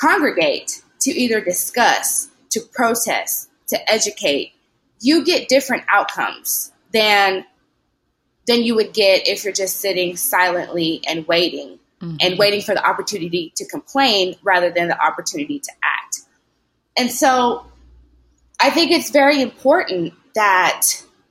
congregate 0.00 0.82
to 1.00 1.10
either 1.10 1.40
discuss, 1.40 2.28
to 2.50 2.60
protest, 2.60 3.48
to 3.68 3.90
educate, 3.90 4.52
you 5.00 5.24
get 5.24 5.48
different 5.48 5.84
outcomes 5.88 6.72
than 6.92 7.44
than 8.46 8.62
you 8.62 8.74
would 8.74 8.94
get 8.94 9.28
if 9.28 9.44
you're 9.44 9.52
just 9.52 9.76
sitting 9.76 10.16
silently 10.16 11.02
and 11.06 11.28
waiting 11.28 11.78
mm-hmm. 12.00 12.16
and 12.20 12.38
waiting 12.38 12.62
for 12.62 12.74
the 12.74 12.86
opportunity 12.86 13.52
to 13.56 13.66
complain 13.66 14.36
rather 14.42 14.70
than 14.70 14.88
the 14.88 15.00
opportunity 15.00 15.58
to 15.60 15.72
act. 15.82 16.20
And 16.96 17.10
so 17.10 17.66
I 18.60 18.70
think 18.70 18.90
it's 18.90 19.10
very 19.10 19.40
important 19.40 20.14
that 20.34 20.82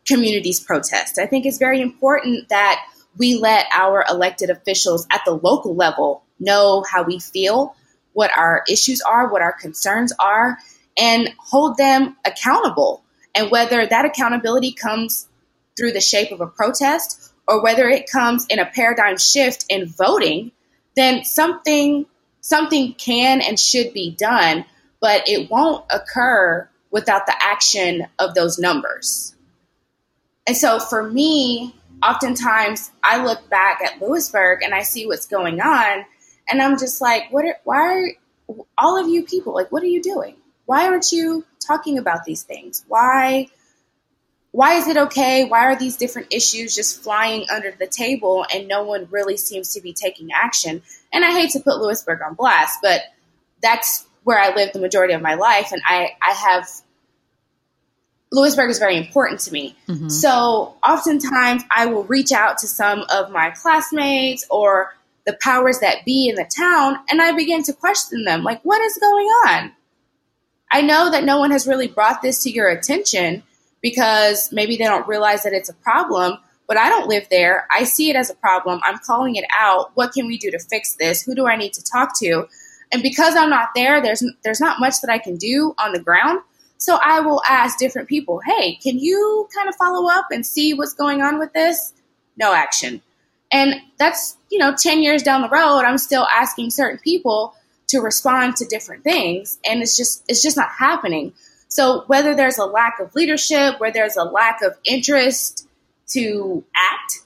communities 0.08 0.60
protest. 0.60 1.20
I 1.20 1.26
think 1.26 1.46
it's 1.46 1.58
very 1.58 1.82
important 1.82 2.50
that 2.50 2.82
we 3.18 3.36
let 3.36 3.66
our 3.74 4.06
elected 4.10 4.50
officials 4.50 5.06
at 5.12 5.22
the 5.26 5.34
local 5.34 5.76
level 5.76 6.24
know 6.40 6.84
how 6.90 7.04
we 7.04 7.20
feel, 7.20 7.76
what 8.14 8.32
our 8.36 8.64
issues 8.70 9.02
are, 9.02 9.32
what 9.32 9.42
our 9.42 9.54
concerns 9.54 10.14
are, 10.20 10.58
and 10.98 11.34
hold 11.38 11.78
them 11.78 12.16
accountable. 12.26 13.04
And 13.36 13.52
whether 13.52 13.86
that 13.86 14.06
accountability 14.06 14.72
comes 14.72 15.28
through 15.78 15.92
the 15.92 16.02
shape 16.02 16.32
of 16.32 16.42
a 16.42 16.48
protest 16.48 17.32
or 17.48 17.62
whether 17.62 17.88
it 17.88 18.10
comes 18.10 18.46
in 18.50 18.60
a 18.60 18.66
paradigm 18.66 19.18
shift 19.18 19.66
in 19.70 19.88
voting, 19.88 20.52
then 20.98 21.24
something 21.24 22.06
something 22.42 22.94
can 22.94 23.42
and 23.42 23.60
should 23.60 23.94
be 23.94 24.12
done 24.12 24.66
but 25.00 25.28
it 25.28 25.50
won't 25.50 25.86
occur 25.90 26.70
without 26.92 27.26
the 27.26 27.36
action 27.40 28.08
of 28.20 28.34
those 28.34 28.58
numbers. 28.58 29.36
And 30.46 30.56
so 30.56 30.80
for 30.80 31.04
me, 31.04 31.76
oftentimes 32.04 32.92
I 33.04 33.24
look 33.24 33.50
back 33.50 33.82
at 33.82 34.02
Lewisburg 34.02 34.64
and 34.64 34.74
I 34.74 34.84
see 34.84 35.06
what's 35.06 35.28
going 35.28 35.60
on, 35.62 36.06
and 36.50 36.62
I'm 36.62 36.78
just 36.78 37.02
like, 37.02 37.32
what? 37.32 37.46
Are, 37.46 37.60
why 37.66 37.78
are 37.78 38.08
all 38.78 38.98
of 38.98 39.10
you 39.10 39.26
people 39.26 39.54
like? 39.54 39.72
What 39.72 39.84
are 39.84 39.88
you 39.88 40.02
doing? 40.02 40.38
Why 40.66 40.88
aren't 40.88 41.12
you 41.12 41.46
talking 41.66 41.98
about 41.98 42.24
these 42.24 42.44
things? 42.44 42.86
Why? 42.88 43.48
Why 44.52 44.76
is 44.76 44.88
it 44.88 44.98
okay? 44.98 45.46
Why 45.46 45.66
are 45.66 45.78
these 45.78 45.98
different 45.98 46.34
issues 46.34 46.76
just 46.76 47.04
flying 47.04 47.46
under 47.54 47.72
the 47.72 47.88
table 47.88 48.46
and 48.54 48.68
no 48.68 48.84
one 48.84 49.08
really 49.12 49.38
seems 49.38 49.74
to 49.74 49.82
be 49.82 49.94
taking 49.94 50.30
action? 50.32 50.82
And 51.14 51.24
I 51.24 51.32
hate 51.32 51.52
to 51.52 51.60
put 51.60 51.78
Lewisburg 51.78 52.22
on 52.22 52.34
blast, 52.34 52.80
but 52.82 53.02
that's 53.62 54.06
where 54.24 54.40
I 54.40 54.54
live 54.54 54.74
the 54.74 54.80
majority 54.80 55.14
of 55.14 55.22
my 55.22 55.36
life, 55.36 55.72
and 55.72 55.82
I 55.86 56.10
I 56.22 56.32
have 56.32 56.68
Lewisburg 58.32 58.70
is 58.70 58.78
very 58.78 58.98
important 58.98 59.40
to 59.42 59.54
me. 59.54 59.76
Mm-hmm. 59.88 60.10
So 60.10 60.76
oftentimes 60.86 61.64
I 61.74 61.86
will 61.86 62.04
reach 62.04 62.32
out 62.34 62.58
to 62.60 62.68
some 62.68 63.06
of 63.10 63.32
my 63.32 63.52
classmates 63.52 64.46
or 64.50 64.94
the 65.26 65.38
powers 65.42 65.80
that 65.80 66.04
be 66.06 66.28
in 66.28 66.36
the 66.36 66.50
town, 66.58 66.98
and 67.10 67.22
I 67.22 67.32
begin 67.34 67.64
to 67.64 67.74
question 67.74 68.26
them, 68.26 68.44
like, 68.44 68.62
what 68.64 68.82
is 68.82 68.98
going 68.98 69.28
on? 69.28 69.72
I 70.72 70.82
know 70.82 71.10
that 71.10 71.24
no 71.24 71.40
one 71.40 71.52
has 71.52 71.66
really 71.66 71.88
brought 71.88 72.22
this 72.22 72.44
to 72.44 72.50
your 72.50 72.70
attention 72.70 73.44
because 73.90 74.52
maybe 74.52 74.76
they 74.76 74.84
don't 74.84 75.08
realize 75.08 75.44
that 75.44 75.54
it's 75.54 75.70
a 75.70 75.74
problem, 75.74 76.38
but 76.68 76.78
I 76.78 76.90
don't 76.90 77.08
live 77.08 77.28
there. 77.30 77.66
I 77.72 77.86
see 77.86 78.10
it 78.10 78.18
as 78.18 78.30
a 78.30 78.36
problem. 78.36 78.82
I'm 78.84 79.00
calling 79.00 79.36
it 79.36 79.46
out. 79.58 79.92
What 79.96 80.12
can 80.12 80.28
we 80.28 80.38
do 80.38 80.52
to 80.52 80.60
fix 80.60 80.96
this? 80.96 81.22
Who 81.22 81.34
do 81.34 81.48
I 81.48 81.56
need 81.56 81.72
to 81.74 81.84
talk 81.84 82.18
to? 82.20 82.48
And 82.92 83.02
because 83.02 83.36
I'm 83.36 83.50
not 83.50 83.70
there, 83.76 84.02
there's 84.02 84.24
there's 84.44 84.60
not 84.60 84.80
much 84.80 84.96
that 85.02 85.10
I 85.10 85.20
can 85.20 85.38
do 85.38 85.74
on 85.78 85.94
the 85.94 86.02
ground. 86.02 86.42
So 86.78 87.00
I 87.04 87.22
will 87.22 87.42
ask 87.48 87.80
different 87.80 88.10
people, 88.10 88.42
"Hey, 88.46 88.76
can 88.76 89.00
you 89.00 89.48
kind 89.56 89.70
of 89.70 89.76
follow 89.76 90.10
up 90.10 90.26
and 90.32 90.46
see 90.46 90.74
what's 90.74 90.94
going 90.94 91.22
on 91.22 91.40
with 91.40 91.54
this?" 91.54 91.94
No 92.38 92.54
action. 92.54 93.02
And 93.52 93.76
that's, 93.98 94.36
you 94.52 94.60
know, 94.60 94.76
10 94.76 95.02
years 95.02 95.24
down 95.24 95.42
the 95.42 95.50
road, 95.50 95.86
I'm 95.86 95.98
still 95.98 96.28
asking 96.30 96.72
certain 96.72 97.00
people 97.00 97.56
to 97.88 98.02
respond 98.02 98.58
to 98.58 98.66
different 98.66 99.06
things 99.06 99.58
and 99.66 99.82
it's 99.82 99.96
just 99.96 100.24
it's 100.28 100.44
just 100.44 100.58
not 100.58 100.70
happening. 100.70 101.34
So 101.78 102.06
whether 102.08 102.34
there's 102.34 102.58
a 102.58 102.66
lack 102.66 103.00
of 103.00 103.14
leadership, 103.14 103.80
where 103.80 103.92
there's 103.92 104.18
a 104.18 104.24
lack 104.24 104.64
of 104.64 104.76
interest 104.84 105.68
to 106.08 106.64
act, 106.76 107.20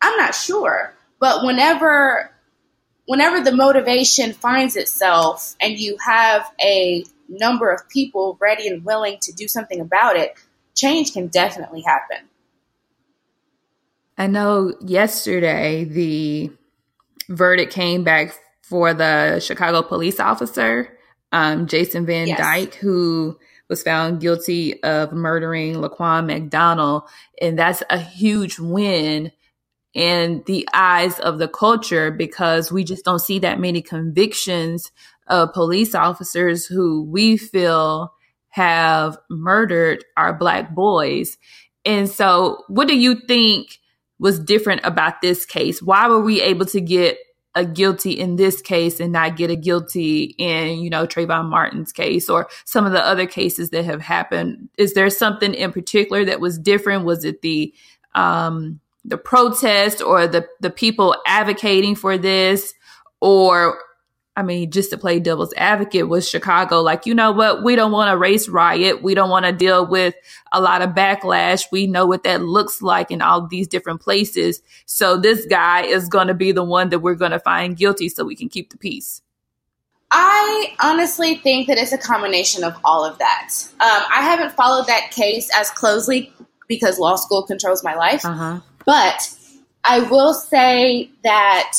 I'm 0.00 0.16
not 0.16 0.32
sure. 0.32 0.94
But 1.18 1.44
whenever 1.44 2.30
whenever 3.06 3.40
the 3.40 3.50
motivation 3.50 4.32
finds 4.32 4.76
itself 4.76 5.56
and 5.60 5.76
you 5.76 5.96
have 6.06 6.48
a 6.62 7.04
number 7.28 7.72
of 7.72 7.88
people 7.88 8.38
ready 8.40 8.68
and 8.68 8.84
willing 8.84 9.18
to 9.22 9.32
do 9.32 9.48
something 9.48 9.80
about 9.80 10.14
it, 10.14 10.34
change 10.76 11.12
can 11.12 11.26
definitely 11.26 11.82
happen. 11.82 12.28
I 14.16 14.28
know 14.28 14.72
yesterday 14.82 15.82
the 15.82 16.52
verdict 17.28 17.72
came 17.72 18.04
back 18.04 18.38
for 18.62 18.94
the 18.94 19.40
Chicago 19.40 19.82
police 19.82 20.20
officer, 20.20 20.96
um, 21.32 21.66
Jason 21.66 22.06
Van 22.06 22.28
yes. 22.28 22.38
Dyke, 22.38 22.74
who 22.76 23.36
was 23.68 23.82
found 23.82 24.20
guilty 24.20 24.82
of 24.82 25.12
murdering 25.12 25.74
Laquan 25.74 26.26
McDonald. 26.26 27.02
And 27.40 27.58
that's 27.58 27.82
a 27.90 27.98
huge 27.98 28.58
win 28.58 29.32
in 29.94 30.42
the 30.46 30.68
eyes 30.74 31.18
of 31.20 31.38
the 31.38 31.48
culture 31.48 32.10
because 32.10 32.70
we 32.70 32.84
just 32.84 33.04
don't 33.04 33.18
see 33.18 33.38
that 33.40 33.58
many 33.58 33.80
convictions 33.80 34.92
of 35.26 35.52
police 35.52 35.94
officers 35.94 36.66
who 36.66 37.02
we 37.04 37.36
feel 37.36 38.12
have 38.48 39.18
murdered 39.30 40.04
our 40.16 40.32
black 40.32 40.74
boys. 40.74 41.36
And 41.84 42.08
so, 42.08 42.62
what 42.68 42.88
do 42.88 42.96
you 42.96 43.16
think 43.26 43.78
was 44.18 44.38
different 44.38 44.80
about 44.84 45.20
this 45.20 45.44
case? 45.44 45.82
Why 45.82 46.08
were 46.08 46.20
we 46.20 46.40
able 46.40 46.66
to 46.66 46.80
get 46.80 47.18
a 47.56 47.64
guilty 47.64 48.12
in 48.12 48.36
this 48.36 48.60
case 48.60 49.00
and 49.00 49.12
not 49.12 49.36
get 49.36 49.50
a 49.50 49.56
guilty 49.56 50.34
in, 50.38 50.78
you 50.78 50.90
know, 50.90 51.06
Trayvon 51.06 51.48
Martin's 51.48 51.90
case 51.90 52.28
or 52.28 52.48
some 52.64 52.86
of 52.86 52.92
the 52.92 53.04
other 53.04 53.26
cases 53.26 53.70
that 53.70 53.84
have 53.84 54.02
happened? 54.02 54.68
Is 54.78 54.92
there 54.92 55.10
something 55.10 55.54
in 55.54 55.72
particular 55.72 56.24
that 56.26 56.38
was 56.38 56.58
different? 56.58 57.04
Was 57.04 57.24
it 57.24 57.42
the 57.42 57.74
um, 58.14 58.78
the 59.04 59.18
protest 59.18 60.02
or 60.02 60.26
the 60.28 60.46
the 60.60 60.70
people 60.70 61.16
advocating 61.26 61.94
for 61.96 62.18
this 62.18 62.74
or 63.20 63.78
I 64.36 64.42
mean, 64.42 64.70
just 64.70 64.90
to 64.90 64.98
play 64.98 65.18
devil's 65.18 65.54
advocate 65.56 66.08
was 66.08 66.28
Chicago, 66.28 66.82
like, 66.82 67.06
you 67.06 67.14
know 67.14 67.32
what? 67.32 67.64
We 67.64 67.74
don't 67.74 67.90
want 67.90 68.12
a 68.12 68.18
race 68.18 68.48
riot. 68.48 69.02
We 69.02 69.14
don't 69.14 69.30
want 69.30 69.46
to 69.46 69.52
deal 69.52 69.86
with 69.86 70.14
a 70.52 70.60
lot 70.60 70.82
of 70.82 70.90
backlash. 70.90 71.64
We 71.72 71.86
know 71.86 72.04
what 72.04 72.24
that 72.24 72.42
looks 72.42 72.82
like 72.82 73.10
in 73.10 73.22
all 73.22 73.46
these 73.46 73.66
different 73.66 74.02
places. 74.02 74.60
So 74.84 75.16
this 75.16 75.46
guy 75.46 75.84
is 75.84 76.08
going 76.08 76.28
to 76.28 76.34
be 76.34 76.52
the 76.52 76.62
one 76.62 76.90
that 76.90 76.98
we're 76.98 77.14
going 77.14 77.30
to 77.30 77.40
find 77.40 77.78
guilty 77.78 78.10
so 78.10 78.24
we 78.24 78.36
can 78.36 78.50
keep 78.50 78.70
the 78.70 78.76
peace. 78.76 79.22
I 80.10 80.76
honestly 80.80 81.36
think 81.36 81.66
that 81.68 81.78
it's 81.78 81.92
a 81.92 81.98
combination 81.98 82.62
of 82.62 82.76
all 82.84 83.04
of 83.04 83.18
that. 83.18 83.50
Um, 83.72 84.02
I 84.14 84.20
haven't 84.20 84.52
followed 84.52 84.86
that 84.86 85.12
case 85.12 85.50
as 85.56 85.70
closely 85.70 86.32
because 86.68 86.98
law 86.98 87.16
school 87.16 87.42
controls 87.42 87.82
my 87.82 87.94
life. 87.94 88.24
Uh-huh. 88.24 88.60
But 88.84 89.34
I 89.82 90.00
will 90.00 90.34
say 90.34 91.10
that 91.24 91.72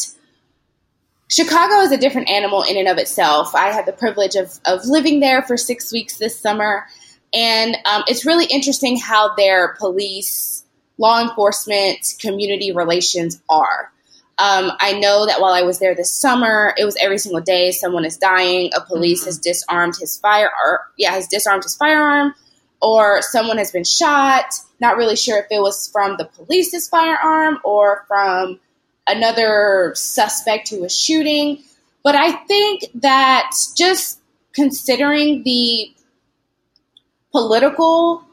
Chicago 1.29 1.81
is 1.81 1.91
a 1.91 1.97
different 1.97 2.29
animal 2.29 2.63
in 2.63 2.77
and 2.77 2.87
of 2.87 2.97
itself. 2.97 3.53
I 3.53 3.71
had 3.71 3.85
the 3.85 3.91
privilege 3.91 4.35
of, 4.35 4.57
of 4.65 4.85
living 4.85 5.19
there 5.19 5.41
for 5.41 5.57
six 5.57 5.91
weeks 5.91 6.17
this 6.17 6.39
summer, 6.39 6.85
and 7.33 7.75
um, 7.85 8.03
it's 8.07 8.25
really 8.25 8.45
interesting 8.45 8.97
how 8.97 9.35
their 9.35 9.75
police, 9.75 10.63
law 10.97 11.21
enforcement, 11.21 11.99
community 12.19 12.71
relations 12.71 13.41
are. 13.49 13.91
Um, 14.39 14.71
I 14.79 14.99
know 14.99 15.25
that 15.25 15.41
while 15.41 15.53
I 15.53 15.63
was 15.63 15.79
there 15.79 15.95
this 15.95 16.13
summer, 16.13 16.73
it 16.77 16.85
was 16.85 16.95
every 17.01 17.17
single 17.17 17.41
day 17.41 17.71
someone 17.71 18.05
is 18.05 18.17
dying. 18.17 18.69
A 18.75 18.81
police 18.81 19.21
mm-hmm. 19.21 19.29
has 19.29 19.39
disarmed 19.39 19.95
his 19.99 20.17
fire, 20.17 20.49
or, 20.65 20.81
yeah, 20.97 21.11
has 21.11 21.27
disarmed 21.27 21.63
his 21.63 21.75
firearm, 21.75 22.35
or 22.81 23.21
someone 23.21 23.57
has 23.57 23.71
been 23.71 23.83
shot 23.83 24.53
not 24.79 24.97
really 24.97 25.15
sure 25.15 25.39
if 25.39 25.45
it 25.49 25.61
was 25.61 25.89
from 25.91 26.17
the 26.17 26.25
police's 26.25 26.87
firearm 26.87 27.59
or 27.63 28.05
from 28.07 28.59
another 29.07 29.93
suspect 29.95 30.69
who 30.69 30.81
was 30.81 30.97
shooting. 30.97 31.63
But 32.03 32.15
I 32.15 32.31
think 32.31 32.85
that 32.95 33.51
just 33.75 34.19
considering 34.53 35.43
the 35.43 35.93
political 37.31 38.23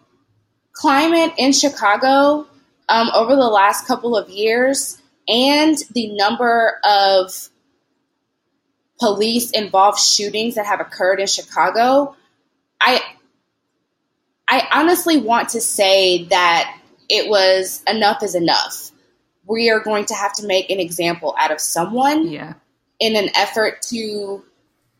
climate 0.72 1.32
in 1.38 1.52
Chicago 1.52 2.46
um, 2.88 3.10
over 3.14 3.34
the 3.34 3.48
last 3.48 3.86
couple 3.86 4.16
of 4.16 4.28
years 4.28 5.00
and 5.28 5.76
the 5.92 6.14
number 6.14 6.78
of 6.84 7.48
police 8.98 9.50
involved 9.50 9.98
shootings 9.98 10.54
that 10.54 10.66
have 10.66 10.80
occurred 10.80 11.20
in 11.20 11.26
Chicago, 11.26 12.16
I 12.80 13.00
I 14.48 14.68
honestly 14.72 15.18
want 15.18 15.50
to 15.50 15.60
say 15.60 16.24
that 16.24 16.78
it 17.08 17.28
was 17.28 17.82
enough 17.86 18.22
is 18.22 18.34
enough. 18.34 18.90
We 19.46 19.70
are 19.70 19.80
going 19.80 20.06
to 20.06 20.14
have 20.14 20.32
to 20.34 20.46
make 20.46 20.70
an 20.70 20.80
example 20.80 21.34
out 21.38 21.50
of 21.50 21.60
someone 21.60 22.28
Yeah. 22.28 22.54
in 23.00 23.16
an 23.16 23.28
effort 23.36 23.82
to 23.90 24.42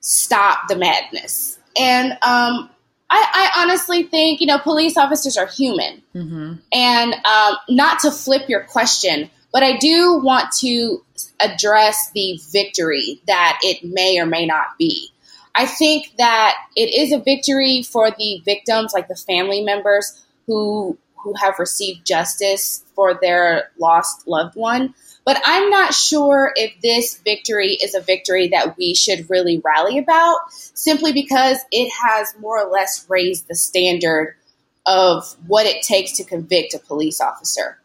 stop 0.00 0.68
the 0.68 0.76
madness. 0.76 1.58
And 1.78 2.12
um, 2.12 2.70
I, 3.10 3.50
I 3.56 3.62
honestly 3.62 4.02
think, 4.04 4.40
you 4.40 4.46
know, 4.46 4.58
police 4.58 4.96
officers 4.96 5.36
are 5.36 5.46
human. 5.46 6.02
Mm-hmm. 6.14 6.54
And 6.72 7.14
um, 7.14 7.56
not 7.68 8.00
to 8.00 8.10
flip 8.10 8.48
your 8.48 8.60
question, 8.64 9.30
but 9.52 9.62
I 9.62 9.76
do 9.78 10.20
want 10.22 10.52
to 10.60 11.02
address 11.40 12.10
the 12.14 12.38
victory 12.50 13.20
that 13.26 13.58
it 13.62 13.84
may 13.84 14.18
or 14.18 14.26
may 14.26 14.46
not 14.46 14.76
be. 14.78 15.10
I 15.54 15.66
think 15.66 16.12
that 16.18 16.56
it 16.74 16.92
is 16.92 17.12
a 17.12 17.18
victory 17.18 17.82
for 17.84 18.10
the 18.10 18.42
victims, 18.44 18.92
like 18.92 19.06
the 19.06 19.14
family 19.14 19.62
members 19.62 20.20
who 20.46 20.98
who 21.24 21.34
have 21.34 21.58
received 21.58 22.06
justice 22.06 22.84
for 22.94 23.18
their 23.20 23.70
lost 23.78 24.28
loved 24.28 24.54
one. 24.54 24.94
But 25.24 25.40
I'm 25.44 25.70
not 25.70 25.94
sure 25.94 26.52
if 26.54 26.80
this 26.82 27.18
victory 27.24 27.78
is 27.82 27.94
a 27.94 28.00
victory 28.00 28.48
that 28.48 28.76
we 28.76 28.94
should 28.94 29.28
really 29.30 29.60
rally 29.64 29.98
about, 29.98 30.36
simply 30.52 31.12
because 31.12 31.58
it 31.72 31.90
has 31.90 32.34
more 32.38 32.60
or 32.60 32.70
less 32.70 33.06
raised 33.08 33.48
the 33.48 33.54
standard 33.54 34.36
of 34.86 35.24
what 35.46 35.64
it 35.64 35.82
takes 35.82 36.12
to 36.18 36.24
convict 36.24 36.74
a 36.74 36.78
police 36.78 37.20
officer. 37.20 37.78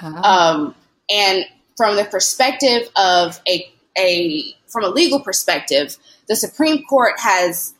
Ah. 0.00 0.54
Um, 0.54 0.74
and 1.10 1.44
from 1.76 1.96
the 1.96 2.04
perspective 2.04 2.88
of 2.96 3.40
a, 3.46 3.70
a 3.98 4.54
from 4.66 4.84
a 4.84 4.88
legal 4.88 5.20
perspective, 5.20 5.96
the 6.26 6.36
Supreme 6.36 6.84
Court 6.84 7.14
has 7.18 7.74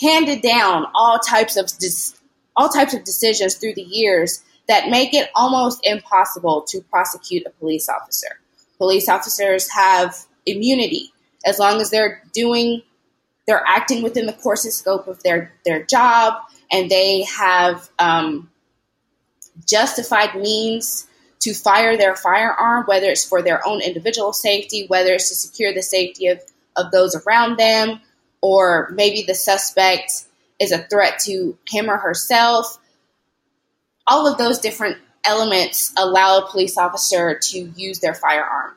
handed 0.00 0.42
down 0.42 0.86
all 0.94 1.18
types 1.18 1.56
of 1.56 1.66
dis, 1.78 2.20
all 2.56 2.68
types 2.68 2.94
of 2.94 3.04
decisions 3.04 3.54
through 3.54 3.74
the 3.74 3.82
years 3.82 4.42
that 4.68 4.88
make 4.88 5.12
it 5.12 5.30
almost 5.34 5.80
impossible 5.84 6.62
to 6.68 6.80
prosecute 6.82 7.44
a 7.46 7.50
police 7.50 7.88
officer. 7.88 8.38
Police 8.78 9.08
officers 9.08 9.70
have 9.70 10.16
immunity 10.46 11.12
as 11.44 11.58
long 11.58 11.80
as 11.80 11.90
they're 11.90 12.22
doing 12.32 12.82
they're 13.46 13.64
acting 13.66 14.02
within 14.02 14.24
the 14.24 14.32
course 14.32 14.64
and 14.64 14.72
scope 14.72 15.06
of 15.06 15.22
their 15.22 15.52
their 15.64 15.82
job 15.84 16.34
and 16.72 16.90
they 16.90 17.24
have 17.24 17.88
um, 17.98 18.50
justified 19.66 20.34
means 20.34 21.06
to 21.40 21.52
fire 21.52 21.96
their 21.96 22.16
firearm, 22.16 22.84
whether 22.86 23.06
it's 23.08 23.24
for 23.24 23.42
their 23.42 23.66
own 23.66 23.80
individual 23.80 24.32
safety, 24.32 24.86
whether 24.88 25.12
it's 25.12 25.28
to 25.28 25.34
secure 25.34 25.74
the 25.74 25.82
safety 25.82 26.28
of, 26.28 26.40
of 26.76 26.90
those 26.90 27.14
around 27.14 27.58
them, 27.58 28.00
or 28.40 28.90
maybe 28.94 29.22
the 29.22 29.34
suspect 29.34 30.24
is 30.60 30.72
a 30.72 30.78
threat 30.84 31.18
to 31.20 31.56
him 31.68 31.90
or 31.90 31.96
herself. 31.96 32.78
All 34.06 34.26
of 34.26 34.38
those 34.38 34.58
different 34.58 34.98
elements 35.24 35.92
allow 35.96 36.38
a 36.38 36.50
police 36.50 36.76
officer 36.76 37.38
to 37.42 37.58
use 37.76 38.00
their 38.00 38.14
firearm. 38.14 38.74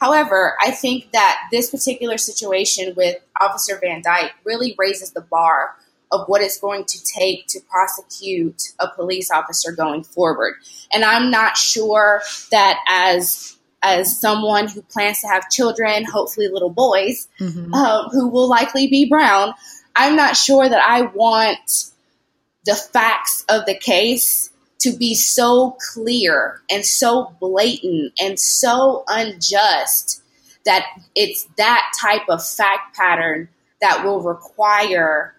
However, 0.00 0.56
I 0.60 0.70
think 0.70 1.10
that 1.12 1.40
this 1.50 1.70
particular 1.70 2.18
situation 2.18 2.94
with 2.96 3.16
Officer 3.40 3.78
Van 3.80 4.00
Dyke 4.02 4.32
really 4.44 4.74
raises 4.78 5.10
the 5.10 5.20
bar 5.20 5.74
of 6.12 6.26
what 6.28 6.40
it's 6.40 6.58
going 6.58 6.84
to 6.84 7.04
take 7.04 7.46
to 7.48 7.60
prosecute 7.68 8.62
a 8.78 8.88
police 8.88 9.30
officer 9.30 9.72
going 9.72 10.04
forward. 10.04 10.54
And 10.92 11.04
I'm 11.04 11.30
not 11.30 11.56
sure 11.56 12.22
that 12.50 12.78
as 12.88 13.56
as 13.80 14.20
someone 14.20 14.66
who 14.66 14.82
plans 14.82 15.20
to 15.20 15.28
have 15.28 15.48
children, 15.50 16.04
hopefully 16.04 16.48
little 16.48 16.70
boys, 16.70 17.28
Mhm. 17.40 17.72
um, 17.72 18.08
who 18.10 18.26
will 18.26 18.48
likely 18.48 18.88
be 18.88 19.08
brown, 19.08 19.54
I'm 19.98 20.14
not 20.14 20.36
sure 20.36 20.68
that 20.68 20.80
I 20.80 21.02
want 21.02 21.90
the 22.64 22.76
facts 22.76 23.44
of 23.48 23.66
the 23.66 23.76
case 23.76 24.50
to 24.78 24.96
be 24.96 25.16
so 25.16 25.76
clear 25.92 26.62
and 26.70 26.86
so 26.86 27.34
blatant 27.40 28.12
and 28.20 28.38
so 28.38 29.02
unjust 29.08 30.22
that 30.64 30.86
it's 31.16 31.48
that 31.56 31.90
type 32.00 32.28
of 32.28 32.46
fact 32.46 32.96
pattern 32.96 33.48
that 33.80 34.04
will 34.04 34.22
require 34.22 35.34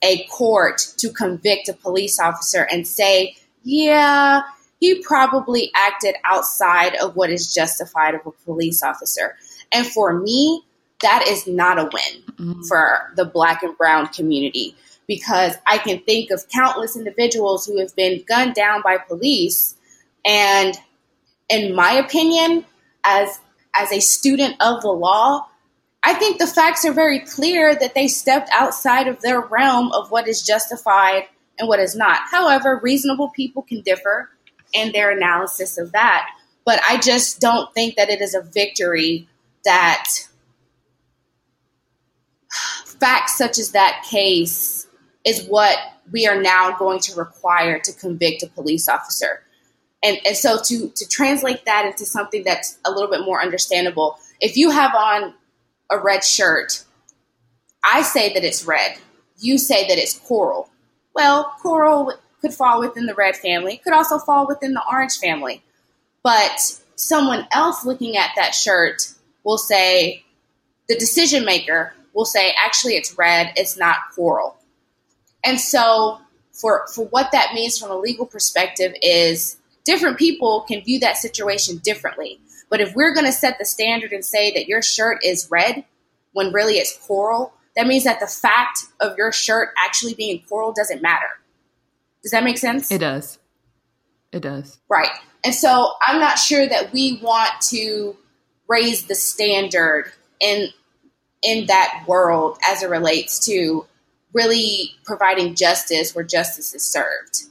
a 0.00 0.24
court 0.26 0.78
to 0.98 1.10
convict 1.10 1.68
a 1.68 1.72
police 1.72 2.20
officer 2.20 2.62
and 2.70 2.86
say, 2.86 3.36
yeah, 3.64 4.42
he 4.78 5.02
probably 5.02 5.72
acted 5.74 6.14
outside 6.24 6.94
of 6.96 7.16
what 7.16 7.30
is 7.30 7.52
justified 7.52 8.14
of 8.14 8.20
a 8.26 8.30
police 8.44 8.80
officer. 8.80 9.34
And 9.72 9.84
for 9.84 10.12
me, 10.20 10.62
that 11.04 11.26
is 11.28 11.46
not 11.46 11.78
a 11.78 11.84
win 11.92 12.22
Mhm. 12.36 12.66
for 12.66 13.12
the 13.16 13.24
black 13.24 13.62
and 13.62 13.76
brown 13.78 14.08
community 14.08 14.76
because 15.06 15.54
I 15.66 15.78
can 15.78 16.00
think 16.00 16.30
of 16.30 16.48
countless 16.48 16.96
individuals 16.96 17.66
who 17.66 17.78
have 17.78 17.94
been 17.94 18.24
gunned 18.26 18.54
down 18.54 18.82
by 18.82 18.96
police 18.98 19.76
and 20.24 20.74
in 21.48 21.74
my 21.74 21.92
opinion 21.92 22.64
as 23.04 23.38
as 23.76 23.92
a 23.92 24.00
student 24.00 24.56
of 24.60 24.82
the 24.82 24.90
law 24.90 25.46
I 26.06 26.12
think 26.14 26.38
the 26.38 26.46
facts 26.46 26.84
are 26.84 26.92
very 26.92 27.20
clear 27.20 27.74
that 27.74 27.94
they 27.94 28.08
stepped 28.08 28.50
outside 28.52 29.08
of 29.08 29.22
their 29.22 29.40
realm 29.40 29.90
of 29.92 30.10
what 30.10 30.28
is 30.28 30.42
justified 30.42 31.24
and 31.58 31.66
what 31.66 31.80
is 31.80 31.96
not. 31.96 32.20
However, 32.30 32.78
reasonable 32.82 33.30
people 33.30 33.62
can 33.62 33.80
differ 33.80 34.28
in 34.74 34.92
their 34.92 35.10
analysis 35.10 35.78
of 35.78 35.92
that. 35.92 36.28
But 36.66 36.80
I 36.86 36.98
just 36.98 37.40
don't 37.40 37.72
think 37.72 37.96
that 37.96 38.10
it 38.10 38.20
is 38.20 38.34
a 38.34 38.42
victory 38.42 39.28
that 39.64 40.10
facts 43.04 43.36
such 43.36 43.58
as 43.58 43.72
that 43.72 44.02
case 44.10 44.86
is 45.26 45.46
what 45.46 45.76
we 46.10 46.26
are 46.26 46.40
now 46.40 46.74
going 46.78 46.98
to 46.98 47.14
require 47.16 47.78
to 47.78 47.92
convict 47.92 48.42
a 48.42 48.46
police 48.46 48.88
officer. 48.88 49.42
And, 50.02 50.16
and 50.24 50.34
so 50.34 50.56
to, 50.62 50.88
to 50.88 51.08
translate 51.08 51.66
that 51.66 51.84
into 51.84 52.06
something 52.06 52.42
that's 52.44 52.78
a 52.86 52.90
little 52.90 53.10
bit 53.10 53.20
more 53.20 53.42
understandable, 53.42 54.18
if 54.40 54.56
you 54.56 54.70
have 54.70 54.94
on 54.94 55.34
a 55.90 55.98
red 55.98 56.24
shirt, 56.24 56.82
I 57.84 58.00
say 58.00 58.32
that 58.32 58.42
it's 58.42 58.66
red. 58.66 58.96
You 59.38 59.58
say 59.58 59.86
that 59.86 59.98
it's 59.98 60.18
coral. 60.20 60.70
Well, 61.14 61.54
coral 61.60 62.14
could 62.40 62.54
fall 62.54 62.80
within 62.80 63.04
the 63.04 63.14
red 63.14 63.36
family, 63.36 63.82
could 63.84 63.92
also 63.92 64.18
fall 64.18 64.46
within 64.46 64.72
the 64.72 64.82
orange 64.90 65.18
family. 65.18 65.62
But 66.22 66.80
someone 66.96 67.46
else 67.52 67.84
looking 67.84 68.16
at 68.16 68.30
that 68.36 68.54
shirt 68.54 69.12
will 69.42 69.58
say, 69.58 70.24
the 70.88 70.98
decision 70.98 71.44
maker 71.44 71.92
will 72.14 72.24
say, 72.24 72.54
actually, 72.56 72.94
it's 72.94 73.16
red, 73.18 73.52
it's 73.56 73.76
not 73.76 73.96
coral. 74.14 74.56
And 75.44 75.60
so, 75.60 76.20
for, 76.52 76.86
for 76.94 77.06
what 77.06 77.32
that 77.32 77.52
means 77.54 77.78
from 77.78 77.90
a 77.90 77.98
legal 77.98 78.26
perspective, 78.26 78.94
is 79.02 79.56
different 79.84 80.18
people 80.18 80.64
can 80.68 80.82
view 80.82 81.00
that 81.00 81.16
situation 81.16 81.78
differently. 81.78 82.40
But 82.70 82.80
if 82.80 82.94
we're 82.94 83.12
going 83.12 83.26
to 83.26 83.32
set 83.32 83.58
the 83.58 83.64
standard 83.64 84.12
and 84.12 84.24
say 84.24 84.52
that 84.54 84.66
your 84.66 84.82
shirt 84.82 85.24
is 85.24 85.48
red 85.50 85.84
when 86.32 86.52
really 86.52 86.74
it's 86.74 86.96
coral, 87.06 87.52
that 87.76 87.86
means 87.86 88.04
that 88.04 88.20
the 88.20 88.26
fact 88.26 88.80
of 89.00 89.16
your 89.18 89.32
shirt 89.32 89.70
actually 89.76 90.14
being 90.14 90.42
coral 90.48 90.72
doesn't 90.72 91.02
matter. 91.02 91.26
Does 92.22 92.30
that 92.30 92.44
make 92.44 92.58
sense? 92.58 92.90
It 92.90 92.98
does. 92.98 93.38
It 94.32 94.40
does. 94.40 94.78
Right. 94.88 95.10
And 95.44 95.54
so 95.54 95.92
I'm 96.06 96.20
not 96.20 96.38
sure 96.38 96.66
that 96.66 96.92
we 96.92 97.20
want 97.22 97.52
to 97.68 98.16
raise 98.66 99.06
the 99.06 99.14
standard 99.14 100.10
in 100.40 100.68
in 101.44 101.66
that 101.66 102.04
world 102.08 102.58
as 102.66 102.82
it 102.82 102.88
relates 102.90 103.44
to 103.46 103.86
really 104.32 104.96
providing 105.04 105.54
justice 105.54 106.14
where 106.14 106.24
justice 106.24 106.74
is 106.74 106.90
served. 106.90 107.44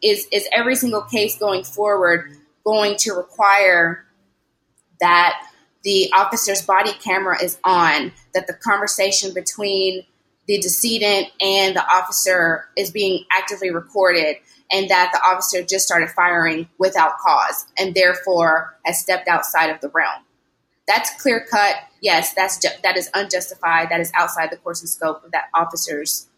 Is 0.00 0.26
is 0.30 0.48
every 0.52 0.76
single 0.76 1.02
case 1.02 1.36
going 1.38 1.64
forward 1.64 2.36
going 2.64 2.96
to 2.98 3.12
require 3.12 4.04
that 5.00 5.34
the 5.82 6.10
officer's 6.16 6.62
body 6.62 6.92
camera 6.94 7.42
is 7.42 7.58
on, 7.62 8.12
that 8.34 8.46
the 8.46 8.54
conversation 8.54 9.32
between 9.34 10.04
the 10.46 10.58
decedent 10.58 11.28
and 11.40 11.76
the 11.76 11.84
officer 11.86 12.68
is 12.76 12.90
being 12.90 13.24
actively 13.36 13.70
recorded, 13.70 14.36
and 14.72 14.88
that 14.90 15.10
the 15.12 15.20
officer 15.20 15.62
just 15.62 15.84
started 15.84 16.08
firing 16.10 16.68
without 16.78 17.18
cause 17.18 17.66
and 17.78 17.94
therefore 17.94 18.76
has 18.84 19.00
stepped 19.00 19.28
outside 19.28 19.70
of 19.70 19.80
the 19.80 19.88
realm. 19.90 20.22
That's 20.86 21.10
clear 21.20 21.46
cut. 21.50 21.76
Yes, 22.00 22.32
that's 22.34 22.58
ju- 22.58 22.68
that 22.82 22.96
is 22.96 23.10
unjustified. 23.14 23.88
That 23.90 24.00
is 24.00 24.12
outside 24.14 24.50
the 24.50 24.56
course 24.56 24.80
and 24.80 24.88
scope 24.88 25.24
of 25.24 25.32
that 25.32 25.46
officer's 25.54 26.28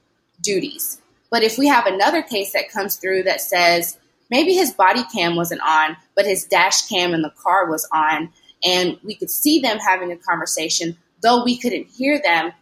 duties. 0.41 1.01
But 1.31 1.43
if 1.43 1.59
we 1.59 1.67
have 1.69 1.87
another 1.87 2.23
case 2.23 2.53
that 2.53 2.71
comes 2.71 2.97
through 2.97 3.25
that 3.25 3.41
says 3.41 3.99
maybe 4.31 4.55
his 4.55 4.73
body 4.73 5.05
cam 5.15 5.37
wasn't 5.37 5.61
on, 5.61 5.97
but 6.15 6.25
his 6.25 6.45
dash 6.45 6.89
cam 6.89 7.13
in 7.13 7.23
the 7.23 7.33
car 7.43 7.69
was 7.71 7.87
on, 7.93 8.33
and 8.65 8.99
we 9.05 9.15
could 9.15 9.31
see 9.31 9.61
them 9.61 9.79
having 9.79 10.11
a 10.11 10.17
conversation, 10.17 10.97
though 11.23 11.45
we 11.45 11.59
couldn't 11.59 11.89
hear 11.89 12.21
them. 12.21 12.53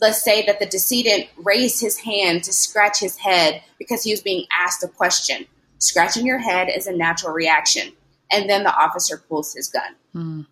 Let's 0.00 0.22
say 0.22 0.44
that 0.46 0.58
the 0.58 0.66
decedent 0.66 1.28
raised 1.36 1.80
his 1.80 1.98
hand 1.98 2.44
to 2.44 2.52
scratch 2.52 3.00
his 3.00 3.16
head 3.16 3.62
because 3.78 4.02
he 4.02 4.12
was 4.12 4.20
being 4.20 4.46
asked 4.52 4.82
a 4.82 4.88
question. 4.88 5.46
Scratching 5.78 6.26
your 6.26 6.38
head 6.38 6.68
is 6.74 6.86
a 6.86 6.96
natural 6.96 7.32
reaction. 7.32 7.92
And 8.30 8.48
then 8.48 8.64
the 8.64 8.74
officer 8.74 9.18
pulls 9.28 9.54
his 9.54 9.68
gun. 9.68 9.94
Mm. 10.14 10.46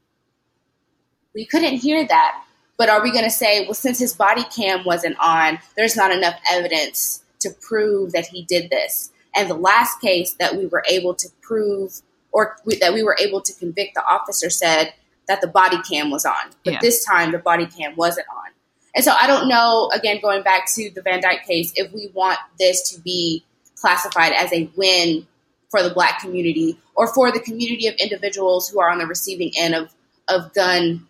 We 1.34 1.46
couldn't 1.46 1.76
hear 1.76 2.06
that, 2.06 2.44
But 2.76 2.88
are 2.88 3.02
we 3.02 3.12
going 3.12 3.24
to 3.24 3.30
say, 3.30 3.64
well, 3.64 3.74
since 3.74 3.98
his 3.98 4.14
body 4.14 4.44
cam 4.44 4.84
wasn't 4.84 5.16
on, 5.20 5.58
there's 5.76 5.96
not 5.96 6.10
enough 6.10 6.38
evidence 6.50 7.22
to 7.40 7.50
prove 7.60 8.12
that 8.12 8.26
he 8.26 8.44
did 8.44 8.70
this? 8.70 9.10
And 9.34 9.48
the 9.48 9.54
last 9.54 10.00
case 10.00 10.34
that 10.34 10.56
we 10.56 10.66
were 10.66 10.82
able 10.88 11.14
to 11.14 11.28
prove 11.40 12.02
or 12.32 12.56
we, 12.64 12.76
that 12.76 12.92
we 12.92 13.02
were 13.02 13.16
able 13.20 13.40
to 13.40 13.52
convict 13.54 13.94
the 13.94 14.04
officer 14.04 14.50
said 14.50 14.94
that 15.28 15.40
the 15.40 15.46
body 15.46 15.78
cam 15.88 16.10
was 16.10 16.24
on. 16.24 16.50
But 16.64 16.74
yeah. 16.74 16.78
this 16.80 17.04
time 17.04 17.32
the 17.32 17.38
body 17.38 17.66
cam 17.66 17.94
wasn't 17.96 18.26
on. 18.34 18.50
And 18.94 19.04
so 19.04 19.12
I 19.12 19.26
don't 19.26 19.48
know, 19.48 19.90
again, 19.94 20.18
going 20.20 20.42
back 20.42 20.66
to 20.74 20.90
the 20.90 21.02
Van 21.02 21.20
Dyke 21.20 21.46
case, 21.46 21.72
if 21.76 21.92
we 21.92 22.10
want 22.12 22.38
this 22.58 22.90
to 22.90 23.00
be 23.00 23.44
classified 23.76 24.32
as 24.32 24.52
a 24.52 24.70
win 24.76 25.26
for 25.70 25.82
the 25.82 25.90
black 25.90 26.20
community 26.20 26.78
or 26.94 27.12
for 27.12 27.32
the 27.32 27.40
community 27.40 27.86
of 27.86 27.94
individuals 27.94 28.68
who 28.68 28.80
are 28.80 28.90
on 28.90 28.98
the 28.98 29.06
receiving 29.06 29.50
end 29.56 29.74
of, 29.74 29.94
of 30.28 30.52
gun 30.52 31.06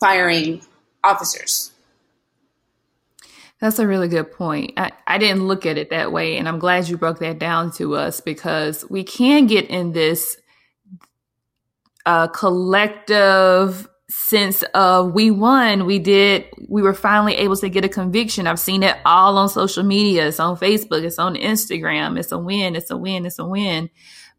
firing 0.00 0.62
officers. 1.04 1.72
That's 3.60 3.78
a 3.78 3.86
really 3.86 4.08
good 4.08 4.32
point. 4.32 4.74
I, 4.76 4.92
I 5.06 5.18
didn't 5.18 5.46
look 5.46 5.64
at 5.64 5.78
it 5.78 5.90
that 5.90 6.12
way, 6.12 6.36
and 6.36 6.46
I'm 6.46 6.58
glad 6.58 6.88
you 6.88 6.98
broke 6.98 7.20
that 7.20 7.38
down 7.38 7.72
to 7.72 7.96
us 7.96 8.20
because 8.20 8.84
we 8.90 9.02
can 9.02 9.46
get 9.46 9.70
in 9.70 9.92
this 9.92 10.36
uh, 12.04 12.28
collective 12.28 13.88
sense 14.08 14.62
of 14.74 15.12
we 15.14 15.30
won, 15.30 15.86
we 15.86 15.98
did, 15.98 16.44
we 16.68 16.82
were 16.82 16.94
finally 16.94 17.34
able 17.36 17.56
to 17.56 17.68
get 17.68 17.84
a 17.84 17.88
conviction. 17.88 18.46
I've 18.46 18.60
seen 18.60 18.82
it 18.82 18.96
all 19.04 19.36
on 19.38 19.48
social 19.48 19.82
media. 19.82 20.28
It's 20.28 20.38
on 20.38 20.56
Facebook, 20.56 21.02
it's 21.02 21.18
on 21.18 21.34
Instagram. 21.34 22.18
It's 22.18 22.32
a 22.32 22.38
win, 22.38 22.76
it's 22.76 22.90
a 22.90 22.96
win, 22.96 23.26
it's 23.26 23.38
a 23.38 23.44
win. 23.44 23.90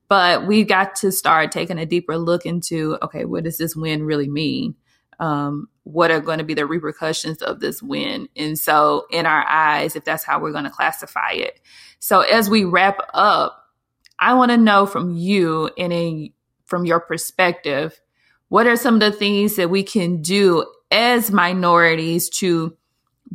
But 0.07 0.47
we've 0.47 0.67
got 0.67 0.95
to 0.97 1.11
start 1.11 1.51
taking 1.51 1.79
a 1.79 1.85
deeper 1.85 2.17
look 2.17 2.45
into 2.45 2.97
okay, 3.01 3.25
what 3.25 3.43
does 3.43 3.57
this 3.57 3.75
win 3.75 4.03
really 4.03 4.29
mean? 4.29 4.75
Um, 5.19 5.69
what 5.83 6.11
are 6.11 6.19
going 6.19 6.37
to 6.37 6.43
be 6.43 6.53
the 6.53 6.65
repercussions 6.65 7.41
of 7.41 7.59
this 7.59 7.81
win? 7.81 8.29
And 8.35 8.57
so, 8.57 9.07
in 9.09 9.25
our 9.25 9.45
eyes, 9.47 9.95
if 9.95 10.03
that's 10.03 10.23
how 10.23 10.39
we're 10.39 10.51
going 10.51 10.65
to 10.65 10.69
classify 10.69 11.31
it. 11.31 11.59
So, 11.99 12.21
as 12.21 12.49
we 12.49 12.63
wrap 12.65 12.99
up, 13.13 13.67
I 14.19 14.33
want 14.33 14.51
to 14.51 14.57
know 14.57 14.85
from 14.85 15.15
you 15.15 15.69
and 15.77 15.93
in, 15.93 16.29
from 16.65 16.85
your 16.85 16.99
perspective, 16.99 17.99
what 18.49 18.67
are 18.67 18.75
some 18.75 18.95
of 18.95 18.99
the 18.99 19.11
things 19.11 19.55
that 19.55 19.69
we 19.69 19.83
can 19.83 20.21
do 20.21 20.65
as 20.91 21.31
minorities 21.31 22.29
to 22.29 22.75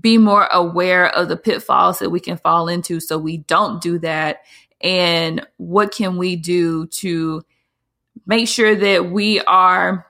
be 0.00 0.16
more 0.16 0.46
aware 0.46 1.06
of 1.06 1.28
the 1.28 1.36
pitfalls 1.36 1.98
that 1.98 2.10
we 2.10 2.20
can 2.20 2.38
fall 2.38 2.68
into 2.68 3.00
so 3.00 3.18
we 3.18 3.38
don't 3.38 3.82
do 3.82 3.98
that? 3.98 4.42
And 4.80 5.46
what 5.58 5.92
can 5.92 6.16
we 6.16 6.36
do 6.36 6.86
to 6.86 7.42
make 8.26 8.48
sure 8.48 8.74
that 8.74 9.10
we 9.10 9.40
are 9.40 10.06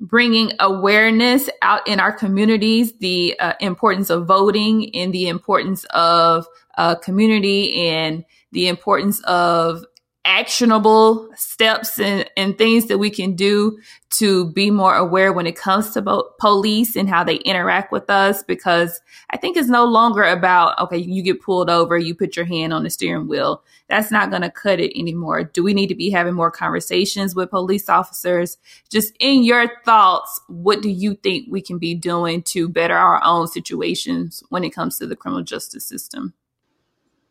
bringing 0.00 0.52
awareness 0.60 1.48
out 1.62 1.86
in 1.88 2.00
our 2.00 2.12
communities, 2.12 2.92
the 2.98 3.38
uh, 3.38 3.54
importance 3.60 4.10
of 4.10 4.26
voting 4.26 4.94
and 4.94 5.12
the 5.12 5.28
importance 5.28 5.84
of 5.90 6.46
uh, 6.76 6.94
community 6.96 7.88
and 7.88 8.24
the 8.52 8.68
importance 8.68 9.20
of 9.24 9.84
actionable 10.26 11.30
steps 11.36 11.98
and, 11.98 12.28
and 12.36 12.58
things 12.58 12.86
that 12.86 12.98
we 12.98 13.08
can 13.08 13.34
do 13.34 13.78
to 14.10 14.50
be 14.52 14.70
more 14.70 14.94
aware 14.94 15.32
when 15.32 15.46
it 15.46 15.56
comes 15.56 15.90
to 15.90 16.02
bo- 16.02 16.28
police 16.40 16.96
and 16.96 17.08
how 17.08 17.22
they 17.22 17.36
interact 17.36 17.92
with 17.92 18.10
us 18.10 18.42
because 18.42 19.00
I 19.30 19.36
think 19.36 19.56
it's 19.56 19.68
no 19.68 19.84
longer 19.84 20.24
about, 20.24 20.78
okay, 20.80 20.98
you 20.98 21.22
get 21.22 21.40
pulled 21.40 21.70
over, 21.70 21.96
you 21.96 22.14
put 22.14 22.36
your 22.36 22.44
hand 22.44 22.72
on 22.72 22.82
the 22.82 22.90
steering 22.90 23.28
wheel. 23.28 23.62
That's 23.88 24.10
not 24.10 24.30
going 24.30 24.42
to 24.42 24.50
cut 24.50 24.80
it 24.80 24.98
anymore. 24.98 25.44
Do 25.44 25.62
we 25.62 25.74
need 25.74 25.88
to 25.88 25.94
be 25.94 26.10
having 26.10 26.34
more 26.34 26.50
conversations 26.50 27.34
with 27.34 27.50
police 27.50 27.88
officers? 27.88 28.58
Just 28.90 29.14
in 29.20 29.44
your 29.44 29.70
thoughts, 29.84 30.40
what 30.48 30.82
do 30.82 30.90
you 30.90 31.14
think 31.14 31.46
we 31.50 31.62
can 31.62 31.78
be 31.78 31.94
doing 31.94 32.42
to 32.44 32.68
better 32.68 32.96
our 32.96 33.22
own 33.22 33.46
situations 33.46 34.42
when 34.48 34.64
it 34.64 34.70
comes 34.70 34.98
to 34.98 35.06
the 35.06 35.16
criminal 35.16 35.44
justice 35.44 35.86
system? 35.86 36.34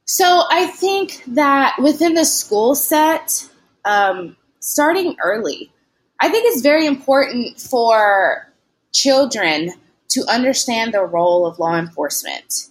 So 0.06 0.44
I 0.50 0.68
think 0.68 1.24
that 1.28 1.78
within 1.82 2.14
the 2.14 2.26
school 2.26 2.76
set, 2.76 3.50
um, 3.84 4.38
starting 4.60 5.16
early, 5.22 5.72
I 6.20 6.30
think 6.30 6.46
it's 6.48 6.62
very 6.62 6.86
important 6.86 7.60
for 7.60 8.52
children 8.94 9.72
to 10.10 10.24
understand 10.30 10.94
the 10.94 11.04
role 11.04 11.46
of 11.46 11.60
law 11.60 11.78
enforcement. 11.78 12.68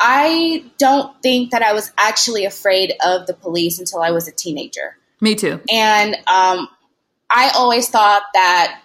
I 0.00 0.64
don't 0.78 1.20
think 1.22 1.50
that 1.50 1.62
I 1.62 1.74
was 1.74 1.92
actually 1.98 2.46
afraid 2.46 2.94
of 3.04 3.26
the 3.26 3.34
police 3.34 3.78
until 3.78 4.00
I 4.00 4.10
was 4.10 4.26
a 4.26 4.32
teenager. 4.32 4.96
Me 5.20 5.34
too. 5.34 5.60
And 5.70 6.14
um, 6.26 6.68
I 7.28 7.52
always 7.54 7.90
thought 7.90 8.22
that, 8.32 8.80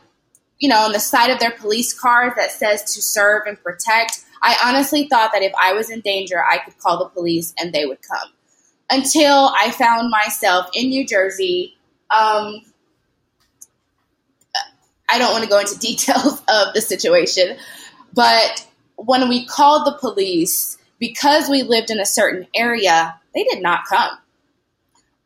you 0.59 0.67
know, 0.67 0.79
on 0.79 0.91
the 0.91 0.99
side 0.99 1.31
of 1.31 1.39
their 1.39 1.51
police 1.51 1.97
cars 1.97 2.33
that 2.35 2.51
says 2.51 2.83
to 2.95 3.01
serve 3.01 3.43
and 3.47 3.61
protect, 3.63 4.24
I 4.41 4.57
honestly 4.65 5.07
thought 5.07 5.31
that 5.33 5.41
if 5.41 5.53
I 5.61 5.73
was 5.73 5.89
in 5.89 6.01
danger, 6.01 6.43
I 6.43 6.57
could 6.59 6.77
call 6.77 6.99
the 6.99 7.09
police 7.09 7.53
and 7.59 7.73
they 7.73 7.85
would 7.85 8.01
come. 8.01 8.29
Until 8.89 9.51
I 9.57 9.71
found 9.71 10.11
myself 10.11 10.69
in 10.73 10.89
New 10.89 11.05
Jersey. 11.05 11.75
Um, 12.15 12.61
I 15.09 15.17
don't 15.17 15.31
want 15.31 15.43
to 15.43 15.49
go 15.49 15.59
into 15.59 15.77
details 15.79 16.41
of 16.47 16.73
the 16.73 16.81
situation, 16.81 17.57
but 18.13 18.67
when 18.95 19.27
we 19.27 19.45
called 19.45 19.85
the 19.85 19.97
police, 19.97 20.77
because 20.99 21.49
we 21.49 21.63
lived 21.63 21.91
in 21.91 21.99
a 21.99 22.05
certain 22.05 22.47
area, 22.55 23.19
they 23.33 23.43
did 23.43 23.61
not 23.61 23.85
come. 23.85 24.17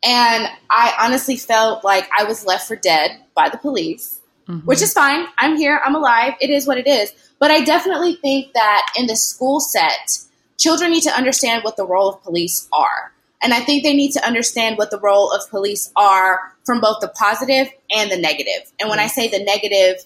And 0.02 0.48
I 0.70 0.94
honestly 1.00 1.36
felt 1.36 1.84
like 1.84 2.08
I 2.16 2.24
was 2.24 2.46
left 2.46 2.66
for 2.66 2.76
dead 2.76 3.20
by 3.34 3.50
the 3.50 3.58
police, 3.58 4.20
mm-hmm. 4.48 4.66
which 4.66 4.82
is 4.82 4.92
fine. 4.92 5.26
I'm 5.38 5.56
here, 5.56 5.80
I'm 5.84 5.94
alive, 5.94 6.34
it 6.40 6.50
is 6.50 6.66
what 6.66 6.78
it 6.78 6.86
is. 6.86 7.12
But 7.40 7.50
I 7.50 7.64
definitely 7.64 8.14
think 8.14 8.52
that 8.52 8.92
in 8.96 9.06
the 9.06 9.16
school 9.16 9.58
set, 9.58 10.18
children 10.58 10.92
need 10.92 11.02
to 11.02 11.10
understand 11.10 11.64
what 11.64 11.76
the 11.76 11.86
role 11.86 12.10
of 12.10 12.22
police 12.22 12.68
are. 12.72 13.12
And 13.42 13.54
I 13.54 13.60
think 13.60 13.82
they 13.82 13.94
need 13.94 14.12
to 14.12 14.24
understand 14.24 14.76
what 14.76 14.90
the 14.90 15.00
role 15.00 15.32
of 15.32 15.48
police 15.50 15.90
are 15.96 16.54
from 16.64 16.80
both 16.80 17.00
the 17.00 17.08
positive 17.08 17.68
and 17.90 18.10
the 18.10 18.18
negative. 18.18 18.70
And 18.78 18.90
when 18.90 18.98
I 18.98 19.06
say 19.06 19.28
the 19.28 19.42
negative, 19.42 20.04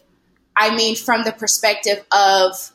I 0.57 0.74
mean 0.74 0.95
from 0.95 1.24
the 1.24 1.32
perspective 1.32 2.05
of 2.12 2.70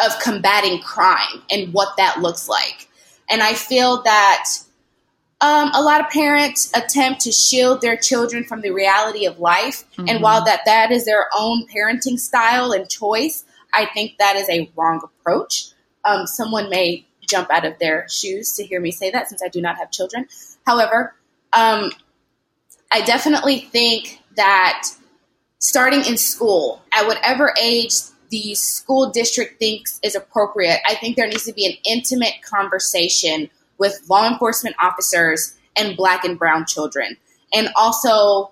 of 0.00 0.20
combating 0.20 0.80
crime 0.80 1.42
and 1.50 1.72
what 1.72 1.96
that 1.96 2.20
looks 2.20 2.48
like. 2.48 2.88
And 3.28 3.42
I 3.42 3.54
feel 3.54 4.02
that 4.02 4.48
um, 5.40 5.70
a 5.72 5.82
lot 5.82 6.00
of 6.00 6.08
parents 6.10 6.72
attempt 6.74 7.20
to 7.22 7.32
shield 7.32 7.80
their 7.80 7.96
children 7.96 8.44
from 8.44 8.60
the 8.60 8.70
reality 8.70 9.24
of 9.24 9.38
life. 9.38 9.84
Mm-hmm. 9.92 10.08
And 10.08 10.22
while 10.22 10.44
that 10.44 10.62
that 10.64 10.90
is 10.90 11.04
their 11.04 11.26
own 11.38 11.66
parenting 11.66 12.18
style 12.18 12.72
and 12.72 12.88
choice, 12.88 13.44
I 13.72 13.86
think 13.86 14.18
that 14.18 14.36
is 14.36 14.48
a 14.48 14.70
wrong 14.76 15.00
approach. 15.04 15.70
Um, 16.04 16.26
someone 16.26 16.70
may 16.70 17.06
jump 17.28 17.50
out 17.50 17.64
of 17.64 17.78
their 17.78 18.08
shoes 18.08 18.52
to 18.54 18.64
hear 18.64 18.80
me 18.80 18.90
say 18.90 19.10
that 19.10 19.28
since 19.28 19.42
I 19.42 19.48
do 19.48 19.60
not 19.60 19.76
have 19.76 19.90
children. 19.90 20.26
However, 20.66 21.14
um, 21.52 21.92
I 22.90 23.02
definitely 23.02 23.60
think 23.60 24.20
that 24.36 24.88
starting 25.58 26.04
in 26.04 26.16
school 26.16 26.82
at 26.92 27.06
whatever 27.06 27.54
age 27.60 27.92
the 28.30 28.54
school 28.54 29.10
district 29.10 29.58
thinks 29.58 30.00
is 30.02 30.14
appropriate, 30.14 30.80
I 30.86 30.94
think 30.94 31.16
there 31.16 31.28
needs 31.28 31.44
to 31.44 31.52
be 31.52 31.66
an 31.66 31.74
intimate 31.84 32.42
conversation 32.42 33.50
with 33.78 34.02
law 34.08 34.28
enforcement 34.28 34.76
officers 34.80 35.54
and 35.76 35.96
black 35.96 36.24
and 36.24 36.38
brown 36.38 36.66
children, 36.66 37.16
and 37.54 37.68
also 37.76 38.50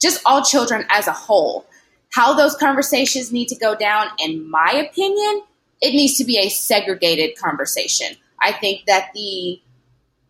just 0.00 0.20
all 0.24 0.42
children 0.42 0.84
as 0.88 1.06
a 1.06 1.12
whole. 1.12 1.66
How 2.12 2.34
those 2.34 2.56
conversations 2.56 3.32
need 3.32 3.48
to 3.48 3.56
go 3.56 3.74
down, 3.74 4.08
in 4.18 4.50
my 4.50 4.72
opinion, 4.72 5.42
it 5.80 5.90
needs 5.90 6.16
to 6.18 6.24
be 6.24 6.38
a 6.38 6.48
segregated 6.48 7.36
conversation. 7.36 8.16
I 8.42 8.52
think 8.52 8.86
that 8.86 9.10
the 9.14 9.60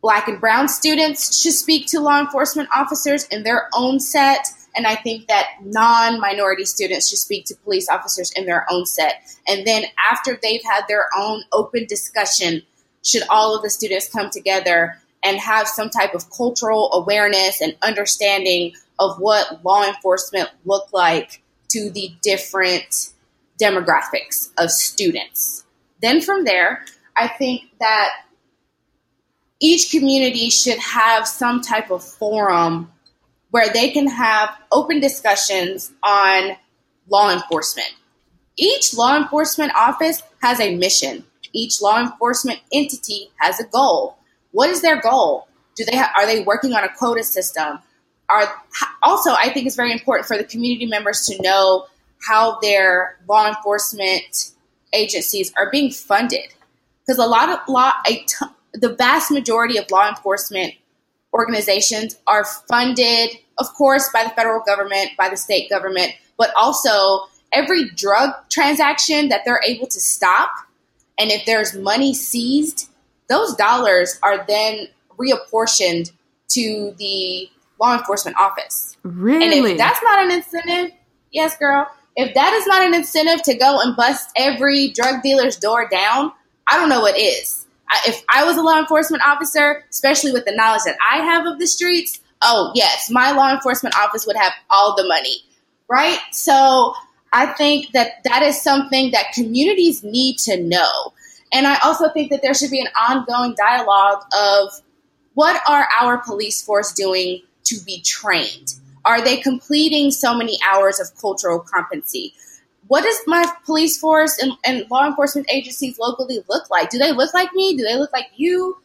black 0.02 0.28
and 0.28 0.40
brown 0.40 0.68
students 0.68 1.40
should 1.40 1.52
speak 1.52 1.86
to 1.88 2.00
law 2.00 2.20
enforcement 2.20 2.68
officers 2.74 3.24
in 3.26 3.42
their 3.42 3.68
own 3.74 4.00
set. 4.00 4.46
And 4.74 4.86
I 4.86 4.94
think 4.94 5.26
that 5.28 5.48
non 5.62 6.20
minority 6.20 6.64
students 6.64 7.08
should 7.08 7.18
speak 7.18 7.44
to 7.46 7.56
police 7.56 7.88
officers 7.88 8.30
in 8.32 8.46
their 8.46 8.66
own 8.70 8.86
set. 8.86 9.22
And 9.48 9.66
then 9.66 9.84
after 10.10 10.38
they've 10.40 10.62
had 10.64 10.84
their 10.88 11.08
own 11.16 11.42
open 11.52 11.86
discussion 11.86 12.62
should 13.07 13.22
all 13.30 13.57
of 13.57 13.62
the 13.62 13.70
students 13.70 14.09
come 14.09 14.28
together 14.30 15.00
and 15.24 15.38
have 15.38 15.68
some 15.68 15.88
type 15.88 16.14
of 16.14 16.30
cultural 16.30 16.90
awareness 16.92 17.61
and 17.61 17.76
understanding 17.82 18.74
of 18.98 19.18
what 19.18 19.64
law 19.64 19.86
enforcement 19.86 20.50
look 20.64 20.92
like 20.92 21.42
to 21.68 21.90
the 21.90 22.12
different 22.22 23.12
demographics 23.61 24.50
of 24.59 24.70
students. 24.70 25.64
Then 26.02 26.20
from 26.20 26.44
there, 26.44 26.84
I 27.16 27.28
think 27.28 27.62
that 27.80 28.11
each 29.61 29.90
community 29.90 30.50
should 30.50 30.78
have 30.78 31.26
some 31.26 31.62
type 31.62 31.90
of 31.90 32.04
forum 32.04 32.92
where 33.50 33.72
they 33.72 33.90
can 33.90 34.09
have 34.09 34.50
open 34.70 35.00
discussions 35.00 35.92
on 36.02 36.57
law 37.09 37.32
enforcement. 37.32 37.88
Each 38.57 38.94
law 38.94 39.16
enforcement 39.16 39.72
office 39.74 40.22
has 40.42 40.61
a 40.61 40.76
mission 40.76 41.24
each 41.57 41.80
law 41.80 42.00
enforcement 42.00 42.61
entity 42.72 43.30
has 43.40 43.59
a 43.61 43.64
goal. 43.64 44.16
What 44.52 44.70
is 44.70 44.82
their 44.82 45.00
goal? 45.00 45.48
Do 45.76 45.84
they 45.84 45.96
ha- 45.96 46.12
are 46.16 46.26
they 46.26 46.42
working 46.42 46.72
on 46.72 46.84
a 46.84 46.88
quota 46.88 47.24
system? 47.24 47.78
Are 48.28 48.62
also 49.02 49.32
I 49.32 49.50
think 49.50 49.66
it's 49.66 49.76
very 49.76 49.92
important 49.92 50.26
for 50.26 50.36
the 50.36 50.44
community 50.44 50.86
members 50.86 51.26
to 51.26 51.40
know 51.42 51.86
how 52.26 52.59
their 52.61 53.18
law 53.28 53.46
enforcement 53.46 54.52
agencies 54.92 55.52
are 55.57 55.70
being 55.70 55.90
funded. 55.90 56.54
Because 57.07 57.18
a 57.18 57.26
lot 57.26 57.48
of 57.50 57.59
law, 57.68 57.92
a 58.07 58.16
t- 58.16 58.46
the 58.72 58.94
vast 58.94 59.30
majority 59.30 59.78
of 59.78 59.90
law 59.90 60.09
enforcement 60.09 60.74
organizations 61.32 62.18
are 62.26 62.44
funded, 62.44 63.30
of 63.59 63.72
course, 63.74 64.09
by 64.12 64.24
the 64.24 64.30
federal 64.30 64.61
government, 64.66 65.11
by 65.16 65.28
the 65.28 65.36
state 65.36 65.68
government, 65.70 66.12
but 66.36 66.50
also 66.57 67.26
every 67.52 67.88
drug 67.90 68.30
transaction 68.50 69.28
that 69.28 69.42
they're 69.44 69.61
able 69.66 69.86
to 69.86 70.00
stop. 70.00 70.50
And 71.18 71.30
if 71.30 71.46
there's 71.46 71.74
money 71.74 72.14
seized, 72.14 72.88
those 73.28 73.54
dollars 73.54 74.18
are 74.22 74.44
then 74.46 74.88
reapportioned 75.18 76.12
to 76.48 76.94
the 76.98 77.50
law 77.80 77.96
enforcement 77.96 78.36
office. 78.38 78.96
Really? 79.02 79.44
And 79.44 79.66
if 79.66 79.78
that's 79.78 80.02
not 80.02 80.24
an 80.24 80.30
incentive, 80.30 80.96
yes, 81.32 81.56
girl, 81.56 81.88
if 82.16 82.34
that 82.34 82.52
is 82.54 82.66
not 82.66 82.82
an 82.82 82.94
incentive 82.94 83.42
to 83.44 83.54
go 83.54 83.80
and 83.80 83.96
bust 83.96 84.30
every 84.36 84.88
drug 84.88 85.22
dealer's 85.22 85.56
door 85.56 85.88
down, 85.88 86.32
I 86.66 86.78
don't 86.78 86.88
know 86.88 87.00
what 87.00 87.18
is. 87.18 87.66
I, 87.88 88.00
if 88.08 88.24
I 88.28 88.44
was 88.44 88.56
a 88.56 88.62
law 88.62 88.78
enforcement 88.78 89.22
officer, 89.24 89.84
especially 89.90 90.32
with 90.32 90.44
the 90.44 90.54
knowledge 90.54 90.82
that 90.86 90.96
I 91.10 91.18
have 91.18 91.46
of 91.46 91.58
the 91.58 91.66
streets, 91.66 92.20
oh, 92.42 92.72
yes, 92.74 93.10
my 93.10 93.32
law 93.32 93.52
enforcement 93.52 93.94
office 93.96 94.26
would 94.26 94.36
have 94.36 94.52
all 94.70 94.96
the 94.96 95.06
money, 95.06 95.36
right? 95.88 96.18
So 96.32 96.94
I 97.37 97.45
think 97.53 97.93
that 97.93 98.24
that 98.24 98.43
is 98.43 98.61
something 98.61 99.11
that 99.11 99.32
communities 99.34 100.03
need 100.03 100.39
to 100.39 100.57
know. 100.62 101.12
And 101.53 101.66
I 101.66 101.78
also 101.84 102.09
think 102.09 102.30
that 102.30 102.41
there 102.41 102.55
should 102.55 102.70
be 102.70 102.80
an 102.80 102.89
ongoing 102.99 103.55
dialogue 103.59 104.22
of 104.34 104.72
what 105.34 105.61
are 105.68 105.87
our 106.01 106.16
police 106.16 106.62
force 106.62 106.95
doing 106.95 107.43
to 107.64 107.76
be 107.84 108.01
trained? 108.01 108.74
Are 109.05 109.22
they 109.22 109.37
completing 109.37 110.11
so 110.11 110.34
many 110.34 110.59
hours 110.66 110.99
of 110.99 111.14
cultural 111.20 111.61
competency? 111.61 112.32
What 112.89 113.03
does 113.03 113.18
my 113.26 113.45
police 113.66 113.99
force 113.99 114.39
and, 114.39 114.53
and 114.64 114.91
law 114.91 115.07
enforcement 115.07 115.47
agencies 115.53 115.99
locally 115.99 116.39
look 116.49 116.70
like? 116.70 116.89
Do 116.89 116.99
they 116.99 117.12
look 117.12 117.34
like 117.34 117.53
me? 117.53 117.76
Do 117.76 117.84
they 117.84 117.97
look 117.97 118.12
like 118.12 118.30
you? 118.37 118.78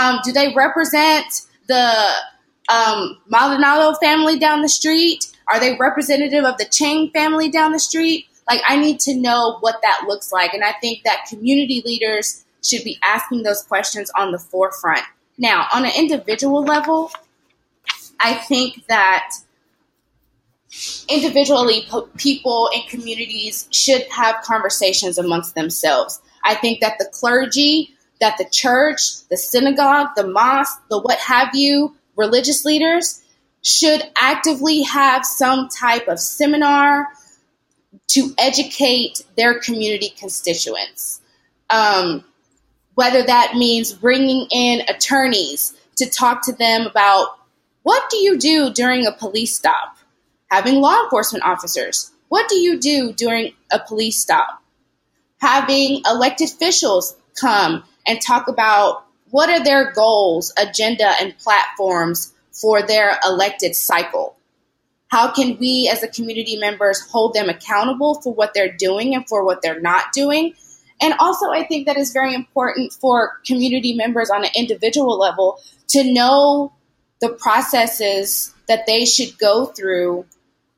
Um, 0.00 0.20
do 0.24 0.32
they 0.32 0.54
represent 0.54 1.42
the 1.66 2.10
um, 2.70 3.18
Maldonado 3.28 3.94
family 3.98 4.38
down 4.38 4.62
the 4.62 4.68
street? 4.68 5.26
Are 5.48 5.60
they 5.60 5.76
representative 5.76 6.44
of 6.44 6.58
the 6.58 6.66
Chang 6.66 7.10
family 7.10 7.50
down 7.50 7.72
the 7.72 7.78
street? 7.78 8.26
Like, 8.48 8.60
I 8.66 8.76
need 8.76 9.00
to 9.00 9.16
know 9.16 9.58
what 9.60 9.82
that 9.82 10.04
looks 10.06 10.32
like. 10.32 10.54
And 10.54 10.64
I 10.64 10.72
think 10.80 11.04
that 11.04 11.26
community 11.28 11.82
leaders 11.84 12.44
should 12.64 12.84
be 12.84 12.98
asking 13.04 13.42
those 13.42 13.62
questions 13.62 14.10
on 14.16 14.32
the 14.32 14.38
forefront. 14.38 15.02
Now, 15.38 15.66
on 15.72 15.84
an 15.84 15.92
individual 15.96 16.64
level, 16.64 17.10
I 18.20 18.34
think 18.34 18.86
that 18.88 19.30
individually 21.08 21.86
people 22.16 22.70
and 22.74 22.88
communities 22.88 23.68
should 23.70 24.02
have 24.10 24.42
conversations 24.42 25.18
amongst 25.18 25.54
themselves. 25.54 26.20
I 26.44 26.54
think 26.54 26.80
that 26.80 26.98
the 26.98 27.08
clergy, 27.12 27.94
that 28.20 28.36
the 28.38 28.48
church, 28.50 29.26
the 29.28 29.36
synagogue, 29.36 30.08
the 30.16 30.26
mosque, 30.26 30.82
the 30.90 31.00
what 31.00 31.18
have 31.18 31.54
you, 31.54 31.96
religious 32.16 32.64
leaders 32.64 33.22
should 33.62 34.02
actively 34.16 34.82
have 34.82 35.24
some 35.24 35.68
type 35.68 36.08
of 36.08 36.18
seminar 36.18 37.08
to 38.08 38.32
educate 38.38 39.22
their 39.36 39.58
community 39.58 40.10
constituents. 40.10 41.20
Um, 41.70 42.24
whether 42.94 43.22
that 43.22 43.54
means 43.54 43.92
bringing 43.92 44.46
in 44.50 44.82
attorneys 44.88 45.74
to 45.96 46.08
talk 46.08 46.46
to 46.46 46.52
them 46.52 46.86
about 46.86 47.28
what 47.82 48.10
do 48.10 48.16
you 48.16 48.38
do 48.38 48.72
during 48.72 49.06
a 49.06 49.12
police 49.12 49.54
stop? 49.54 49.96
Having 50.50 50.80
law 50.80 51.04
enforcement 51.04 51.44
officers. 51.44 52.10
What 52.28 52.48
do 52.48 52.56
you 52.56 52.78
do 52.78 53.12
during 53.12 53.54
a 53.72 53.78
police 53.78 54.20
stop? 54.20 54.62
Having 55.40 56.02
elected 56.06 56.48
officials 56.48 57.16
come 57.40 57.84
and 58.06 58.20
talk 58.20 58.48
about 58.48 59.04
what 59.30 59.50
are 59.50 59.62
their 59.62 59.92
goals, 59.92 60.52
agenda, 60.58 61.12
and 61.20 61.36
platforms 61.38 62.32
for 62.60 62.82
their 62.82 63.18
elected 63.24 63.74
cycle? 63.74 64.36
How 65.08 65.32
can 65.32 65.58
we 65.58 65.90
as 65.90 66.02
a 66.02 66.08
community 66.08 66.58
members 66.58 67.00
hold 67.00 67.34
them 67.34 67.48
accountable 67.48 68.20
for 68.20 68.32
what 68.32 68.52
they're 68.52 68.72
doing 68.72 69.14
and 69.14 69.26
for 69.26 69.44
what 69.44 69.62
they're 69.62 69.80
not 69.80 70.12
doing? 70.12 70.54
And 71.00 71.14
also, 71.18 71.50
I 71.50 71.64
think 71.64 71.86
that 71.86 71.96
is 71.96 72.12
very 72.12 72.34
important 72.34 72.92
for 72.92 73.40
community 73.46 73.94
members 73.94 74.30
on 74.30 74.44
an 74.44 74.50
individual 74.54 75.18
level 75.18 75.60
to 75.88 76.12
know 76.12 76.72
the 77.20 77.30
processes 77.30 78.54
that 78.66 78.86
they 78.86 79.04
should 79.04 79.38
go 79.38 79.66
through 79.66 80.26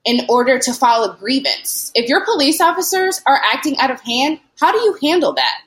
in 0.04 0.26
order 0.28 0.58
to 0.58 0.72
file 0.72 1.04
a 1.04 1.16
grievance. 1.18 1.90
If 1.94 2.08
your 2.08 2.24
police 2.24 2.60
officers 2.60 3.20
are 3.26 3.40
acting 3.52 3.78
out 3.78 3.90
of 3.90 4.00
hand, 4.00 4.40
how 4.58 4.72
do 4.72 4.78
you 4.78 4.96
handle 5.02 5.34
that? 5.34 5.62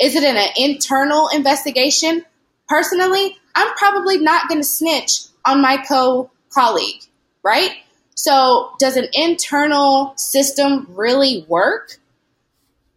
Is 0.00 0.16
it 0.16 0.24
an 0.24 0.36
internal 0.56 1.28
investigation? 1.28 2.24
Personally, 2.68 3.36
I'm 3.54 3.72
probably 3.74 4.18
not 4.18 4.48
going 4.48 4.60
to 4.60 4.66
snitch 4.66 5.22
on 5.44 5.60
my 5.60 5.78
co 5.86 6.30
colleague, 6.50 7.02
right? 7.42 7.72
So, 8.14 8.72
does 8.78 8.96
an 8.96 9.08
internal 9.12 10.14
system 10.16 10.86
really 10.90 11.44
work? 11.48 11.96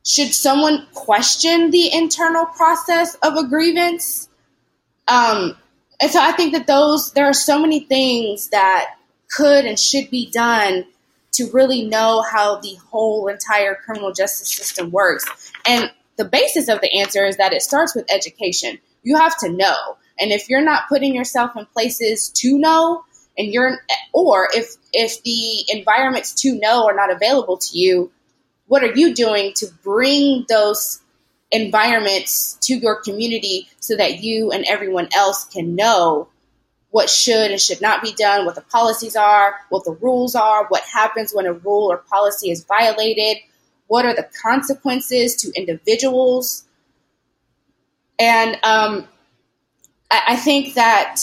Should 0.06 0.34
someone 0.34 0.86
question 0.94 1.72
the 1.72 1.92
internal 1.92 2.46
process 2.46 3.16
of 3.16 3.36
a 3.36 3.48
grievance? 3.48 4.30
Um, 5.08 5.58
and 6.00 6.12
so 6.12 6.20
I 6.22 6.32
think 6.34 6.54
that 6.54 6.68
those, 6.68 7.14
there 7.14 7.26
are 7.26 7.34
so 7.34 7.60
many 7.60 7.80
things 7.80 8.50
that 8.50 8.96
could 9.30 9.66
and 9.66 9.80
should 9.80 10.12
be 10.12 10.30
done 10.30 10.86
to 11.34 11.50
really 11.52 11.86
know 11.86 12.22
how 12.22 12.60
the 12.60 12.76
whole 12.90 13.28
entire 13.28 13.76
criminal 13.76 14.14
justice 14.14 14.54
system 14.54 14.92
works. 14.92 15.26
And 15.66 15.92
the 16.18 16.26
basis 16.26 16.70
of 16.70 16.82
the 16.82 16.94
answer 17.00 17.26
is 17.26 17.38
that 17.38 17.54
it 17.54 17.62
starts 17.62 17.96
with 17.96 18.06
education. 18.10 18.80
You 19.04 19.18
have 19.18 19.38
to 19.40 19.50
know. 19.50 19.98
And 20.20 20.32
if 20.32 20.50
you're 20.50 20.64
not 20.64 20.88
putting 20.88 21.14
yourself 21.14 21.52
in 21.58 21.66
places 21.68 22.30
to 22.38 22.58
know, 22.58 23.04
and 23.38 23.54
you're, 23.54 23.80
or 24.14 24.48
if 24.54 24.76
if 24.94 25.22
the 25.24 25.66
environments 25.70 26.34
to 26.42 26.58
know 26.58 26.88
are 26.88 26.96
not 26.96 27.12
available 27.12 27.58
to 27.58 27.78
you, 27.78 28.12
what 28.68 28.84
are 28.84 28.94
you 28.94 29.14
doing 29.14 29.54
to 29.58 29.68
bring 29.84 30.46
those 30.48 31.02
environments 31.52 32.58
to 32.62 32.76
your 32.76 33.02
community 33.02 33.68
so 33.80 33.96
that 33.96 34.24
you 34.24 34.52
and 34.52 34.66
everyone 34.66 35.10
else 35.14 35.46
can 35.46 35.76
know 35.76 36.30
what 36.92 37.10
should 37.10 37.52
and 37.52 37.60
should 37.60 37.82
not 37.82 38.02
be 38.02 38.14
done, 38.14 38.46
what 38.46 38.56
the 38.56 38.62
policies 38.62 39.18
are, 39.18 39.56
what 39.70 39.84
the 39.84 39.92
rules 39.92 40.34
are, 40.34 40.66
what 40.70 40.82
happens 40.84 41.34
when 41.34 41.46
a 41.46 41.52
rule 41.52 41.92
or 41.92 41.98
policy 41.98 42.50
is 42.50 42.64
violated, 42.64 43.38
what 43.88 44.06
are 44.06 44.16
the 44.16 44.28
consequences 44.42 45.36
to 45.36 45.52
individuals. 45.56 46.64
And 48.18 48.58
um, 48.64 49.08
I, 50.12 50.22
I, 50.30 50.36
think 50.36 50.76
that 50.76 51.22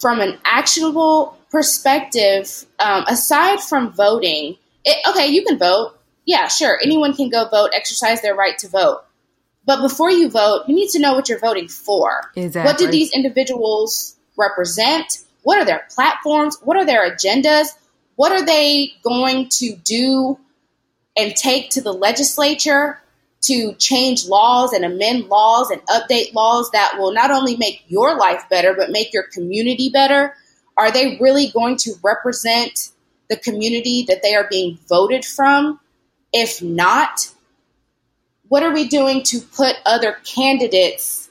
from 0.00 0.20
an 0.20 0.38
actionable 0.44 1.36
perspective, 1.50 2.66
um, 2.78 3.04
aside 3.08 3.60
from 3.60 3.92
voting, 3.92 4.56
it, 4.84 4.96
okay, 5.10 5.28
you 5.28 5.44
can 5.44 5.58
vote. 5.58 5.94
Yeah, 6.24 6.48
sure. 6.48 6.78
Anyone 6.82 7.14
can 7.14 7.30
go 7.30 7.48
vote, 7.48 7.70
exercise 7.74 8.20
their 8.20 8.34
right 8.34 8.56
to 8.58 8.68
vote. 8.68 9.02
But 9.64 9.82
before 9.82 10.10
you 10.10 10.30
vote, 10.30 10.64
you 10.66 10.74
need 10.74 10.90
to 10.90 10.98
know 10.98 11.14
what 11.14 11.28
you're 11.28 11.38
voting 11.38 11.68
for. 11.68 12.32
Exactly. 12.36 12.66
What 12.66 12.78
do 12.78 12.90
these 12.90 13.12
individuals 13.12 14.16
represent? 14.36 15.18
What 15.42 15.58
are 15.58 15.64
their 15.64 15.86
platforms? 15.90 16.58
What 16.62 16.76
are 16.76 16.86
their 16.86 17.10
agendas? 17.10 17.68
What 18.16 18.32
are 18.32 18.44
they 18.44 18.92
going 19.02 19.48
to 19.58 19.76
do 19.76 20.38
and 21.16 21.34
take 21.34 21.70
to 21.70 21.80
the 21.80 21.92
legislature 21.92 23.00
to 23.42 23.72
change 23.74 24.26
laws 24.26 24.72
and 24.72 24.84
amend 24.84 25.28
laws 25.28 25.70
and 25.70 25.80
update 25.86 26.34
laws 26.34 26.70
that 26.72 26.96
will 26.98 27.12
not 27.12 27.30
only 27.30 27.56
make 27.56 27.84
your 27.88 28.16
life 28.16 28.44
better, 28.50 28.74
but 28.74 28.90
make 28.90 29.12
your 29.12 29.24
community 29.32 29.90
better? 29.90 30.34
Are 30.76 30.90
they 30.90 31.18
really 31.20 31.50
going 31.50 31.76
to 31.78 31.94
represent 32.02 32.90
the 33.28 33.36
community 33.36 34.04
that 34.08 34.22
they 34.22 34.34
are 34.34 34.48
being 34.48 34.78
voted 34.88 35.24
from? 35.24 35.80
If 36.32 36.62
not, 36.62 37.32
what 38.48 38.62
are 38.62 38.72
we 38.72 38.88
doing 38.88 39.22
to 39.24 39.40
put 39.40 39.76
other 39.86 40.16
candidates 40.24 41.28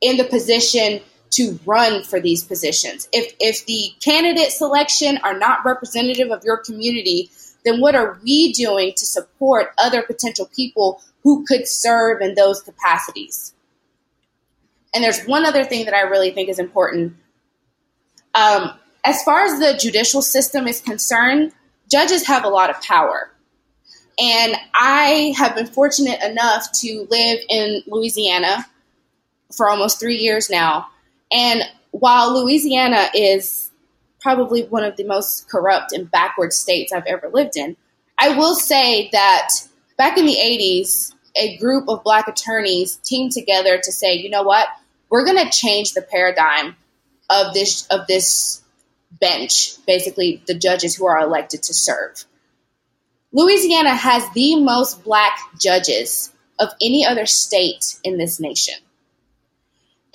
in 0.00 0.16
the 0.16 0.24
position 0.24 1.00
to 1.30 1.58
run 1.66 2.02
for 2.02 2.20
these 2.20 2.44
positions. 2.44 3.08
If 3.12 3.34
if 3.40 3.66
the 3.66 3.92
candidate 4.00 4.52
selection 4.52 5.18
are 5.22 5.38
not 5.38 5.64
representative 5.64 6.30
of 6.30 6.44
your 6.44 6.58
community, 6.58 7.30
then 7.66 7.80
what 7.80 7.94
are 7.94 8.18
we 8.22 8.52
doing 8.52 8.92
to 8.96 9.04
support 9.04 9.72
other 9.76 10.00
potential 10.00 10.48
people 10.54 11.02
who 11.22 11.44
could 11.44 11.66
serve 11.66 12.22
in 12.22 12.34
those 12.34 12.62
capacities? 12.62 13.52
And 14.94 15.02
there's 15.02 15.24
one 15.24 15.44
other 15.44 15.64
thing 15.64 15.84
that 15.84 15.94
I 15.94 16.02
really 16.02 16.30
think 16.30 16.48
is 16.48 16.58
important. 16.58 17.16
Um, 18.34 18.70
as 19.04 19.22
far 19.24 19.44
as 19.44 19.58
the 19.58 19.76
judicial 19.78 20.22
system 20.22 20.66
is 20.68 20.80
concerned, 20.80 21.52
judges 21.90 22.26
have 22.26 22.44
a 22.44 22.48
lot 22.48 22.70
of 22.70 22.80
power. 22.82 23.30
And 24.18 24.56
I 24.74 25.34
have 25.36 25.54
been 25.54 25.66
fortunate 25.66 26.22
enough 26.22 26.70
to 26.80 27.06
live 27.10 27.40
in 27.50 27.82
Louisiana 27.86 28.64
for 29.54 29.68
almost 29.68 30.00
three 30.00 30.16
years 30.16 30.48
now. 30.48 30.86
And 31.32 31.62
while 31.90 32.42
Louisiana 32.42 33.08
is 33.14 33.70
probably 34.26 34.64
one 34.64 34.82
of 34.82 34.96
the 34.96 35.04
most 35.04 35.48
corrupt 35.48 35.92
and 35.92 36.10
backward 36.10 36.52
states 36.52 36.92
I've 36.92 37.06
ever 37.06 37.28
lived 37.28 37.56
in, 37.56 37.76
I 38.18 38.36
will 38.36 38.56
say 38.56 39.08
that 39.12 39.50
back 39.96 40.18
in 40.18 40.26
the 40.26 40.34
80s, 40.34 41.14
a 41.36 41.56
group 41.58 41.88
of 41.88 42.02
black 42.02 42.26
attorneys 42.26 42.96
teamed 42.96 43.30
together 43.30 43.78
to 43.80 43.92
say, 43.92 44.14
you 44.14 44.28
know 44.28 44.42
what, 44.42 44.66
we're 45.10 45.24
going 45.24 45.38
to 45.38 45.48
change 45.56 45.92
the 45.92 46.02
paradigm 46.02 46.74
of 47.30 47.54
this 47.54 47.86
of 47.86 48.08
this 48.08 48.64
bench, 49.12 49.76
basically 49.86 50.42
the 50.48 50.58
judges 50.58 50.96
who 50.96 51.06
are 51.06 51.20
elected 51.20 51.62
to 51.62 51.72
serve. 51.72 52.24
Louisiana 53.32 53.94
has 53.94 54.28
the 54.34 54.56
most 54.56 55.04
black 55.04 55.38
judges 55.60 56.32
of 56.58 56.70
any 56.82 57.06
other 57.06 57.26
state 57.26 57.96
in 58.02 58.18
this 58.18 58.40
nation. 58.40 58.74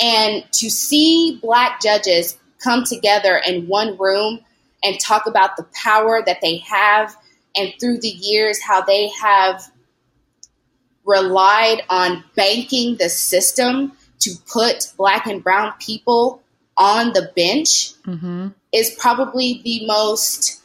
And 0.04 0.44
to 0.52 0.70
see 0.70 1.40
black 1.42 1.82
judges 1.82 2.38
come 2.64 2.84
together 2.84 3.42
in 3.46 3.68
one 3.68 3.98
room 3.98 4.40
and 4.84 5.00
talk 5.00 5.26
about 5.26 5.58
the 5.58 5.66
power 5.84 6.22
that 6.26 6.42
they 6.42 6.58
have 6.58 7.16
and 7.56 7.74
through 7.80 8.00
the 8.00 8.10
years 8.10 8.62
how 8.62 8.82
they 8.82 9.10
have 9.10 9.64
relied 11.06 11.82
on 11.90 12.24
banking 12.36 12.96
the 12.98 13.10
system 13.10 13.92
to 14.20 14.32
put 14.52 14.94
black 14.98 15.26
and 15.26 15.44
brown 15.44 15.74
people 15.80 16.42
on 16.78 17.14
the 17.14 17.32
bench 17.36 17.94
mm-hmm. 18.04 18.48
is 18.72 18.96
probably 19.00 19.62
the 19.64 19.86
most 19.86 20.62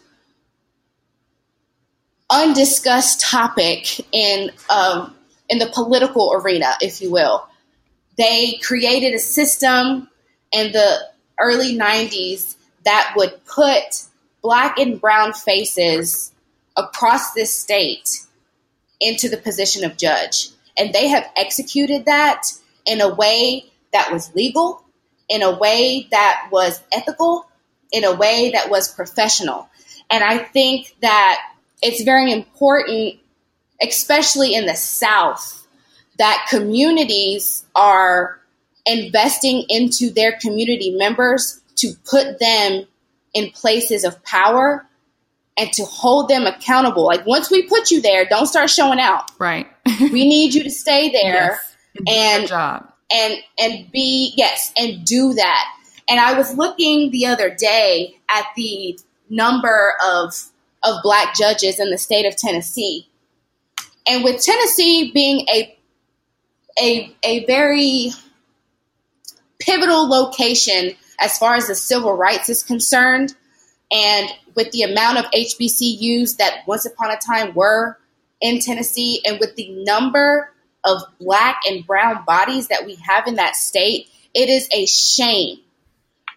undiscussed 2.31 3.21
topic 3.21 4.01
in 4.13 4.51
um, 4.71 5.15
in 5.49 5.59
the 5.59 5.67
political 5.67 6.33
arena, 6.33 6.75
if 6.81 7.01
you 7.01 7.11
will. 7.11 7.47
They 8.17 8.59
created 8.63 9.15
a 9.15 9.19
system 9.19 10.09
and 10.53 10.75
the 10.75 10.99
early 11.41 11.77
90s 11.77 12.57
that 12.85 13.15
would 13.17 13.45
put 13.47 14.05
black 14.43 14.79
and 14.79 15.01
brown 15.01 15.33
faces 15.33 16.33
across 16.77 17.33
this 17.33 17.57
state 17.57 18.09
into 19.01 19.29
the 19.29 19.37
position 19.37 19.85
of 19.85 19.97
judge. 19.97 20.49
And 20.79 20.93
they 20.93 21.09
have 21.09 21.29
executed 21.37 22.07
that 22.07 22.43
in 22.85 23.01
a 23.01 23.15
way 23.15 23.67
that 23.93 24.13
was 24.13 24.35
legal, 24.35 24.83
in 25.29 25.43
a 25.43 25.57
way 25.59 26.07
that 26.11 26.49
was 26.53 26.81
ethical, 26.93 27.49
in 27.91 28.05
a 28.05 28.15
way 28.15 28.51
that 28.53 28.71
was 28.71 28.93
professional. 28.93 29.69
And 30.11 30.23
I 30.23 30.39
think 30.39 30.95
that 31.01 31.43
it's 31.83 32.03
very 32.03 32.33
important, 32.33 33.17
especially 33.83 34.55
in 34.55 34.67
the 34.67 34.77
South, 34.77 35.67
that 36.19 36.47
communities 36.49 37.65
are 37.75 38.41
investing 38.87 39.65
into 39.69 40.11
their 40.11 40.39
community 40.41 40.91
members 40.91 41.61
to 41.77 41.93
put 42.09 42.39
them 42.39 42.87
in 43.35 43.51
places 43.51 44.05
of 44.05 44.23
power 44.25 44.87
and 45.59 45.73
to 45.73 45.85
hold 45.85 46.29
them 46.29 46.47
accountable. 46.47 47.05
Like 47.05 47.27
once 47.27 47.51
we 47.51 47.67
put 47.67 47.91
you 47.91 48.01
there, 48.01 48.25
don't 48.25 48.47
start 48.47 48.71
showing 48.71 49.01
out. 49.01 49.31
Right. 49.39 49.67
we 50.01 50.29
need 50.29 50.55
you 50.55 50.63
to 50.63 50.71
stay 50.71 51.11
there 51.11 51.61
yes, 52.07 52.51
and 52.51 52.53
and 53.13 53.35
and 53.59 53.93
be 53.93 54.33
yes 54.37 54.73
and 54.79 55.05
do 55.05 55.35
that. 55.35 55.65
And 56.09 56.21
I 56.21 56.35
was 56.35 56.57
looking 56.57 57.11
the 57.11 57.27
other 57.27 57.55
day 57.55 58.17
at 58.29 58.47
the 58.57 58.99
number 59.29 59.93
of 60.05 60.35
of 60.83 61.03
black 61.03 61.35
judges 61.35 61.81
in 61.81 61.91
the 61.91 61.99
state 61.99 62.27
of 62.27 62.37
Tennessee. 62.37 63.09
And 64.09 64.23
with 64.23 64.43
Tennessee 64.43 65.11
being 65.13 65.47
a 65.49 65.77
a 66.81 67.17
a 67.25 67.45
very 67.47 68.13
pivotal 69.67 70.09
location 70.09 70.93
as 71.19 71.37
far 71.39 71.55
as 71.55 71.67
the 71.67 71.75
civil 71.75 72.13
rights 72.13 72.49
is 72.49 72.63
concerned, 72.63 73.35
and 73.91 74.29
with 74.55 74.71
the 74.73 74.83
amount 74.83 75.19
of 75.19 75.25
HBCUs 75.27 76.37
that 76.37 76.67
once 76.67 76.87
upon 76.87 77.11
a 77.11 77.17
time 77.17 77.55
were 77.55 77.99
in 78.41 78.61
Tennessee, 78.61 79.21
and 79.25 79.41
with 79.41 79.57
the 79.57 79.71
number 79.85 80.53
of 80.85 81.03
black 81.19 81.61
and 81.67 81.87
brown 81.87 82.25
bodies 82.25 82.69
that 82.69 82.87
we 82.87 82.97
have 82.97 83.27
in 83.27 83.37
that 83.37 83.57
state, 83.57 84.09
it 84.35 84.49
is 84.49 84.69
a 84.73 84.87
shame 84.87 85.59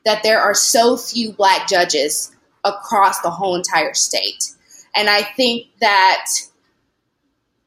that 0.06 0.24
there 0.24 0.40
are 0.40 0.56
so 0.56 0.98
few 0.98 1.34
black 1.34 1.68
judges 1.68 2.36
across 2.64 3.20
the 3.22 3.30
whole 3.30 3.56
entire 3.56 3.94
state. 3.94 4.52
And 4.96 5.10
I 5.10 5.22
think 5.22 5.68
that 5.82 6.26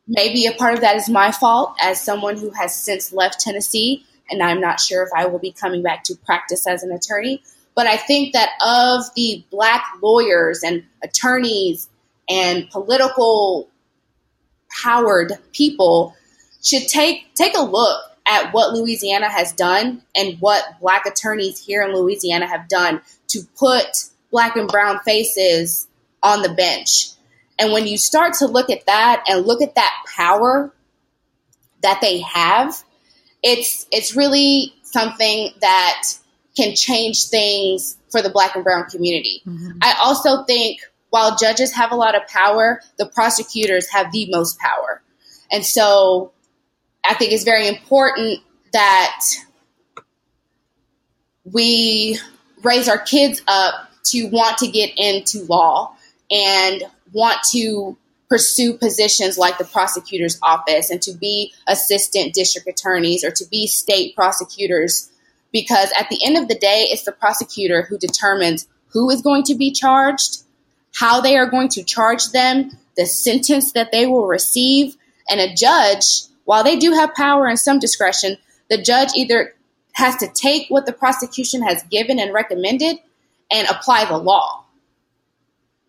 maybe 0.08 0.46
a 0.46 0.52
part 0.52 0.74
of 0.74 0.80
that 0.80 0.96
is 0.96 1.08
my 1.08 1.30
fault 1.30 1.76
as 1.80 2.00
someone 2.00 2.36
who 2.36 2.50
has 2.50 2.74
since 2.74 3.12
left 3.12 3.40
Tennessee, 3.40 4.04
and 4.32 4.42
I'm 4.42 4.60
not 4.60 4.80
sure 4.80 5.02
if 5.04 5.10
I 5.14 5.26
will 5.26 5.38
be 5.38 5.52
coming 5.52 5.82
back 5.82 6.04
to 6.04 6.16
practice 6.16 6.66
as 6.66 6.82
an 6.82 6.90
attorney. 6.90 7.42
But 7.74 7.86
I 7.86 7.96
think 7.96 8.32
that 8.32 8.50
of 8.64 9.04
the 9.14 9.44
black 9.50 9.84
lawyers 10.02 10.62
and 10.62 10.84
attorneys 11.02 11.88
and 12.28 12.68
political 12.70 13.68
powered 14.82 15.32
people 15.52 16.14
should 16.62 16.88
take 16.88 17.34
take 17.34 17.56
a 17.56 17.62
look 17.62 18.02
at 18.26 18.52
what 18.52 18.72
Louisiana 18.72 19.28
has 19.28 19.52
done 19.52 20.02
and 20.14 20.38
what 20.40 20.64
black 20.80 21.06
attorneys 21.06 21.64
here 21.64 21.82
in 21.82 21.94
Louisiana 21.94 22.46
have 22.46 22.68
done 22.68 23.00
to 23.28 23.40
put 23.56 23.86
black 24.30 24.56
and 24.56 24.68
brown 24.68 25.00
faces 25.00 25.88
on 26.22 26.42
the 26.42 26.54
bench. 26.54 27.10
And 27.58 27.72
when 27.72 27.86
you 27.86 27.98
start 27.98 28.34
to 28.34 28.46
look 28.46 28.70
at 28.70 28.86
that 28.86 29.24
and 29.28 29.46
look 29.46 29.60
at 29.60 29.74
that 29.74 29.92
power 30.16 30.72
that 31.82 32.00
they 32.00 32.20
have, 32.20 32.82
it's 33.42 33.86
it's 33.90 34.16
really 34.16 34.74
something 34.82 35.50
that 35.60 36.02
can 36.56 36.74
change 36.74 37.28
things 37.28 37.96
for 38.10 38.22
the 38.22 38.30
black 38.30 38.54
and 38.54 38.64
brown 38.64 38.84
community. 38.90 39.42
Mm-hmm. 39.46 39.78
I 39.80 39.96
also 40.02 40.44
think 40.44 40.80
while 41.10 41.36
judges 41.36 41.72
have 41.72 41.92
a 41.92 41.96
lot 41.96 42.14
of 42.14 42.26
power, 42.26 42.80
the 42.98 43.06
prosecutors 43.06 43.88
have 43.90 44.12
the 44.12 44.28
most 44.30 44.58
power. 44.58 45.02
And 45.50 45.64
so 45.64 46.32
I 47.04 47.14
think 47.14 47.32
it's 47.32 47.44
very 47.44 47.68
important 47.68 48.40
that 48.72 49.20
we 51.44 52.18
raise 52.62 52.88
our 52.88 52.98
kids 52.98 53.42
up 53.48 53.90
to 54.04 54.28
want 54.28 54.58
to 54.58 54.68
get 54.68 54.90
into 54.96 55.44
law 55.44 55.94
and 56.30 56.82
want 57.12 57.38
to 57.50 57.96
pursue 58.32 58.72
positions 58.72 59.36
like 59.36 59.58
the 59.58 59.64
prosecutor's 59.66 60.38
office 60.42 60.88
and 60.88 61.02
to 61.02 61.12
be 61.12 61.52
assistant 61.66 62.32
district 62.32 62.66
attorneys 62.66 63.22
or 63.22 63.30
to 63.30 63.44
be 63.50 63.66
state 63.66 64.16
prosecutors 64.16 65.12
because 65.52 65.92
at 66.00 66.08
the 66.08 66.18
end 66.24 66.38
of 66.38 66.48
the 66.48 66.54
day, 66.54 66.86
it's 66.88 67.02
the 67.02 67.12
prosecutor 67.12 67.82
who 67.82 67.98
determines 67.98 68.66
who 68.86 69.10
is 69.10 69.20
going 69.20 69.42
to 69.42 69.54
be 69.54 69.70
charged, 69.70 70.44
how 70.94 71.20
they 71.20 71.36
are 71.36 71.44
going 71.44 71.68
to 71.68 71.82
charge 71.82 72.30
them, 72.30 72.70
the 72.96 73.04
sentence 73.04 73.72
that 73.72 73.92
they 73.92 74.06
will 74.06 74.26
receive. 74.26 74.96
And 75.28 75.38
a 75.38 75.54
judge, 75.54 76.22
while 76.46 76.64
they 76.64 76.78
do 76.78 76.92
have 76.92 77.12
power 77.12 77.46
and 77.46 77.58
some 77.58 77.80
discretion, 77.80 78.38
the 78.70 78.80
judge 78.80 79.10
either 79.14 79.54
has 79.92 80.16
to 80.16 80.28
take 80.32 80.68
what 80.70 80.86
the 80.86 80.92
prosecution 80.94 81.62
has 81.64 81.82
given 81.90 82.18
and 82.18 82.32
recommended 82.32 82.96
and 83.50 83.68
apply 83.68 84.06
the 84.06 84.16
law. 84.16 84.64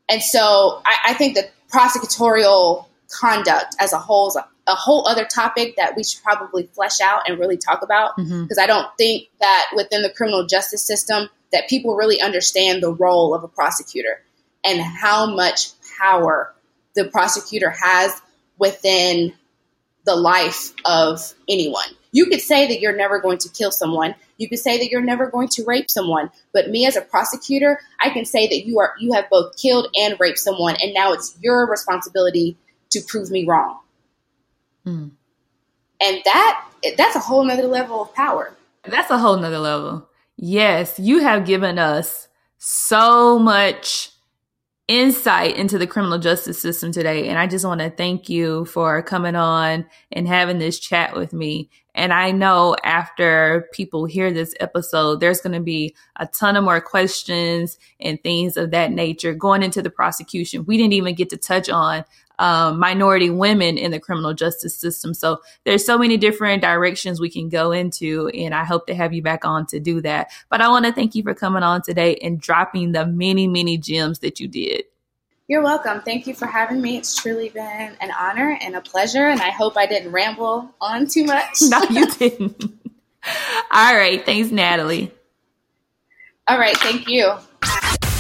And 0.10 0.22
so 0.22 0.82
I, 0.86 1.12
I 1.12 1.14
think 1.14 1.36
that 1.36 1.54
prosecutorial 1.74 2.86
conduct 3.09 3.76
as 3.80 3.93
a 3.93 3.97
whole 3.97 4.28
is 4.28 4.36
a 4.36 4.45
a 4.67 4.76
whole 4.76 5.07
other 5.07 5.26
topic 5.26 5.76
that 5.76 5.95
we 5.95 6.03
should 6.03 6.24
probably 6.24 6.67
flesh 6.74 7.01
out 7.01 7.28
and 7.28 7.39
really 7.39 7.57
talk 7.57 7.82
about 7.82 8.15
because 8.15 8.32
mm-hmm. 8.32 8.59
I 8.59 8.65
don't 8.65 8.88
think 8.97 9.28
that 9.39 9.65
within 9.76 10.03
the 10.03 10.09
criminal 10.09 10.45
justice 10.45 10.86
system 10.86 11.30
that 11.51 11.67
people 11.67 11.95
really 11.95 12.21
understand 12.21 12.82
the 12.82 12.93
role 12.93 13.36
of 13.36 13.43
a 13.43 13.47
prosecutor 13.47 14.21
and 14.63 14.82
how 14.82 15.34
much 15.36 15.71
power 15.99 16.53
the 16.95 17.05
prosecutor 17.05 17.69
has 17.69 18.21
within 18.57 19.34
the 20.05 20.15
life 20.15 20.74
of 20.86 21.34
anyone. 21.49 21.86
You 22.11 22.28
could 22.28 22.41
say 22.41 22.67
that 22.67 22.80
you're 22.80 22.95
never 22.95 23.19
going 23.19 23.39
to 23.39 23.49
kill 23.49 23.71
someone. 23.71 24.15
You 24.38 24.50
can 24.50 24.58
say 24.58 24.78
that 24.78 24.90
you're 24.90 25.02
never 25.02 25.30
going 25.30 25.48
to 25.50 25.64
rape 25.66 25.90
someone. 25.90 26.32
But 26.54 26.70
me 26.70 26.86
as 26.86 26.96
a 26.96 27.02
prosecutor, 27.02 27.80
I 28.02 28.10
can 28.10 28.26
say 28.26 28.48
that 28.48 28.66
you 28.66 28.80
are 28.80 28.94
you 29.00 29.14
have 29.14 29.30
both 29.30 29.56
killed 29.58 29.88
and 29.96 30.20
raped 30.20 30.40
someone 30.40 30.76
and 30.82 30.94
now 30.94 31.14
it's 31.14 31.38
your 31.42 31.70
responsibility 31.70 32.58
to 32.92 33.02
prove 33.08 33.32
me 33.32 33.46
wrong. 33.46 33.80
Mm. 34.86 35.12
And 36.02 36.22
that 36.26 36.66
that's 36.98 37.16
a 37.16 37.20
whole 37.20 37.44
nother 37.44 37.68
level 37.68 38.02
of 38.02 38.14
power. 38.14 38.54
That's 38.84 39.10
a 39.10 39.18
whole 39.18 39.38
nother 39.38 39.60
level. 39.60 40.10
Yes, 40.36 41.00
you 41.00 41.20
have 41.20 41.46
given 41.46 41.80
us 41.80 42.28
so 42.58 43.40
much 43.40 44.12
insight 44.88 45.56
into 45.56 45.78
the 45.78 45.88
criminal 45.88 46.20
justice 46.20 46.62
system 46.62 46.92
today. 46.92 47.30
And 47.30 47.40
I 47.40 47.48
just 47.48 47.66
want 47.66 47.80
to 47.82 47.90
thank 47.90 48.28
you 48.30 48.66
for 48.66 49.02
coming 49.02 49.36
on 49.36 49.86
and 50.12 50.28
having 50.28 50.60
this 50.60 50.78
chat 50.80 51.16
with 51.16 51.32
me. 51.32 51.70
And 51.96 52.12
I 52.12 52.32
know 52.32 52.76
after 52.84 53.70
people 53.72 54.06
hear 54.06 54.32
this 54.32 54.54
episode, 54.60 55.20
there's 55.20 55.42
going 55.42 55.54
to 55.54 55.62
be 55.62 55.96
a 56.18 56.26
ton 56.26 56.58
of 56.58 56.64
more 56.64 56.82
questions 56.82 57.78
and 58.00 58.22
things 58.22 58.58
of 58.58 58.72
that 58.72 58.92
nature 58.92 59.34
going 59.34 59.64
into 59.64 59.82
the 59.82 59.92
prosecution. 59.92 60.66
We 60.66 60.78
didn't 60.78 60.94
even 60.94 61.16
get 61.16 61.30
to 61.30 61.38
touch 61.38 61.70
on 61.70 62.04
um, 62.40 62.80
minority 62.80 63.30
women 63.30 63.78
in 63.78 63.92
the 63.92 64.00
criminal 64.00 64.34
justice 64.34 64.78
system. 64.78 65.14
So 65.14 65.42
there's 65.64 65.86
so 65.86 65.98
many 65.98 66.18
different 66.18 66.62
directions 66.62 67.20
we 67.20 67.30
can 67.30 67.50
go 67.50 67.72
into, 67.72 68.30
and 68.30 68.54
I 68.54 68.64
hope 68.64 68.88
to 68.88 68.96
have 68.96 69.14
you 69.14 69.22
back 69.22 69.46
on 69.46 69.66
to 69.68 69.80
do 69.80 70.02
that. 70.02 70.32
But 70.50 70.62
I 70.62 70.70
want 70.70 70.86
to 70.86 70.94
thank 70.94 71.16
you 71.16 71.24
for 71.24 71.34
coming 71.34 71.64
on 71.64 71.82
today 71.82 72.16
and 72.18 72.40
dropping 72.40 72.92
the 72.92 73.06
many, 73.06 73.48
many 73.48 73.78
gems 73.78 74.20
that 74.20 74.40
you 74.40 74.48
did. 74.48 74.84
You're 75.48 75.62
welcome. 75.62 76.02
Thank 76.02 76.26
you 76.26 76.34
for 76.34 76.46
having 76.46 76.82
me. 76.82 76.98
It's 76.98 77.22
truly 77.22 77.50
been 77.50 77.98
an 78.00 78.12
honor 78.18 78.58
and 78.62 78.76
a 78.76 78.82
pleasure, 78.82 79.28
and 79.28 79.42
I 79.42 79.50
hope 79.50 79.78
I 79.78 79.86
didn't 79.86 80.12
ramble 80.12 80.74
on 80.80 81.08
too 81.08 81.26
much. 81.26 81.58
no, 81.62 81.82
you 81.90 82.08
didn't. 82.18 82.64
All 83.72 83.96
right. 83.96 84.26
Thanks, 84.26 84.52
Natalie. 84.52 85.12
All 86.48 86.58
right. 86.58 86.78
Thank 86.78 87.08
you. 87.08 87.34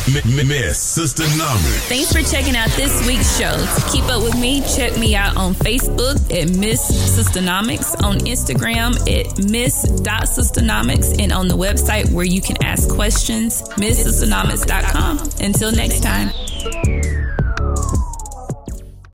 Miss 0.07 0.77
Sister. 0.79 1.23
Thanks 1.23 2.11
for 2.11 2.21
checking 2.21 2.55
out 2.55 2.69
this 2.71 3.05
week's 3.07 3.37
show. 3.37 3.55
To 3.55 3.91
keep 3.91 4.03
up 4.05 4.21
with 4.21 4.37
me, 4.39 4.61
check 4.75 4.97
me 4.97 5.15
out 5.15 5.37
on 5.37 5.53
Facebook 5.53 6.15
at 6.33 6.49
Miss 6.49 6.81
Sistanomics, 7.17 8.01
on 8.03 8.17
Instagram 8.19 8.95
at 9.09 9.49
Miss.Sistanomics, 9.49 11.21
and 11.21 11.31
on 11.31 11.47
the 11.47 11.55
website 11.55 12.11
where 12.11 12.25
you 12.25 12.41
can 12.41 12.61
ask 12.63 12.89
questions, 12.89 13.61
MissSistanomics.com. 13.77 15.19
Until 15.39 15.71
next 15.71 16.03
time. 16.03 17.22